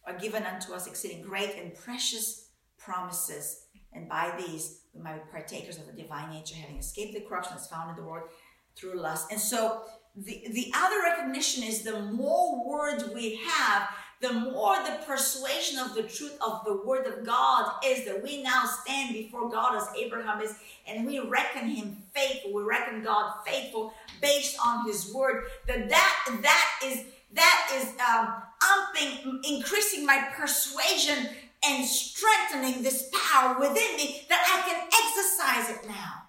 are 0.05 0.17
given 0.19 0.43
unto 0.43 0.73
us 0.73 0.88
exceeding 0.88 1.23
great 1.23 1.55
and 1.55 1.73
precious 1.73 2.49
promises. 2.77 3.61
And 3.93 4.07
by 4.09 4.33
these 4.38 4.81
we 4.93 5.01
might 5.01 5.15
be 5.15 5.31
partakers 5.31 5.77
of 5.77 5.88
the 5.88 6.01
divine 6.01 6.31
nature, 6.31 6.55
having 6.55 6.77
escaped 6.77 7.13
the 7.13 7.21
corruption 7.21 7.53
that's 7.55 7.67
found 7.67 7.89
in 7.91 7.95
the 7.95 8.07
world 8.07 8.29
through 8.75 8.99
lust. 8.99 9.31
And 9.31 9.39
so 9.39 9.83
the, 10.17 10.43
the 10.51 10.71
other 10.75 11.01
recognition 11.01 11.63
is 11.63 11.83
the 11.83 12.01
more 12.01 12.67
words 12.67 13.07
we 13.07 13.39
have, 13.47 13.89
the 14.26 14.34
more 14.34 14.76
the 14.78 14.97
persuasion 15.05 15.78
of 15.78 15.93
the 15.93 16.01
truth 16.01 16.36
of 16.41 16.63
the 16.65 16.82
word 16.84 17.05
of 17.05 17.23
God 17.23 17.73
is 17.86 18.05
that 18.05 18.23
we 18.23 18.41
now 18.41 18.65
stand 18.65 19.13
before 19.13 19.49
God 19.49 19.78
as 19.78 19.88
Abraham 19.95 20.41
is, 20.41 20.55
and 20.88 21.05
we 21.05 21.19
reckon 21.19 21.69
him 21.69 21.97
faithful. 22.13 22.53
We 22.53 22.63
reckon 22.63 23.03
God 23.03 23.34
faithful 23.45 23.93
based 24.21 24.57
on 24.65 24.88
his 24.88 25.13
word. 25.13 25.45
That 25.67 25.89
that, 25.89 26.39
that 26.41 26.80
is 26.84 27.03
that 27.34 27.69
is 27.76 27.93
um, 27.99 28.41
umping, 28.73 29.41
increasing 29.47 30.05
my 30.05 30.30
persuasion 30.36 31.30
and 31.63 31.86
strengthening 31.86 32.82
this 32.82 33.11
power 33.32 33.59
within 33.59 33.95
me 33.97 34.26
that 34.30 34.41
I 34.41 34.67
can 34.67 34.88
exercise 35.03 35.78
it 35.78 35.88
now. 35.88 36.23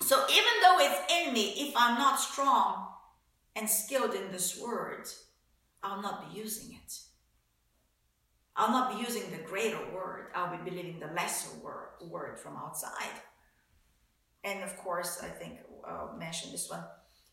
So 0.00 0.24
even 0.30 0.52
though 0.62 0.78
it's 0.80 1.12
in 1.12 1.32
me, 1.32 1.68
if 1.68 1.74
I'm 1.76 1.96
not 1.96 2.18
strong 2.18 2.88
and 3.54 3.70
skilled 3.70 4.14
in 4.14 4.32
this 4.32 4.60
word, 4.60 5.06
I'll 5.84 6.02
not 6.02 6.32
be 6.32 6.38
using 6.38 6.74
it. 6.74 6.98
I'll 8.56 8.70
not 8.70 8.96
be 8.96 9.02
using 9.04 9.30
the 9.30 9.44
greater 9.44 9.78
word. 9.92 10.28
I'll 10.34 10.56
be 10.56 10.68
believing 10.68 10.98
the 10.98 11.12
lesser 11.14 11.56
word, 11.62 11.88
word 12.00 12.38
from 12.38 12.56
outside. 12.56 13.20
And 14.44 14.64
of 14.64 14.76
course, 14.78 15.20
I 15.22 15.28
think 15.28 15.58
I'll 15.86 16.12
uh, 16.14 16.18
mention 16.18 16.50
this 16.52 16.70
one 16.70 16.84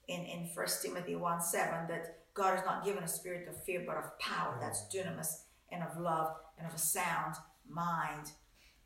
in, 0.08 0.22
in 0.26 0.49
1 0.54 0.68
Timothy 0.84 1.16
1 1.16 1.41
7 1.41 1.88
that 1.88 2.18
God 2.34 2.58
has 2.58 2.66
not 2.66 2.84
given 2.84 3.04
a 3.04 3.08
spirit 3.08 3.47
of 3.47 3.64
fear, 3.64 3.84
but 3.86 3.97
of 3.97 4.20
power. 4.20 4.58
That's 4.60 4.93
dunamis 4.93 5.43
and 5.72 5.84
of 5.84 5.97
love 5.99 6.36
and 6.58 6.68
of 6.68 6.74
a 6.74 6.80
sound 6.80 7.36
mind. 7.70 8.32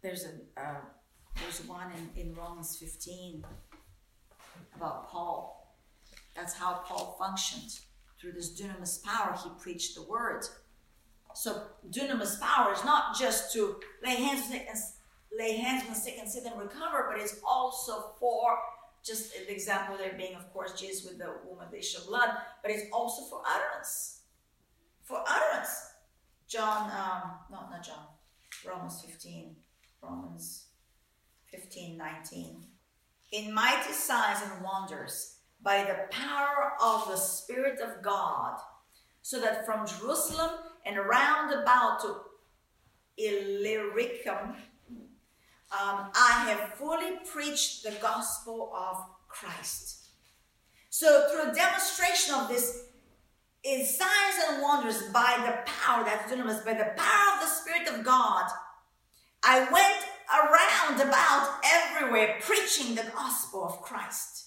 there's 0.01 0.26
a 0.26 0.61
uh, 0.61 0.82
there's 1.41 1.68
one 1.68 1.91
in, 1.91 2.22
in 2.22 2.36
Romans 2.36 2.78
15 2.78 3.43
about 4.76 5.09
Paul. 5.09 5.76
That's 6.36 6.53
how 6.53 6.82
Paul 6.86 7.16
functioned. 7.20 7.80
Through 8.26 8.34
this 8.34 8.59
dunamis 8.59 9.03
power, 9.03 9.38
he 9.43 9.51
preached 9.59 9.93
the 9.93 10.01
word. 10.01 10.47
So 11.36 11.61
dunamis 11.91 12.41
power 12.41 12.73
is 12.73 12.84
not 12.84 13.15
just 13.15 13.53
to 13.53 13.76
lay 14.03 14.15
hands 14.15 14.49
and 14.49 14.67
lay 15.38 15.57
hands 15.57 15.84
on 15.84 15.93
the 15.93 15.95
sick 15.95 16.15
and 16.19 16.28
see 16.28 16.39
them 16.39 16.57
recover, 16.57 17.05
but 17.07 17.21
it's 17.21 17.39
also 17.47 18.15
for 18.19 18.57
just 19.05 19.32
the 19.32 19.53
example 19.53 19.95
there 19.95 20.17
being, 20.17 20.34
of 20.34 20.51
course, 20.51 20.73
Jesus 20.73 21.05
with 21.05 21.19
the 21.19 21.36
woman 21.47 21.67
the 21.69 21.78
issue 21.78 21.99
of 21.99 22.07
blood, 22.07 22.32
but 22.63 22.71
it's 22.71 22.89
also 22.91 23.21
for 23.30 23.43
utterance. 23.47 24.21
For 25.03 25.23
utterance. 25.28 25.91
John, 26.47 26.89
um, 26.89 27.32
no, 27.51 27.69
not 27.69 27.84
John, 27.84 28.07
Romans 28.67 29.03
15, 29.05 29.55
Romans 30.01 30.65
15, 31.51 31.95
19. 31.95 32.63
In 33.34 33.53
mighty 33.53 33.93
signs 33.93 34.39
and 34.41 34.63
wonders, 34.63 35.35
by 35.66 35.84
the 35.84 36.16
power 36.16 36.74
of 36.80 37.07
the 37.07 37.18
Spirit 37.18 37.80
of 37.82 38.03
God, 38.03 38.59
so 39.24 39.41
that 39.41 39.66
from 39.66 39.88
Jerusalem 39.88 40.51
and 40.86 40.97
round 40.97 41.51
about 41.51 41.99
to 42.01 42.18
Illyricum, 43.18 44.53
um, 45.72 46.11
I 46.13 46.45
have 46.47 46.76
fully 46.76 47.18
preached 47.26 47.84
the 47.84 47.97
gospel 47.99 48.72
of 48.76 48.97
Christ. 49.28 50.09
So, 50.91 51.28
through 51.30 51.55
demonstration 51.55 52.36
of 52.36 52.47
this 52.47 52.84
in 53.63 53.84
signs 53.84 54.36
and 54.47 54.61
wonders 54.61 55.01
by 55.11 55.34
the 55.45 55.70
power 55.70 56.05
that's 56.05 56.32
dunamis, 56.32 56.63
by 56.63 56.76
the 56.76 56.93
power 56.95 57.34
of 57.34 57.41
the 57.41 57.47
Spirit 57.47 57.88
of 57.88 58.05
God, 58.05 58.45
I 59.43 59.61
went 59.72 60.05
around 60.32 61.01
about 61.01 61.59
everywhere 61.66 62.38
preaching 62.41 62.93
the 62.93 63.11
gospel 63.16 63.63
of 63.63 63.82
Christ. 63.82 64.45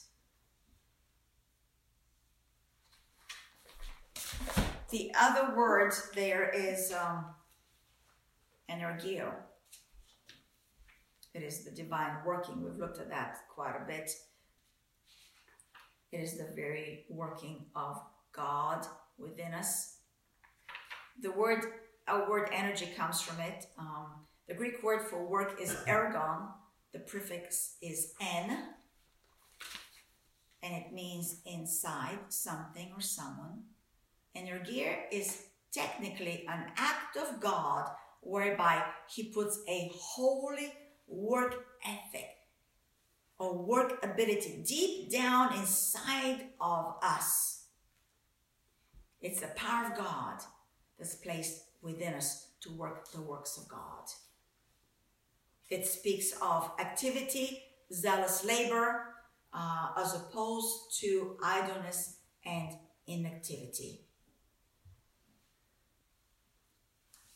The 4.90 5.12
other 5.18 5.54
word 5.54 5.92
there 6.14 6.48
is 6.48 6.92
um, 6.92 7.26
energio. 8.70 9.32
It 11.34 11.42
is 11.42 11.64
the 11.64 11.70
divine 11.70 12.16
working. 12.24 12.62
We've 12.62 12.78
looked 12.78 12.98
at 12.98 13.10
that 13.10 13.36
quite 13.54 13.74
a 13.74 13.86
bit. 13.86 14.10
It 16.10 16.18
is 16.20 16.38
the 16.38 16.48
very 16.56 17.04
working 17.10 17.66
of 17.76 18.00
God 18.32 18.86
within 19.18 19.52
us. 19.52 19.98
The 21.20 21.32
word, 21.32 21.64
our 22.06 22.28
word 22.30 22.48
energy 22.50 22.88
comes 22.96 23.20
from 23.20 23.40
it. 23.40 23.66
Um, 23.78 24.06
the 24.48 24.54
Greek 24.54 24.82
word 24.82 25.02
for 25.02 25.22
work 25.22 25.60
is 25.60 25.70
ergon. 25.86 26.48
The 26.94 27.00
prefix 27.00 27.76
is 27.82 28.14
en, 28.22 28.58
and 30.62 30.74
it 30.74 30.94
means 30.94 31.42
inside 31.44 32.18
something 32.30 32.90
or 32.96 33.02
someone. 33.02 33.64
Energia 34.38 34.96
is 35.10 35.42
technically 35.72 36.44
an 36.48 36.66
act 36.76 37.16
of 37.16 37.40
God 37.40 37.90
whereby 38.20 38.84
He 39.08 39.24
puts 39.24 39.60
a 39.68 39.90
holy 39.94 40.72
work 41.06 41.66
ethic 41.84 42.28
or 43.38 43.64
work 43.64 43.98
ability 44.02 44.62
deep 44.66 45.10
down 45.10 45.54
inside 45.54 46.46
of 46.60 46.96
us. 47.02 47.64
It's 49.20 49.40
the 49.40 49.48
power 49.48 49.86
of 49.86 49.96
God 49.96 50.40
that's 50.98 51.14
placed 51.14 51.62
within 51.82 52.14
us 52.14 52.48
to 52.60 52.70
work 52.72 53.10
the 53.12 53.20
works 53.20 53.56
of 53.56 53.68
God. 53.68 54.04
It 55.70 55.86
speaks 55.86 56.32
of 56.40 56.70
activity, 56.80 57.62
zealous 57.92 58.44
labor, 58.44 59.14
uh, 59.52 59.88
as 59.96 60.14
opposed 60.14 60.98
to 61.00 61.36
idleness 61.42 62.16
and 62.44 62.74
inactivity. 63.06 64.07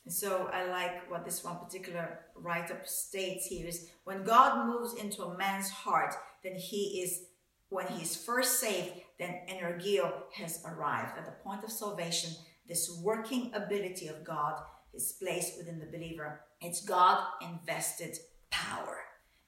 So 0.09 0.51
I 0.53 0.67
like 0.67 1.11
what 1.11 1.25
this 1.25 1.45
one 1.45 1.59
particular 1.59 2.21
write 2.35 2.71
up 2.71 2.87
states 2.87 3.47
here 3.47 3.69
is 3.69 3.89
when 4.05 4.25
God 4.25 4.67
moves 4.67 4.95
into 4.95 5.23
a 5.23 5.39
man's 5.39 5.71
heart, 5.71 6.15
then 6.43 6.55
he 6.57 7.03
is, 7.03 7.25
when 7.69 7.87
he's 7.87 8.17
first 8.17 8.59
saved, 8.59 8.95
then 9.19 9.41
energio 9.49 10.13
has 10.35 10.63
arrived. 10.67 11.17
At 11.17 11.27
the 11.27 11.45
point 11.45 11.63
of 11.63 11.71
salvation, 11.71 12.33
this 12.69 13.01
working 13.03 13.53
ability 13.55 14.09
of 14.09 14.25
God 14.25 14.61
is 14.93 15.13
placed 15.21 15.57
within 15.57 15.79
the 15.79 15.87
believer. 15.87 16.41
It's 16.61 16.85
God 16.85 17.25
invested 17.41 18.19
power. 18.51 18.99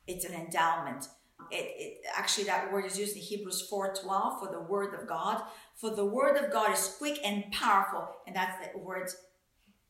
It's 0.06 0.24
an 0.24 0.34
endowment. 0.34 1.08
It, 1.50 1.74
it, 1.76 1.98
actually 2.16 2.44
that 2.44 2.72
word 2.72 2.86
is 2.86 2.98
used 2.98 3.16
in 3.16 3.22
Hebrews 3.22 3.68
4:12 3.70 4.38
for 4.38 4.48
the 4.50 4.60
word 4.60 4.94
of 4.94 5.08
God. 5.08 5.42
For 5.76 5.90
the 5.90 6.04
word 6.04 6.36
of 6.36 6.52
God 6.52 6.72
is 6.72 6.94
quick 6.98 7.18
and 7.24 7.50
powerful, 7.52 8.08
and 8.26 8.36
that's 8.36 8.72
the 8.72 8.78
word 8.78 9.10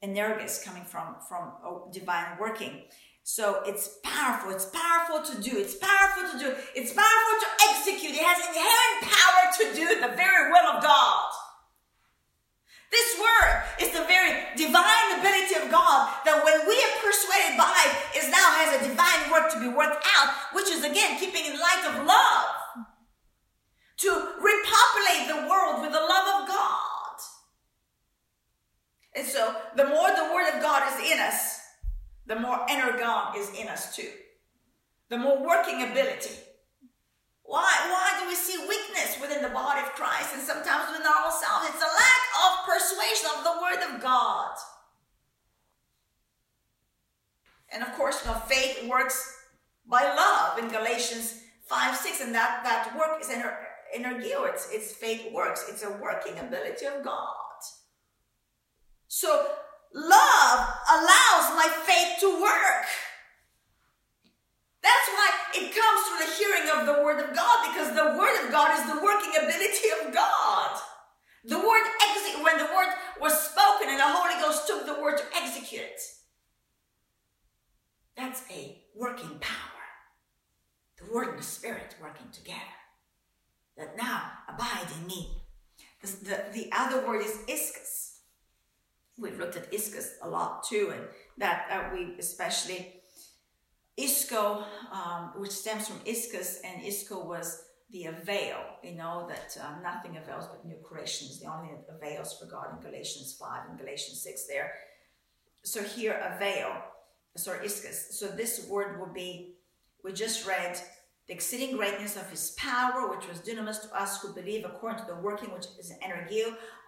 energus 0.04 0.62
coming 0.64 0.84
from 0.84 1.16
from 1.28 1.52
oh, 1.64 1.88
divine 1.92 2.38
working. 2.38 2.82
So 3.24 3.62
it's 3.64 3.98
powerful. 4.04 4.50
It's 4.52 4.66
powerful 4.66 5.24
to 5.32 5.40
do. 5.40 5.56
It's 5.56 5.76
powerful 5.76 6.30
to 6.32 6.38
do. 6.38 6.54
It's 6.76 6.92
powerful 6.92 7.36
to 7.40 7.48
execute. 7.70 8.12
It 8.12 8.20
has 8.20 8.38
inherent 8.52 8.96
power 9.00 9.42
to 9.58 9.64
do 9.72 9.86
the 10.00 10.12
very 10.14 10.52
will 10.52 10.76
of 10.76 10.82
God. 10.82 11.32
This 12.92 13.18
word 13.18 13.50
is 13.80 13.90
the 13.90 14.04
very 14.04 14.44
divine 14.54 15.18
ability 15.18 15.56
of 15.56 15.72
God 15.72 16.14
that 16.28 16.44
when 16.44 16.68
we 16.68 16.76
are 16.78 16.94
persuaded 17.00 17.56
by 17.56 17.80
is 18.14 18.28
now 18.28 18.44
has 18.60 18.76
a 18.76 18.86
divine 18.86 19.32
work 19.32 19.50
to 19.50 19.58
be 19.58 19.72
worked 19.72 20.04
out, 20.14 20.30
which 20.52 20.68
is 20.68 20.84
again 20.84 21.18
keeping 21.18 21.48
in 21.48 21.58
light 21.58 21.82
of 21.88 22.06
love. 22.06 22.46
To 24.04 24.10
repopulate 24.36 25.32
the 25.32 25.48
world 25.48 25.80
with 25.80 25.90
the 25.90 26.04
love 26.06 26.42
of 26.42 26.48
God. 26.48 26.83
And 29.16 29.26
so 29.26 29.54
the 29.76 29.86
more 29.86 30.08
the 30.08 30.30
word 30.34 30.54
of 30.54 30.62
God 30.62 30.82
is 30.92 31.10
in 31.10 31.18
us, 31.18 31.60
the 32.26 32.38
more 32.38 32.66
inner 32.68 32.98
God 32.98 33.36
is 33.36 33.50
in 33.54 33.68
us 33.68 33.94
too. 33.94 34.10
The 35.08 35.18
more 35.18 35.44
working 35.44 35.82
ability. 35.82 36.34
Why, 37.44 37.70
why 37.90 38.20
do 38.20 38.28
we 38.28 38.34
see 38.34 38.58
weakness 38.66 39.20
within 39.20 39.42
the 39.42 39.50
body 39.50 39.80
of 39.80 39.92
Christ 39.92 40.34
and 40.34 40.42
sometimes 40.42 40.90
within 40.90 41.06
our 41.06 41.26
own 41.26 41.66
It's 41.66 41.82
a 41.82 41.94
lack 41.94 42.22
of 42.42 42.66
persuasion 42.66 43.28
of 43.36 43.44
the 43.44 43.60
word 43.60 43.94
of 43.94 44.02
God. 44.02 44.56
And 47.72 47.82
of 47.82 47.92
course, 47.92 48.24
you 48.24 48.30
know, 48.30 48.38
faith 48.38 48.88
works 48.88 49.36
by 49.86 50.02
love 50.02 50.58
in 50.58 50.68
Galatians 50.68 51.42
5 51.66 51.96
6, 51.96 52.20
and 52.22 52.34
that, 52.34 52.62
that 52.64 52.96
work 52.98 53.20
is 53.20 53.30
in 53.30 53.40
her 53.40 53.56
energio. 53.94 54.48
It's, 54.48 54.68
it's 54.70 54.92
faith 54.92 55.32
works, 55.32 55.66
it's 55.68 55.82
a 55.82 55.90
working 56.02 56.38
ability 56.38 56.86
of 56.86 57.04
God. 57.04 57.34
So 59.14 59.46
love 59.94 60.58
allows 60.90 61.46
my 61.54 61.68
faith 61.86 62.18
to 62.18 62.42
work. 62.42 62.86
That's 64.82 65.08
why 65.14 65.30
it 65.54 65.70
comes 65.70 66.02
through 66.02 66.26
the 66.26 66.34
hearing 66.34 66.68
of 66.74 66.86
the 66.86 67.04
word 67.04 67.20
of 67.22 67.32
God 67.32 67.68
because 67.68 67.94
the 67.94 68.18
word 68.18 68.44
of 68.44 68.50
God 68.50 68.76
is 68.76 68.92
the 68.92 69.00
working 69.00 69.30
ability 69.38 69.88
of 70.02 70.12
God. 70.12 70.80
The 71.44 71.60
word 71.60 71.86
execute, 72.02 72.42
when 72.42 72.58
the 72.58 72.64
word 72.64 72.88
was 73.20 73.40
spoken 73.40 73.88
and 73.90 74.00
the 74.00 74.04
Holy 74.04 74.34
Ghost 74.42 74.66
took 74.66 74.84
the 74.84 75.00
word 75.00 75.18
to 75.18 75.24
execute 75.36 75.82
it. 75.82 76.00
That's 78.16 78.42
a 78.50 78.82
working 78.96 79.38
power. 79.38 79.84
The 80.98 81.14
word 81.14 81.28
and 81.28 81.38
the 81.38 81.44
spirit 81.44 81.94
working 82.02 82.30
together. 82.32 82.58
That 83.76 83.96
now 83.96 84.32
abide 84.48 84.88
in 85.00 85.06
me. 85.06 85.40
The, 86.02 86.08
the, 86.08 86.44
the 86.52 86.70
other 86.72 87.06
word 87.06 87.22
is 87.24 87.38
ischus 87.46 88.13
we've 89.18 89.38
looked 89.38 89.56
at 89.56 89.70
ischus 89.72 90.08
a 90.22 90.28
lot 90.28 90.64
too, 90.64 90.92
and 90.94 91.02
that 91.38 91.66
uh, 91.70 91.94
we 91.94 92.16
especially 92.18 93.00
isco, 93.96 94.64
um, 94.92 95.32
which 95.36 95.52
stems 95.52 95.88
from 95.88 95.98
ischus, 96.00 96.56
and 96.64 96.84
isco 96.84 97.24
was 97.24 97.64
the 97.90 98.06
avail. 98.06 98.58
You 98.82 98.94
know 98.96 99.26
that 99.28 99.56
uh, 99.60 99.80
nothing 99.82 100.16
avails 100.16 100.46
but 100.46 100.64
new 100.64 100.78
creation 100.82 101.28
is 101.28 101.40
the 101.40 101.46
only 101.46 101.70
that 101.74 101.94
avails 101.94 102.38
for 102.38 102.46
God 102.46 102.66
in 102.72 102.80
Galatians 102.84 103.36
five 103.38 103.68
and 103.68 103.78
Galatians 103.78 104.20
six. 104.20 104.46
There, 104.46 104.72
so 105.62 105.82
here 105.82 106.20
avail, 106.34 106.70
sorry 107.36 107.66
iscus. 107.66 108.18
So 108.18 108.26
this 108.26 108.66
word 108.68 108.98
will 108.98 109.12
be. 109.12 109.54
We 110.02 110.12
just 110.12 110.46
read 110.46 110.78
the 111.26 111.34
exceeding 111.34 111.76
greatness 111.76 112.16
of 112.16 112.28
his 112.30 112.50
power, 112.58 113.08
which 113.08 113.26
was 113.28 113.38
dunamis 113.38 113.80
to 113.82 113.98
us 113.98 114.20
who 114.20 114.34
believe 114.34 114.64
according 114.64 114.98
to 114.98 115.06
the 115.06 115.20
working 115.20 115.52
which 115.52 115.66
is 115.78 115.90
an 115.90 115.98
energy 116.02 116.42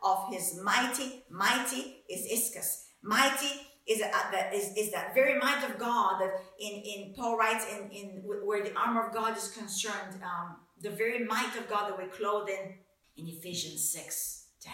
of 0.04 0.26
his 0.30 0.60
mighty. 0.62 1.24
Mighty 1.30 2.04
is 2.10 2.26
ischus. 2.30 2.88
Mighty 3.02 3.66
is, 3.86 4.02
uh, 4.02 4.30
that, 4.32 4.52
is, 4.52 4.76
is 4.76 4.92
that 4.92 5.14
very 5.14 5.38
might 5.38 5.64
of 5.64 5.78
God 5.78 6.20
that 6.20 6.32
in, 6.60 6.82
in 6.82 7.14
Paul 7.14 7.38
writes 7.38 7.64
in, 7.72 7.90
in 7.90 8.22
where 8.24 8.62
the 8.62 8.74
armor 8.76 9.06
of 9.06 9.14
God 9.14 9.36
is 9.36 9.48
concerned, 9.48 10.20
um, 10.22 10.56
the 10.82 10.90
very 10.90 11.24
might 11.24 11.56
of 11.56 11.68
God 11.68 11.90
that 11.90 11.98
we 11.98 12.04
clothe 12.08 12.48
in 12.48 12.74
in 13.16 13.28
Ephesians 13.28 13.90
6 13.90 14.48
10. 14.60 14.72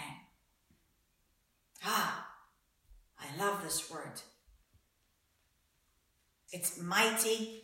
Ah, 1.84 2.26
I 3.18 3.36
love 3.38 3.62
this 3.62 3.90
word. 3.90 4.20
It's 6.50 6.80
mighty. 6.80 7.61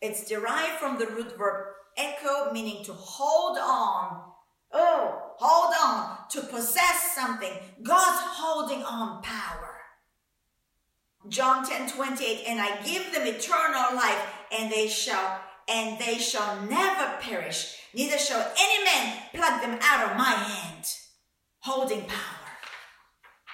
It's 0.00 0.28
derived 0.28 0.78
from 0.78 0.98
the 0.98 1.06
root 1.06 1.36
verb 1.36 1.74
echo, 1.96 2.52
meaning 2.52 2.84
to 2.84 2.92
hold 2.92 3.58
on. 3.58 4.22
Oh, 4.72 5.32
hold 5.38 5.74
on, 5.82 6.18
to 6.30 6.40
possess 6.42 7.14
something. 7.14 7.52
God's 7.82 8.20
holding 8.22 8.82
on 8.84 9.22
power. 9.22 9.74
John 11.28 11.66
10 11.66 11.90
28, 11.90 12.44
and 12.46 12.60
I 12.60 12.80
give 12.82 13.12
them 13.12 13.26
eternal 13.26 13.96
life, 13.96 14.24
and 14.56 14.70
they 14.70 14.88
shall, 14.88 15.40
and 15.68 15.98
they 15.98 16.18
shall 16.18 16.62
never 16.62 17.16
perish, 17.20 17.76
neither 17.92 18.18
shall 18.18 18.52
any 18.58 18.84
man 18.84 19.18
pluck 19.34 19.60
them 19.60 19.78
out 19.82 20.10
of 20.10 20.16
my 20.16 20.30
hand. 20.30 20.84
Holding 21.60 22.02
power. 22.02 22.38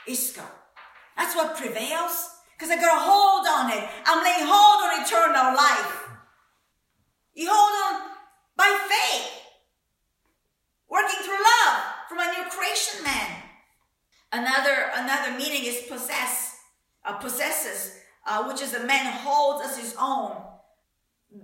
Isco. 0.07 0.43
That's 1.17 1.35
what 1.35 1.57
prevails. 1.57 2.31
Because 2.57 2.71
I 2.71 2.77
gotta 2.77 3.01
hold 3.01 3.47
on 3.49 3.71
it. 3.77 3.89
I'm 4.07 4.23
laying 4.23 4.47
hold 4.47 4.85
on 4.85 5.03
eternal 5.03 5.57
life. 5.57 6.04
You 7.35 7.49
hold 7.51 7.95
on 7.95 8.11
by 8.57 8.79
faith. 8.89 9.31
Working 10.89 11.25
through 11.25 11.35
love 11.35 11.83
from 12.09 12.21
a 12.21 12.33
new 12.33 12.49
creation 12.51 13.03
man. 13.03 13.43
Another, 14.33 14.91
another 14.95 15.37
meaning 15.37 15.65
is 15.65 15.83
possess, 15.89 16.57
uh, 17.05 17.15
possesses, 17.15 17.99
uh, 18.27 18.45
which 18.45 18.63
is 18.63 18.75
a 18.75 18.87
man 18.87 19.13
holds 19.13 19.65
as 19.67 19.79
his 19.79 19.97
own. 20.01 20.43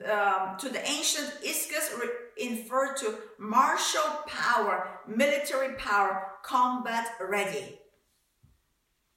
Um, 0.08 0.56
to 0.58 0.68
the 0.68 0.88
ancient 0.88 1.34
Iscus 1.44 1.90
re- 2.00 2.08
inferred 2.46 2.96
to 2.98 3.18
martial 3.40 4.02
power, 4.28 5.00
military 5.08 5.74
power, 5.74 6.34
combat 6.44 7.08
ready. 7.20 7.80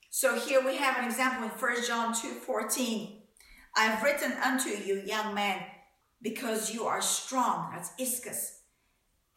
So 0.09 0.39
here 0.39 0.65
we 0.65 0.77
have 0.77 0.97
an 0.97 1.05
example 1.05 1.43
in 1.43 1.49
1 1.49 1.85
John 1.87 2.13
2 2.15 2.27
14. 2.29 3.21
I 3.75 3.85
have 3.85 4.03
written 4.03 4.31
unto 4.43 4.69
you, 4.69 5.01
young 5.05 5.35
man, 5.35 5.63
because 6.23 6.73
you 6.73 6.85
are 6.85 7.01
strong. 7.01 7.71
That's 7.71 7.91
iskus. 7.99 8.57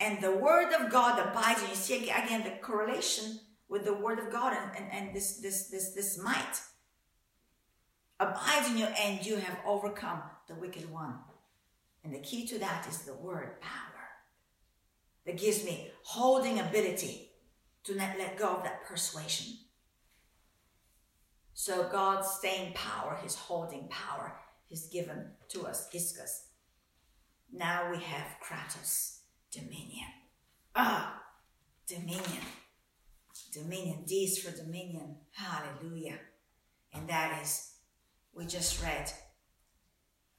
And 0.01 0.23
the 0.23 0.33
word 0.33 0.73
of 0.73 0.91
God 0.91 1.19
abides 1.19 1.63
in 1.63 1.69
you. 1.69 1.75
See 1.75 2.09
again 2.09 2.45
the 2.45 2.59
correlation 2.63 3.41
with 3.69 3.85
the 3.85 3.95
word 3.95 4.19
of 4.19 4.31
God 4.33 4.57
and, 4.57 4.71
and, 4.77 4.93
and 4.93 5.15
this, 5.15 5.39
this, 5.39 5.69
this, 5.69 5.91
this 5.91 6.19
might 6.23 6.61
abides 8.19 8.71
in 8.71 8.79
you, 8.79 8.87
and 8.87 9.25
you 9.25 9.37
have 9.37 9.59
overcome 9.67 10.23
the 10.49 10.55
wicked 10.55 10.91
one. 10.91 11.15
And 12.05 12.15
the 12.15 12.21
key 12.21 12.47
to 12.49 12.59
that 12.61 12.87
is 12.89 13.01
the 13.01 13.15
word 13.15 13.61
power 13.61 13.83
that 15.27 15.39
gives 15.39 15.65
me 15.65 15.91
holding 16.03 16.61
ability 16.61 17.31
to 17.85 17.95
not 17.95 18.19
let 18.19 18.39
go 18.39 18.49
of 18.49 18.63
that 18.63 18.85
persuasion. 18.87 19.59
So 21.53 21.89
God's 21.91 22.29
staying 22.29 22.75
power, 22.75 23.19
his 23.23 23.35
holding 23.35 23.89
power, 23.89 24.37
is 24.71 24.89
given 24.93 25.31
to 25.49 25.67
us, 25.67 25.89
Iskus. 25.95 26.46
Now 27.57 27.91
we 27.91 27.99
have 27.99 28.37
Kratos, 28.43 29.21
dominion. 29.51 30.09
Ah, 30.75 31.23
dominion. 31.87 32.45
Dominion. 33.53 34.05
D 34.07 34.25
is 34.25 34.39
for 34.39 34.51
dominion. 34.55 35.17
Hallelujah. 35.33 36.19
And 36.93 37.09
that 37.09 37.41
is, 37.43 37.73
we 38.35 38.47
just 38.47 38.83
read, 38.83 39.11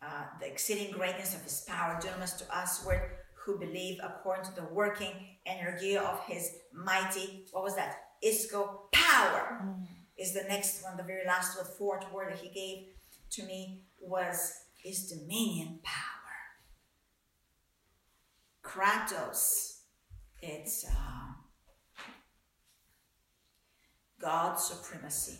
uh, 0.01 0.25
the 0.39 0.47
exceeding 0.47 0.93
greatness 0.93 1.35
of 1.35 1.41
his 1.41 1.61
power, 1.67 1.99
dunamis 1.99 2.37
to 2.37 2.55
us, 2.55 2.85
word 2.85 3.01
who 3.33 3.57
believe 3.57 3.99
according 4.03 4.45
to 4.45 4.55
the 4.55 4.67
working 4.73 5.13
energy 5.45 5.97
of 5.97 6.19
his 6.27 6.51
mighty, 6.73 7.45
what 7.51 7.63
was 7.63 7.75
that? 7.75 7.95
Isco 8.21 8.89
power. 8.91 9.61
Mm 9.63 9.87
is 10.17 10.33
the 10.33 10.43
next 10.43 10.83
one, 10.83 10.97
the 10.97 11.03
very 11.03 11.25
last 11.25 11.57
word, 11.57 11.67
fourth 11.67 12.11
word 12.11 12.31
that 12.31 12.39
he 12.39 12.49
gave 12.49 12.87
to 13.29 13.43
me 13.43 13.83
was 13.99 14.53
his 14.75 15.09
dominion 15.09 15.79
power. 15.83 16.16
Kratos, 18.67 19.77
it's 20.41 20.85
uh, 20.85 21.33
God's 24.21 24.63
supremacy. 24.63 25.39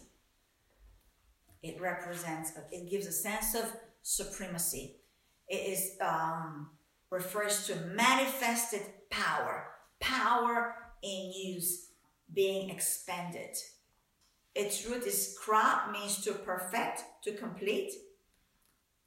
It 1.62 1.82
represents, 1.82 2.54
it 2.72 2.90
gives 2.90 3.06
a 3.06 3.12
sense 3.12 3.54
of 3.54 3.66
supremacy. 4.02 4.98
It 5.50 5.72
is 5.74 5.98
um, 6.00 6.70
refers 7.10 7.68
to 7.68 7.76
manifested 7.94 8.82
power, 9.10 9.68
power 10.00 10.76
in 11.04 11.32
use, 11.36 11.90
being 12.34 12.70
expended. 12.70 13.56
Its 14.56 14.86
root 14.88 15.06
is 15.06 15.38
kra, 15.42 15.92
means 15.92 16.24
to 16.24 16.34
perfect, 16.34 17.04
to 17.24 17.34
complete, 17.34 17.92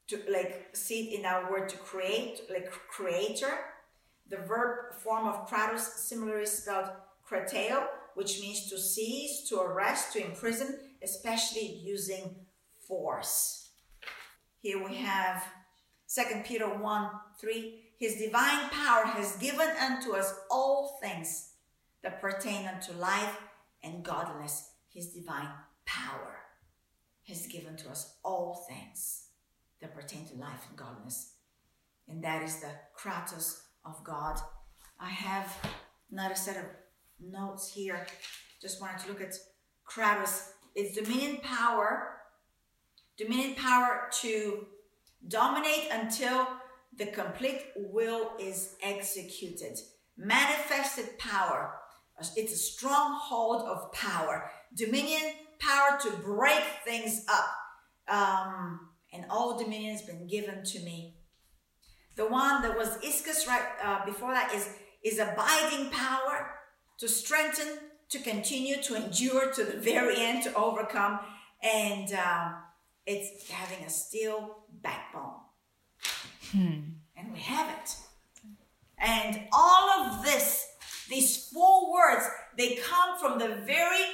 to 0.09 0.21
like 0.31 0.69
see 0.75 1.15
in 1.15 1.25
our 1.25 1.51
word 1.51 1.69
to 1.71 1.77
create, 1.79 2.43
like 2.51 2.71
creator. 2.71 3.59
The 4.31 4.39
verb 4.39 4.95
form 4.95 5.27
of 5.27 5.49
kratos 5.49 5.81
similarly 5.81 6.47
spelled 6.47 6.91
krateo, 7.29 7.87
which 8.15 8.41
means 8.41 8.71
to 8.71 8.79
seize, 8.79 9.49
to 9.49 9.61
arrest, 9.61 10.13
to 10.15 10.25
imprison, 10.25 10.79
especially 11.03 11.81
using 11.85 12.37
force. 12.87 13.71
Here 14.61 14.83
we 14.83 14.97
have 14.97 15.45
2 16.15 16.23
Peter 16.45 16.69
1 16.69 17.11
3. 17.41 17.75
His 17.99 18.17
divine 18.17 18.71
power 18.71 19.05
has 19.05 19.37
given 19.37 19.69
unto 19.81 20.13
us 20.13 20.33
all 20.51 20.99
things 21.03 21.53
that 22.03 22.21
pertain 22.21 22.67
unto 22.67 22.93
life 22.93 23.37
and 23.83 24.03
godliness 24.03 24.71
his 24.91 25.13
divine 25.13 25.49
power 25.87 26.37
has 27.29 27.47
given 27.47 27.77
to 27.77 27.89
us 27.91 28.17
all 28.25 28.67
things 28.69 29.27
that 29.81 29.95
pertain 29.95 30.27
to 30.27 30.35
life 30.35 30.67
and 30.69 30.77
godliness. 30.77 31.35
And 32.09 32.23
that 32.25 32.43
is 32.43 32.57
the 32.57 32.73
Kratos 32.99 33.61
of 33.85 34.03
God. 34.05 34.39
I 34.99 35.09
have 35.09 35.57
another 36.11 36.35
set 36.35 36.57
of 36.57 36.65
notes 37.21 37.73
here. 37.73 38.07
Just 38.61 38.81
wanted 38.81 39.01
to 39.01 39.09
look 39.09 39.21
at 39.21 39.35
Kratos. 39.89 40.51
It's 40.75 40.97
dominion 40.97 41.39
power, 41.43 42.17
dominion 43.17 43.55
power 43.57 44.09
to 44.21 44.67
dominate 45.27 45.89
until 45.91 46.47
the 46.97 47.07
complete 47.07 47.63
will 47.77 48.33
is 48.39 48.77
executed. 48.83 49.79
Manifested 50.17 51.19
power. 51.19 51.75
It's 52.37 52.53
a 52.53 52.57
stronghold 52.57 53.63
of 53.63 53.93
power 53.93 54.51
dominion, 54.75 55.33
power 55.59 55.99
to 56.03 56.11
break 56.19 56.63
things 56.85 57.25
up. 57.29 57.51
Um, 58.09 58.89
and 59.13 59.25
all 59.31 59.59
dominion 59.59 59.93
has 59.93 60.03
been 60.03 60.27
given 60.27 60.65
to 60.65 60.81
me. 60.81 61.17
The 62.21 62.27
one 62.27 62.61
that 62.61 62.77
was 62.77 62.99
Iscus 63.03 63.47
right 63.47 63.63
uh, 63.83 64.05
before 64.05 64.35
that 64.35 64.53
is 64.55 64.69
is 65.03 65.19
abiding 65.19 65.89
power 65.89 66.51
to 66.99 67.09
strengthen, 67.09 67.79
to 68.11 68.19
continue, 68.19 68.83
to 68.83 68.95
endure 68.95 69.51
to 69.51 69.65
the 69.65 69.79
very 69.79 70.17
end, 70.19 70.43
to 70.43 70.55
overcome, 70.55 71.21
and 71.63 72.13
um, 72.13 72.57
it's 73.07 73.49
having 73.49 73.87
a 73.87 73.89
steel 73.89 74.59
backbone. 74.83 75.41
Hmm. 76.53 76.81
And 77.17 77.33
we 77.33 77.39
have 77.39 77.71
it. 77.79 77.97
And 78.99 79.41
all 79.51 79.89
of 79.89 80.23
this, 80.23 80.67
these 81.09 81.49
four 81.49 81.91
words, 81.91 82.27
they 82.59 82.75
come 82.75 83.19
from 83.19 83.39
the 83.39 83.49
very 83.65 84.05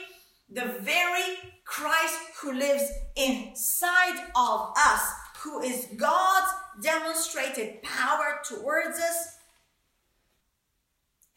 the 0.48 0.76
very 0.78 1.28
Christ 1.64 2.18
who 2.40 2.52
lives 2.52 2.84
inside 3.16 4.18
of 4.36 4.74
us, 4.76 5.02
who 5.42 5.60
is 5.60 5.88
God's 5.96 6.52
demonstrated 6.82 7.82
power 7.82 8.40
towards 8.44 8.98
us, 8.98 9.36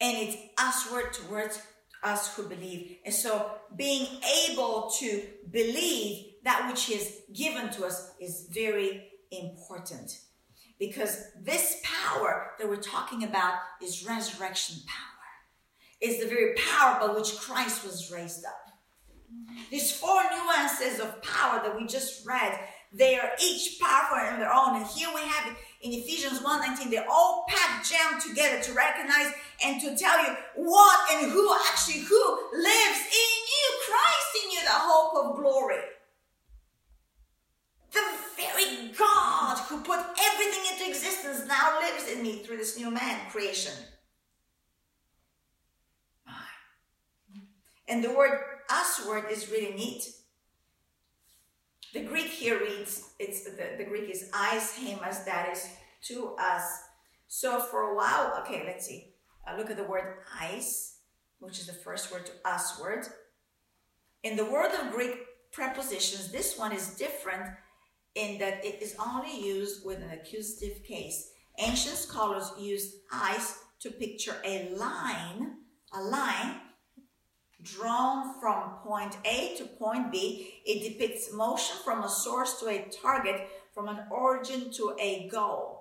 and 0.00 0.16
it's 0.16 0.36
usward 0.58 1.12
towards 1.12 1.60
us 2.02 2.34
who 2.34 2.48
believe. 2.48 2.96
And 3.04 3.14
so, 3.14 3.50
being 3.76 4.06
able 4.48 4.90
to 4.98 5.22
believe 5.50 6.26
that 6.44 6.68
which 6.70 6.90
is 6.90 7.20
given 7.34 7.70
to 7.70 7.84
us 7.84 8.12
is 8.20 8.48
very 8.50 9.10
important 9.30 10.18
because 10.78 11.24
this 11.40 11.80
power 11.84 12.52
that 12.58 12.68
we're 12.68 12.76
talking 12.76 13.22
about 13.24 13.54
is 13.82 14.06
resurrection 14.06 14.76
power. 14.86 15.06
It's 16.00 16.22
the 16.22 16.30
very 16.30 16.54
power 16.54 17.06
by 17.06 17.14
which 17.14 17.36
Christ 17.36 17.84
was 17.84 18.10
raised 18.10 18.44
up. 18.46 18.70
These 19.70 19.92
four 19.92 20.22
nuances 20.22 20.98
of 20.98 21.22
power 21.22 21.60
that 21.62 21.76
we 21.76 21.86
just 21.86 22.26
read, 22.26 22.58
they 22.92 23.18
are 23.18 23.30
each 23.42 23.78
powerful 23.80 24.18
in 24.34 24.40
their 24.40 24.52
own. 24.52 24.76
And 24.76 24.86
here 24.86 25.08
we 25.14 25.20
have 25.22 25.52
it 25.52 25.56
in 25.80 25.92
Ephesians 25.92 26.40
1:19, 26.40 26.90
they're 26.90 27.08
all 27.08 27.46
packed 27.48 27.90
jammed 27.90 28.20
together 28.20 28.62
to 28.62 28.72
recognize 28.72 29.32
and 29.64 29.80
to 29.80 29.96
tell 29.96 30.22
you 30.22 30.36
what 30.54 31.12
and 31.12 31.30
who 31.30 31.56
actually 31.68 32.00
who 32.00 32.50
lives 32.52 33.00
in 33.00 33.36
you, 33.52 33.80
Christ 33.86 34.44
in 34.44 34.50
you, 34.50 34.60
the 34.62 34.70
hope 34.70 35.14
of 35.16 35.36
glory. 35.36 35.82
The 37.92 38.04
very 38.36 38.88
God 38.92 39.58
who 39.58 39.82
put 39.82 40.00
everything 40.00 40.72
into 40.72 40.88
existence 40.88 41.46
now 41.48 41.80
lives 41.80 42.08
in 42.08 42.22
me 42.22 42.42
through 42.42 42.58
this 42.58 42.76
new 42.76 42.90
man 42.90 43.30
creation. 43.30 43.74
And 47.88 48.04
the 48.04 48.12
word 48.12 48.38
us 48.68 49.04
word 49.06 49.24
is 49.30 49.50
really 49.50 49.74
neat. 49.74 50.04
The 51.92 52.04
Greek 52.04 52.28
here 52.28 52.60
reads, 52.60 53.10
it's 53.18 53.44
the, 53.44 53.74
the 53.76 53.84
Greek 53.84 54.08
is 54.10 54.30
eis 54.32 54.72
hemas, 54.78 55.24
that 55.24 55.48
is 55.52 55.68
to 56.02 56.36
us. 56.38 56.62
So 57.26 57.58
for 57.58 57.90
a 57.90 57.96
while, 57.96 58.36
okay, 58.40 58.62
let's 58.64 58.86
see. 58.86 59.14
Uh, 59.46 59.56
look 59.56 59.70
at 59.70 59.76
the 59.76 59.84
word 59.84 60.18
eis, 60.40 60.98
which 61.40 61.58
is 61.58 61.66
the 61.66 61.72
first 61.72 62.12
word 62.12 62.26
to 62.26 62.32
us 62.44 62.80
word. 62.80 63.06
In 64.22 64.36
the 64.36 64.44
world 64.44 64.72
of 64.72 64.92
Greek 64.92 65.16
prepositions, 65.50 66.30
this 66.30 66.56
one 66.56 66.72
is 66.72 66.94
different 66.94 67.50
in 68.14 68.38
that 68.38 68.64
it 68.64 68.80
is 68.80 68.94
only 69.04 69.44
used 69.44 69.84
with 69.84 69.98
an 69.98 70.10
accusative 70.10 70.84
case. 70.84 71.30
Ancient 71.58 71.96
scholars 71.96 72.52
used 72.58 72.94
eis 73.12 73.58
to 73.80 73.90
picture 73.90 74.36
a 74.44 74.68
line, 74.76 75.56
a 75.92 76.02
line 76.02 76.56
drawn 77.62 78.40
from 78.40 78.78
point 78.84 79.16
A 79.24 79.54
to 79.58 79.64
point 79.64 80.10
B. 80.10 80.60
It 80.64 80.82
depicts 80.82 81.32
motion 81.32 81.76
from 81.84 82.02
a 82.02 82.08
source 82.08 82.60
to 82.60 82.68
a 82.68 82.88
target, 83.02 83.48
from 83.74 83.88
an 83.88 84.00
origin 84.10 84.70
to 84.72 84.96
a 85.00 85.28
goal. 85.28 85.80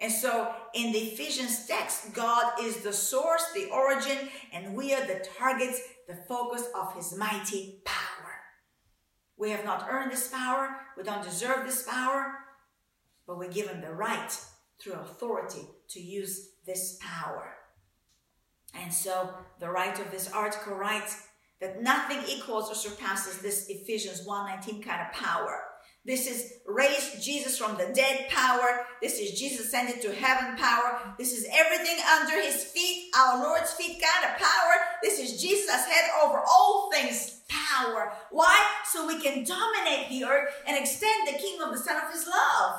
And 0.00 0.10
so 0.10 0.52
in 0.74 0.92
the 0.92 0.98
Ephesians 0.98 1.66
text, 1.66 2.12
God 2.12 2.54
is 2.60 2.78
the 2.78 2.92
source, 2.92 3.44
the 3.54 3.70
origin, 3.70 4.18
and 4.52 4.74
we 4.74 4.92
are 4.94 5.06
the 5.06 5.24
targets, 5.38 5.80
the 6.08 6.16
focus 6.28 6.64
of 6.74 6.94
his 6.94 7.16
mighty 7.16 7.80
power. 7.84 8.30
We 9.36 9.50
have 9.50 9.64
not 9.64 9.86
earned 9.88 10.10
this 10.10 10.28
power, 10.28 10.70
we 10.96 11.04
don't 11.04 11.22
deserve 11.22 11.66
this 11.66 11.84
power, 11.84 12.32
but 13.26 13.38
we're 13.38 13.50
given 13.50 13.80
the 13.80 13.92
right 13.92 14.36
through 14.80 14.94
authority 14.94 15.68
to 15.90 16.00
use 16.00 16.48
this 16.66 16.98
power. 17.00 17.54
And 18.74 18.92
so 18.92 19.30
the 19.60 19.70
writer 19.70 20.02
of 20.02 20.10
this 20.10 20.30
article 20.32 20.74
writes 20.74 21.28
that 21.60 21.82
nothing 21.82 22.20
equals 22.26 22.70
or 22.70 22.74
surpasses 22.74 23.38
this 23.38 23.68
Ephesians 23.68 24.26
1:19 24.26 24.82
kind 24.82 25.00
of 25.00 25.12
power. 25.12 25.68
This 26.04 26.26
is 26.26 26.54
raised 26.66 27.22
Jesus 27.22 27.56
from 27.56 27.76
the 27.76 27.92
dead 27.94 28.28
power. 28.28 28.84
This 29.00 29.20
is 29.20 29.38
Jesus 29.38 29.66
ascended 29.66 30.02
to 30.02 30.12
heaven 30.12 30.56
power. 30.56 31.14
This 31.16 31.32
is 31.32 31.46
everything 31.52 31.96
under 32.18 32.42
his 32.42 32.64
feet, 32.64 33.14
our 33.16 33.40
Lord's 33.40 33.72
feet 33.74 34.02
kind 34.02 34.32
of 34.32 34.40
power. 34.40 34.74
This 35.00 35.20
is 35.20 35.40
Jesus 35.40 35.86
head 35.86 36.10
over 36.24 36.40
all 36.40 36.90
things 36.92 37.42
power. 37.48 38.12
Why? 38.32 38.58
So 38.86 39.06
we 39.06 39.20
can 39.20 39.44
dominate 39.44 40.08
the 40.08 40.24
earth 40.24 40.52
and 40.66 40.76
extend 40.76 41.28
the 41.28 41.38
kingdom 41.38 41.68
of 41.68 41.78
the 41.78 41.84
Son 41.84 41.96
of 42.04 42.12
his 42.12 42.26
love 42.26 42.74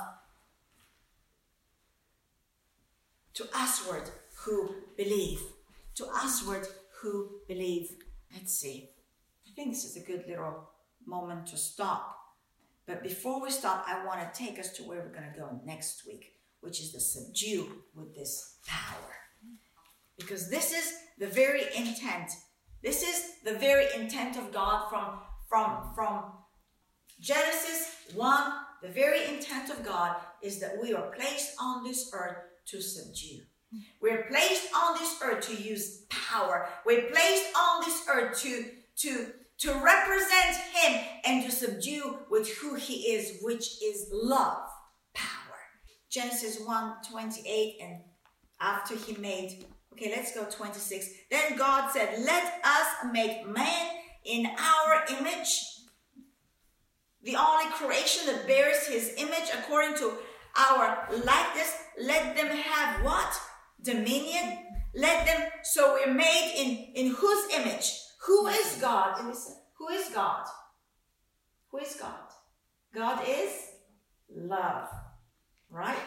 to 3.36 3.48
usward 3.56 4.10
who 4.44 4.76
believe 4.98 5.53
to 5.96 6.06
usward 6.24 6.68
who 7.02 7.40
believe. 7.48 7.90
Let's 8.34 8.54
see. 8.54 8.90
I 9.48 9.56
think 9.56 9.74
this 9.74 9.86
is 9.86 9.98
a 9.98 10.06
good 10.06 10.26
little 10.28 10.70
moment 11.06 11.48
to 11.48 11.58
stop. 11.58 12.18
But 12.86 13.04
before 13.04 13.42
we 13.42 13.52
stop, 13.52 13.86
I 13.88 14.06
want 14.06 14.20
to 14.22 14.44
take 14.44 14.60
us 14.60 14.72
to 14.74 14.84
where 14.84 15.00
we're 15.00 15.18
going 15.18 15.32
to 15.32 15.40
go 15.40 15.62
next 15.66 16.06
week, 16.06 16.34
which 16.62 16.82
is 16.82 16.92
the 16.92 17.00
subdue 17.00 17.72
with 17.96 18.14
this 18.16 18.58
power. 18.66 19.14
Because 20.18 20.50
this 20.50 20.74
is 20.74 20.94
the 21.18 21.28
very 21.28 21.64
intent. 21.76 22.32
This 22.82 23.04
is 23.04 23.36
the 23.44 23.58
very 23.58 23.86
intent 23.96 24.38
of 24.38 24.52
God 24.52 24.90
from, 24.90 25.20
from, 25.48 25.94
from 25.96 26.34
Genesis 27.20 27.96
1. 28.14 28.54
The 28.82 28.90
very 28.90 29.26
intent 29.26 29.70
of 29.70 29.86
God 29.86 30.18
is 30.42 30.60
that 30.60 30.78
we 30.82 30.94
are 30.94 31.12
placed 31.12 31.56
on 31.62 31.84
this 31.84 32.12
earth 32.14 32.38
to 32.68 32.82
subdue. 32.82 33.44
We're 34.02 34.24
placed 34.24 34.68
on 34.76 34.98
this 34.98 35.20
earth 35.24 35.48
to 35.48 35.56
use 35.56 36.06
power. 36.10 36.68
We're 36.86 37.10
placed 37.10 37.56
on 37.56 37.84
this 37.84 38.06
earth 38.10 38.40
to, 38.42 38.66
to, 38.98 39.28
to 39.60 39.74
represent 39.74 40.58
Him 40.74 41.02
and 41.26 41.46
to 41.46 41.52
subdue 41.52 42.18
with 42.30 42.50
who 42.58 42.76
He 42.76 43.14
is, 43.14 43.40
which 43.42 43.82
is 43.84 44.10
love, 44.12 44.68
power. 45.14 45.58
Genesis 46.10 46.60
1 46.66 46.94
28, 47.10 47.78
and 47.82 48.02
after 48.60 48.96
He 48.96 49.16
made, 49.18 49.66
okay, 49.94 50.12
let's 50.16 50.36
go 50.36 50.46
26. 50.50 51.10
Then 51.32 51.58
God 51.58 51.92
said, 51.92 52.20
Let 52.20 52.62
us 52.64 52.88
make 53.12 53.48
man 53.48 53.90
in 54.26 54.46
our 54.46 55.06
image, 55.18 55.66
the 57.24 57.36
only 57.36 57.72
creation 57.72 58.28
that 58.28 58.48
bears 58.48 58.86
His 58.88 59.14
image 59.18 59.50
according 59.54 59.96
to 59.98 60.14
our 60.58 61.08
likeness. 61.12 61.74
Let 62.00 62.36
them 62.36 62.48
have 62.48 63.04
what? 63.04 63.40
Dominion. 63.84 64.60
Let 64.96 65.26
them, 65.26 65.50
so 65.64 65.94
we're 65.94 66.14
made 66.14 66.54
in, 66.56 67.06
in 67.06 67.14
whose 67.14 67.54
image? 67.54 68.00
Who 68.26 68.48
is 68.48 68.78
God? 68.80 69.26
Listen, 69.26 69.56
who 69.78 69.90
is 69.90 70.10
God? 70.10 70.46
Who 71.72 71.80
is 71.80 71.96
God? 72.00 72.14
God 72.94 73.22
is 73.28 73.52
love, 74.30 74.88
right? 75.70 75.98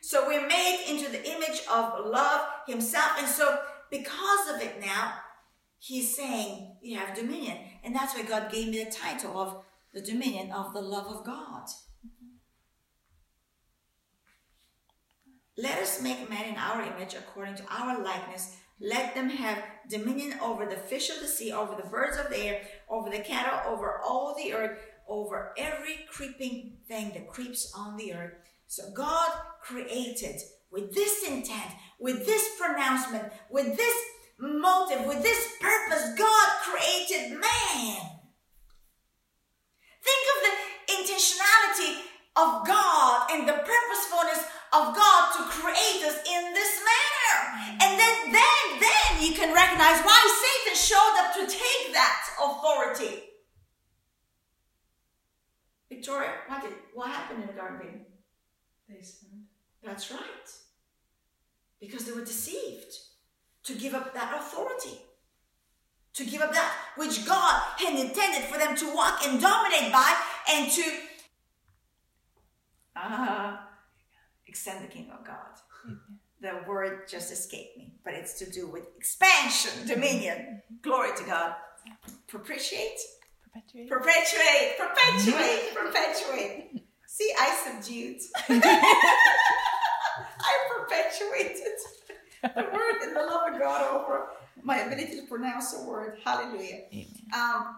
So 0.00 0.26
we're 0.26 0.46
made 0.46 0.86
into 0.88 1.10
the 1.10 1.28
image 1.28 1.60
of 1.70 2.06
love 2.06 2.46
himself. 2.66 3.12
And 3.18 3.26
so 3.26 3.58
because 3.90 4.54
of 4.54 4.62
it 4.62 4.80
now, 4.80 5.14
he's 5.78 6.16
saying 6.16 6.76
you 6.80 6.96
have 6.96 7.16
dominion. 7.16 7.58
And 7.82 7.94
that's 7.94 8.14
why 8.14 8.22
God 8.22 8.50
gave 8.50 8.68
me 8.68 8.84
the 8.84 8.90
title 8.90 9.38
of 9.38 9.64
the 9.92 10.00
dominion 10.00 10.52
of 10.52 10.72
the 10.72 10.80
love 10.80 11.06
of 11.06 11.24
God. 11.24 11.64
Let 15.60 15.78
us 15.80 16.00
make 16.00 16.30
man 16.30 16.44
in 16.44 16.56
our 16.56 16.82
image 16.82 17.14
according 17.14 17.56
to 17.56 17.64
our 17.68 18.00
likeness. 18.00 18.56
Let 18.80 19.16
them 19.16 19.28
have 19.28 19.60
dominion 19.90 20.38
over 20.40 20.64
the 20.66 20.76
fish 20.76 21.10
of 21.10 21.18
the 21.20 21.26
sea, 21.26 21.50
over 21.50 21.74
the 21.74 21.88
birds 21.88 22.16
of 22.16 22.30
the 22.30 22.38
air, 22.38 22.62
over 22.88 23.10
the 23.10 23.18
cattle, 23.18 23.72
over 23.72 24.00
all 24.04 24.36
the 24.36 24.52
earth, 24.54 24.78
over 25.08 25.52
every 25.58 26.06
creeping 26.12 26.76
thing 26.86 27.10
that 27.14 27.26
creeps 27.26 27.72
on 27.76 27.96
the 27.96 28.14
earth. 28.14 28.34
So 28.68 28.84
God 28.94 29.30
created 29.60 30.36
with 30.70 30.94
this 30.94 31.28
intent, 31.28 31.72
with 31.98 32.24
this 32.24 32.56
pronouncement, 32.56 33.24
with 33.50 33.76
this 33.76 33.96
motive, 34.38 35.06
with 35.06 35.24
this 35.24 35.56
purpose, 35.60 36.14
God 36.16 36.48
created 36.62 37.32
man. 37.32 37.96
Think 40.04 40.24
of 40.36 40.38
the 40.44 40.94
intentionality 40.94 42.07
of 42.38 42.66
God 42.66 43.30
and 43.32 43.48
the 43.48 43.52
purposefulness 43.52 44.46
of 44.72 44.94
God 44.94 45.22
to 45.36 45.42
create 45.50 46.04
us 46.06 46.18
in 46.22 46.54
this 46.54 46.72
manner. 46.86 47.36
And 47.82 47.98
then, 47.98 48.32
then, 48.32 48.64
then 48.80 49.10
you 49.20 49.34
can 49.34 49.54
recognize 49.54 50.00
why 50.04 50.20
Satan 50.22 50.76
showed 50.78 51.14
up 51.18 51.34
to 51.34 51.46
take 51.46 51.92
that 51.92 52.22
authority. 52.40 53.22
Victoria, 55.88 56.30
what 56.46 56.62
did 56.62 56.72
what 56.94 57.10
happened 57.10 57.42
in 57.42 57.46
the 57.46 57.54
Garden? 57.54 58.04
They 58.88 59.02
sinned. 59.02 59.44
That's 59.82 60.10
right. 60.10 60.48
Because 61.80 62.04
they 62.04 62.12
were 62.12 62.24
deceived 62.24 62.94
to 63.64 63.74
give 63.74 63.94
up 63.94 64.14
that 64.14 64.36
authority. 64.36 64.98
To 66.14 66.24
give 66.24 66.42
up 66.42 66.52
that 66.52 66.72
which 66.96 67.26
God 67.26 67.62
had 67.78 67.98
intended 67.98 68.44
for 68.50 68.58
them 68.58 68.76
to 68.76 68.94
walk 68.94 69.24
and 69.26 69.40
dominate 69.40 69.92
by 69.92 70.14
and 70.50 70.70
to 70.70 70.82
uh, 73.02 73.56
extend 74.46 74.84
the 74.84 74.88
kingdom 74.88 75.16
of 75.18 75.26
God. 75.26 75.36
Mm-hmm. 75.86 76.14
The 76.40 76.68
word 76.68 77.08
just 77.08 77.32
escaped 77.32 77.76
me, 77.76 77.94
but 78.04 78.14
it's 78.14 78.38
to 78.38 78.50
do 78.50 78.68
with 78.68 78.84
expansion, 78.96 79.86
dominion. 79.86 80.62
Glory 80.82 81.10
to 81.16 81.24
God. 81.24 81.54
Propitiate? 82.28 82.98
Perpetuate. 83.52 83.88
Perpetuate, 83.88 84.76
perpetuate, 84.78 85.74
perpetuate. 85.74 86.84
See, 87.06 87.32
I 87.40 87.54
subdued. 87.64 88.20
I 90.40 90.54
perpetuated 90.70 91.72
the 92.42 92.66
word 92.72 93.02
in 93.02 93.14
the 93.14 93.20
love 93.20 93.52
of 93.52 93.60
God 93.60 94.00
over 94.00 94.28
my 94.62 94.78
ability 94.78 95.16
to 95.16 95.26
pronounce 95.26 95.72
the 95.72 95.84
word. 95.84 96.18
Hallelujah. 96.24 96.82
Um, 97.34 97.76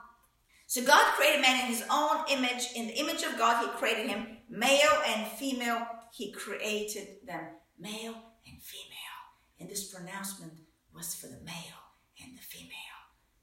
so 0.71 0.85
God 0.85 1.15
created 1.17 1.43
man 1.43 1.67
in 1.67 1.67
his 1.67 1.83
own 1.91 2.19
image. 2.31 2.69
In 2.77 2.87
the 2.87 2.97
image 3.01 3.25
of 3.25 3.37
God, 3.37 3.61
he 3.61 3.77
created 3.77 4.09
him. 4.09 4.37
Male 4.49 5.03
and 5.05 5.27
female, 5.27 5.85
he 6.13 6.31
created 6.31 7.09
them. 7.27 7.41
Male 7.77 8.15
and 8.47 8.63
female. 8.63 9.19
And 9.59 9.69
this 9.69 9.93
pronouncement 9.93 10.53
was 10.95 11.13
for 11.17 11.27
the 11.27 11.43
male 11.45 11.81
and 12.23 12.39
the 12.39 12.43
female, 12.43 12.71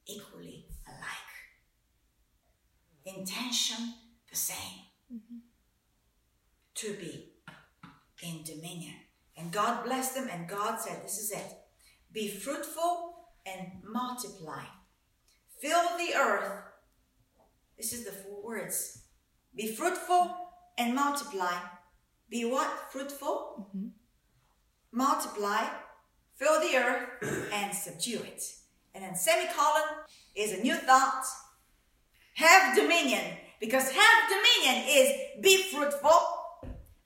equally 0.08 0.68
alike. 0.88 1.04
Intention, 3.18 3.96
the 4.30 4.38
same. 4.38 4.86
Mm-hmm. 5.14 5.40
To 6.76 6.94
be 6.94 7.34
in 8.24 8.44
dominion. 8.46 8.96
And 9.36 9.52
God 9.52 9.84
blessed 9.84 10.16
them, 10.16 10.30
and 10.32 10.48
God 10.48 10.80
said, 10.80 11.04
This 11.04 11.18
is 11.18 11.32
it. 11.32 11.58
Be 12.10 12.30
fruitful 12.30 13.16
and 13.46 13.84
multiply. 13.84 14.64
Fill 15.60 15.98
the 15.98 16.16
earth 16.16 16.67
this 17.78 17.94
is 17.94 18.06
the 18.06 18.12
four 18.12 18.44
words. 18.44 19.04
Be 19.56 19.68
fruitful 19.68 20.36
and 20.78 20.96
multiply. 20.96 21.54
Be 22.30 22.44
what? 22.46 22.92
Fruitful, 22.92 23.70
mm-hmm. 23.76 23.88
multiply, 24.92 25.68
fill 26.36 26.60
the 26.60 26.76
earth, 26.76 27.50
and 27.54 27.74
subdue 27.74 28.18
it. 28.18 28.44
And 28.94 29.04
then 29.04 29.16
semicolon 29.16 30.06
is 30.36 30.54
a 30.54 30.62
new 30.62 30.76
thought. 30.76 31.24
Have 32.36 32.76
dominion. 32.76 33.24
Because 33.60 33.92
have 33.92 34.30
dominion 34.30 34.84
is 34.88 35.12
be 35.42 35.64
fruitful, 35.72 36.20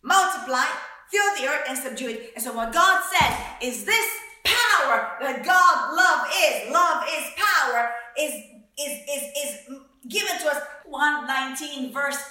multiply, 0.03 0.65
fill 1.09 1.35
the 1.37 1.47
earth, 1.47 1.65
and 1.69 1.77
subdue 1.77 2.09
it. 2.09 2.31
And 2.35 2.43
so 2.43 2.53
what 2.53 2.73
God 2.73 3.03
said 3.13 3.37
is 3.61 3.85
this 3.85 4.11
power 4.43 5.17
that 5.21 5.45
God 5.45 5.95
love 5.95 6.27
is, 6.43 6.71
love 6.73 7.03
is 7.07 7.25
power, 7.37 7.91
is 8.19 8.33
is 8.77 8.99
is 9.09 9.23
is 9.37 9.81
given 10.07 10.37
to 10.39 10.47
us. 10.47 10.61
119 10.85 11.93
verse 11.93 12.21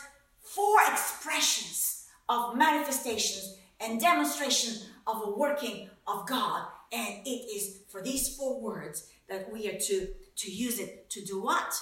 four 0.43 0.79
expressions 0.91 2.07
of 2.29 2.57
manifestations 2.57 3.57
and 3.81 4.01
demonstration 4.01 4.87
of 5.07 5.23
a 5.25 5.31
working 5.31 5.89
of 6.07 6.27
God. 6.27 6.67
And 6.93 7.27
it 7.27 7.49
is 7.55 7.83
for 7.89 8.03
these 8.03 8.37
four 8.37 8.61
words 8.61 9.09
that 9.29 9.51
we 9.53 9.69
are 9.69 9.79
to, 9.79 10.09
to 10.37 10.51
use 10.51 10.79
it 10.79 11.09
to 11.11 11.25
do 11.25 11.41
what? 11.41 11.75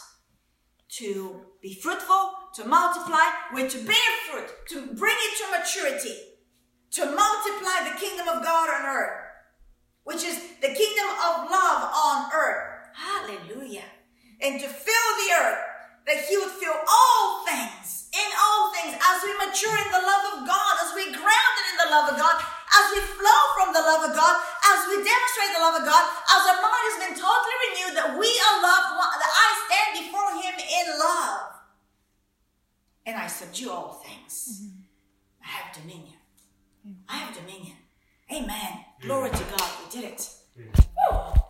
To 0.98 1.40
be 1.60 1.74
fruitful, 1.74 2.32
to 2.54 2.64
multiply, 2.64 3.24
we're 3.52 3.68
to 3.68 3.84
bear 3.84 3.96
fruit, 4.30 4.48
to 4.68 4.94
bring 4.94 5.16
it 5.18 5.38
to 5.38 5.58
maturity, 5.58 6.14
to 6.92 7.04
multiply 7.06 7.90
the 7.90 7.98
kingdom 7.98 8.28
of 8.28 8.42
God 8.42 8.68
on 8.68 8.86
earth, 8.86 9.24
which 10.04 10.24
is 10.24 10.38
the 10.60 10.68
kingdom 10.68 11.08
of 11.08 11.50
love 11.50 11.90
on 11.94 12.30
earth. 12.34 12.88
Hallelujah. 12.94 13.84
And 14.40 14.60
to 14.60 14.68
fill 14.68 14.94
the 15.16 15.34
earth, 15.42 15.58
that 16.08 16.24
He 16.24 16.40
would 16.40 16.50
fill 16.56 16.74
all 16.74 17.44
things, 17.44 18.08
in 18.16 18.30
all 18.40 18.72
things, 18.72 18.96
as 18.96 19.20
we 19.20 19.36
mature 19.36 19.76
in 19.76 19.90
the 19.92 20.00
love 20.00 20.24
of 20.32 20.36
God, 20.48 20.74
as 20.80 20.96
we 20.96 21.12
grounded 21.12 21.66
in 21.68 21.76
the 21.84 21.90
love 21.92 22.08
of 22.10 22.16
God, 22.16 22.36
as 22.40 22.86
we 22.96 23.00
flow 23.04 23.42
from 23.60 23.76
the 23.76 23.84
love 23.84 24.08
of 24.08 24.16
God, 24.16 24.34
as 24.72 24.88
we 24.88 25.04
demonstrate 25.04 25.52
the 25.52 25.62
love 25.62 25.76
of 25.76 25.84
God, 25.84 26.04
as 26.32 26.42
our 26.48 26.60
mind 26.64 26.84
has 26.88 26.98
been 27.04 27.16
totally 27.16 27.56
renewed, 27.68 27.94
that 28.00 28.10
we 28.16 28.28
are 28.32 28.56
loved, 28.64 28.88
that 29.20 29.32
I 29.36 29.48
stand 29.68 29.88
before 30.00 30.32
Him 30.40 30.56
in 30.56 30.86
love. 30.96 31.60
And 33.04 33.16
I 33.16 33.28
subdue 33.28 33.70
all 33.70 34.00
things. 34.04 34.64
Mm-hmm. 34.64 35.44
I 35.44 35.48
have 35.48 35.76
dominion. 35.76 36.18
Mm-hmm. 36.86 37.04
I 37.08 37.16
have 37.16 37.34
dominion. 37.36 37.76
Amen. 38.32 38.84
Glory 39.00 39.30
to 39.30 39.44
God. 39.56 39.70
We 39.84 40.00
did 40.00 40.12
it. 40.12 41.47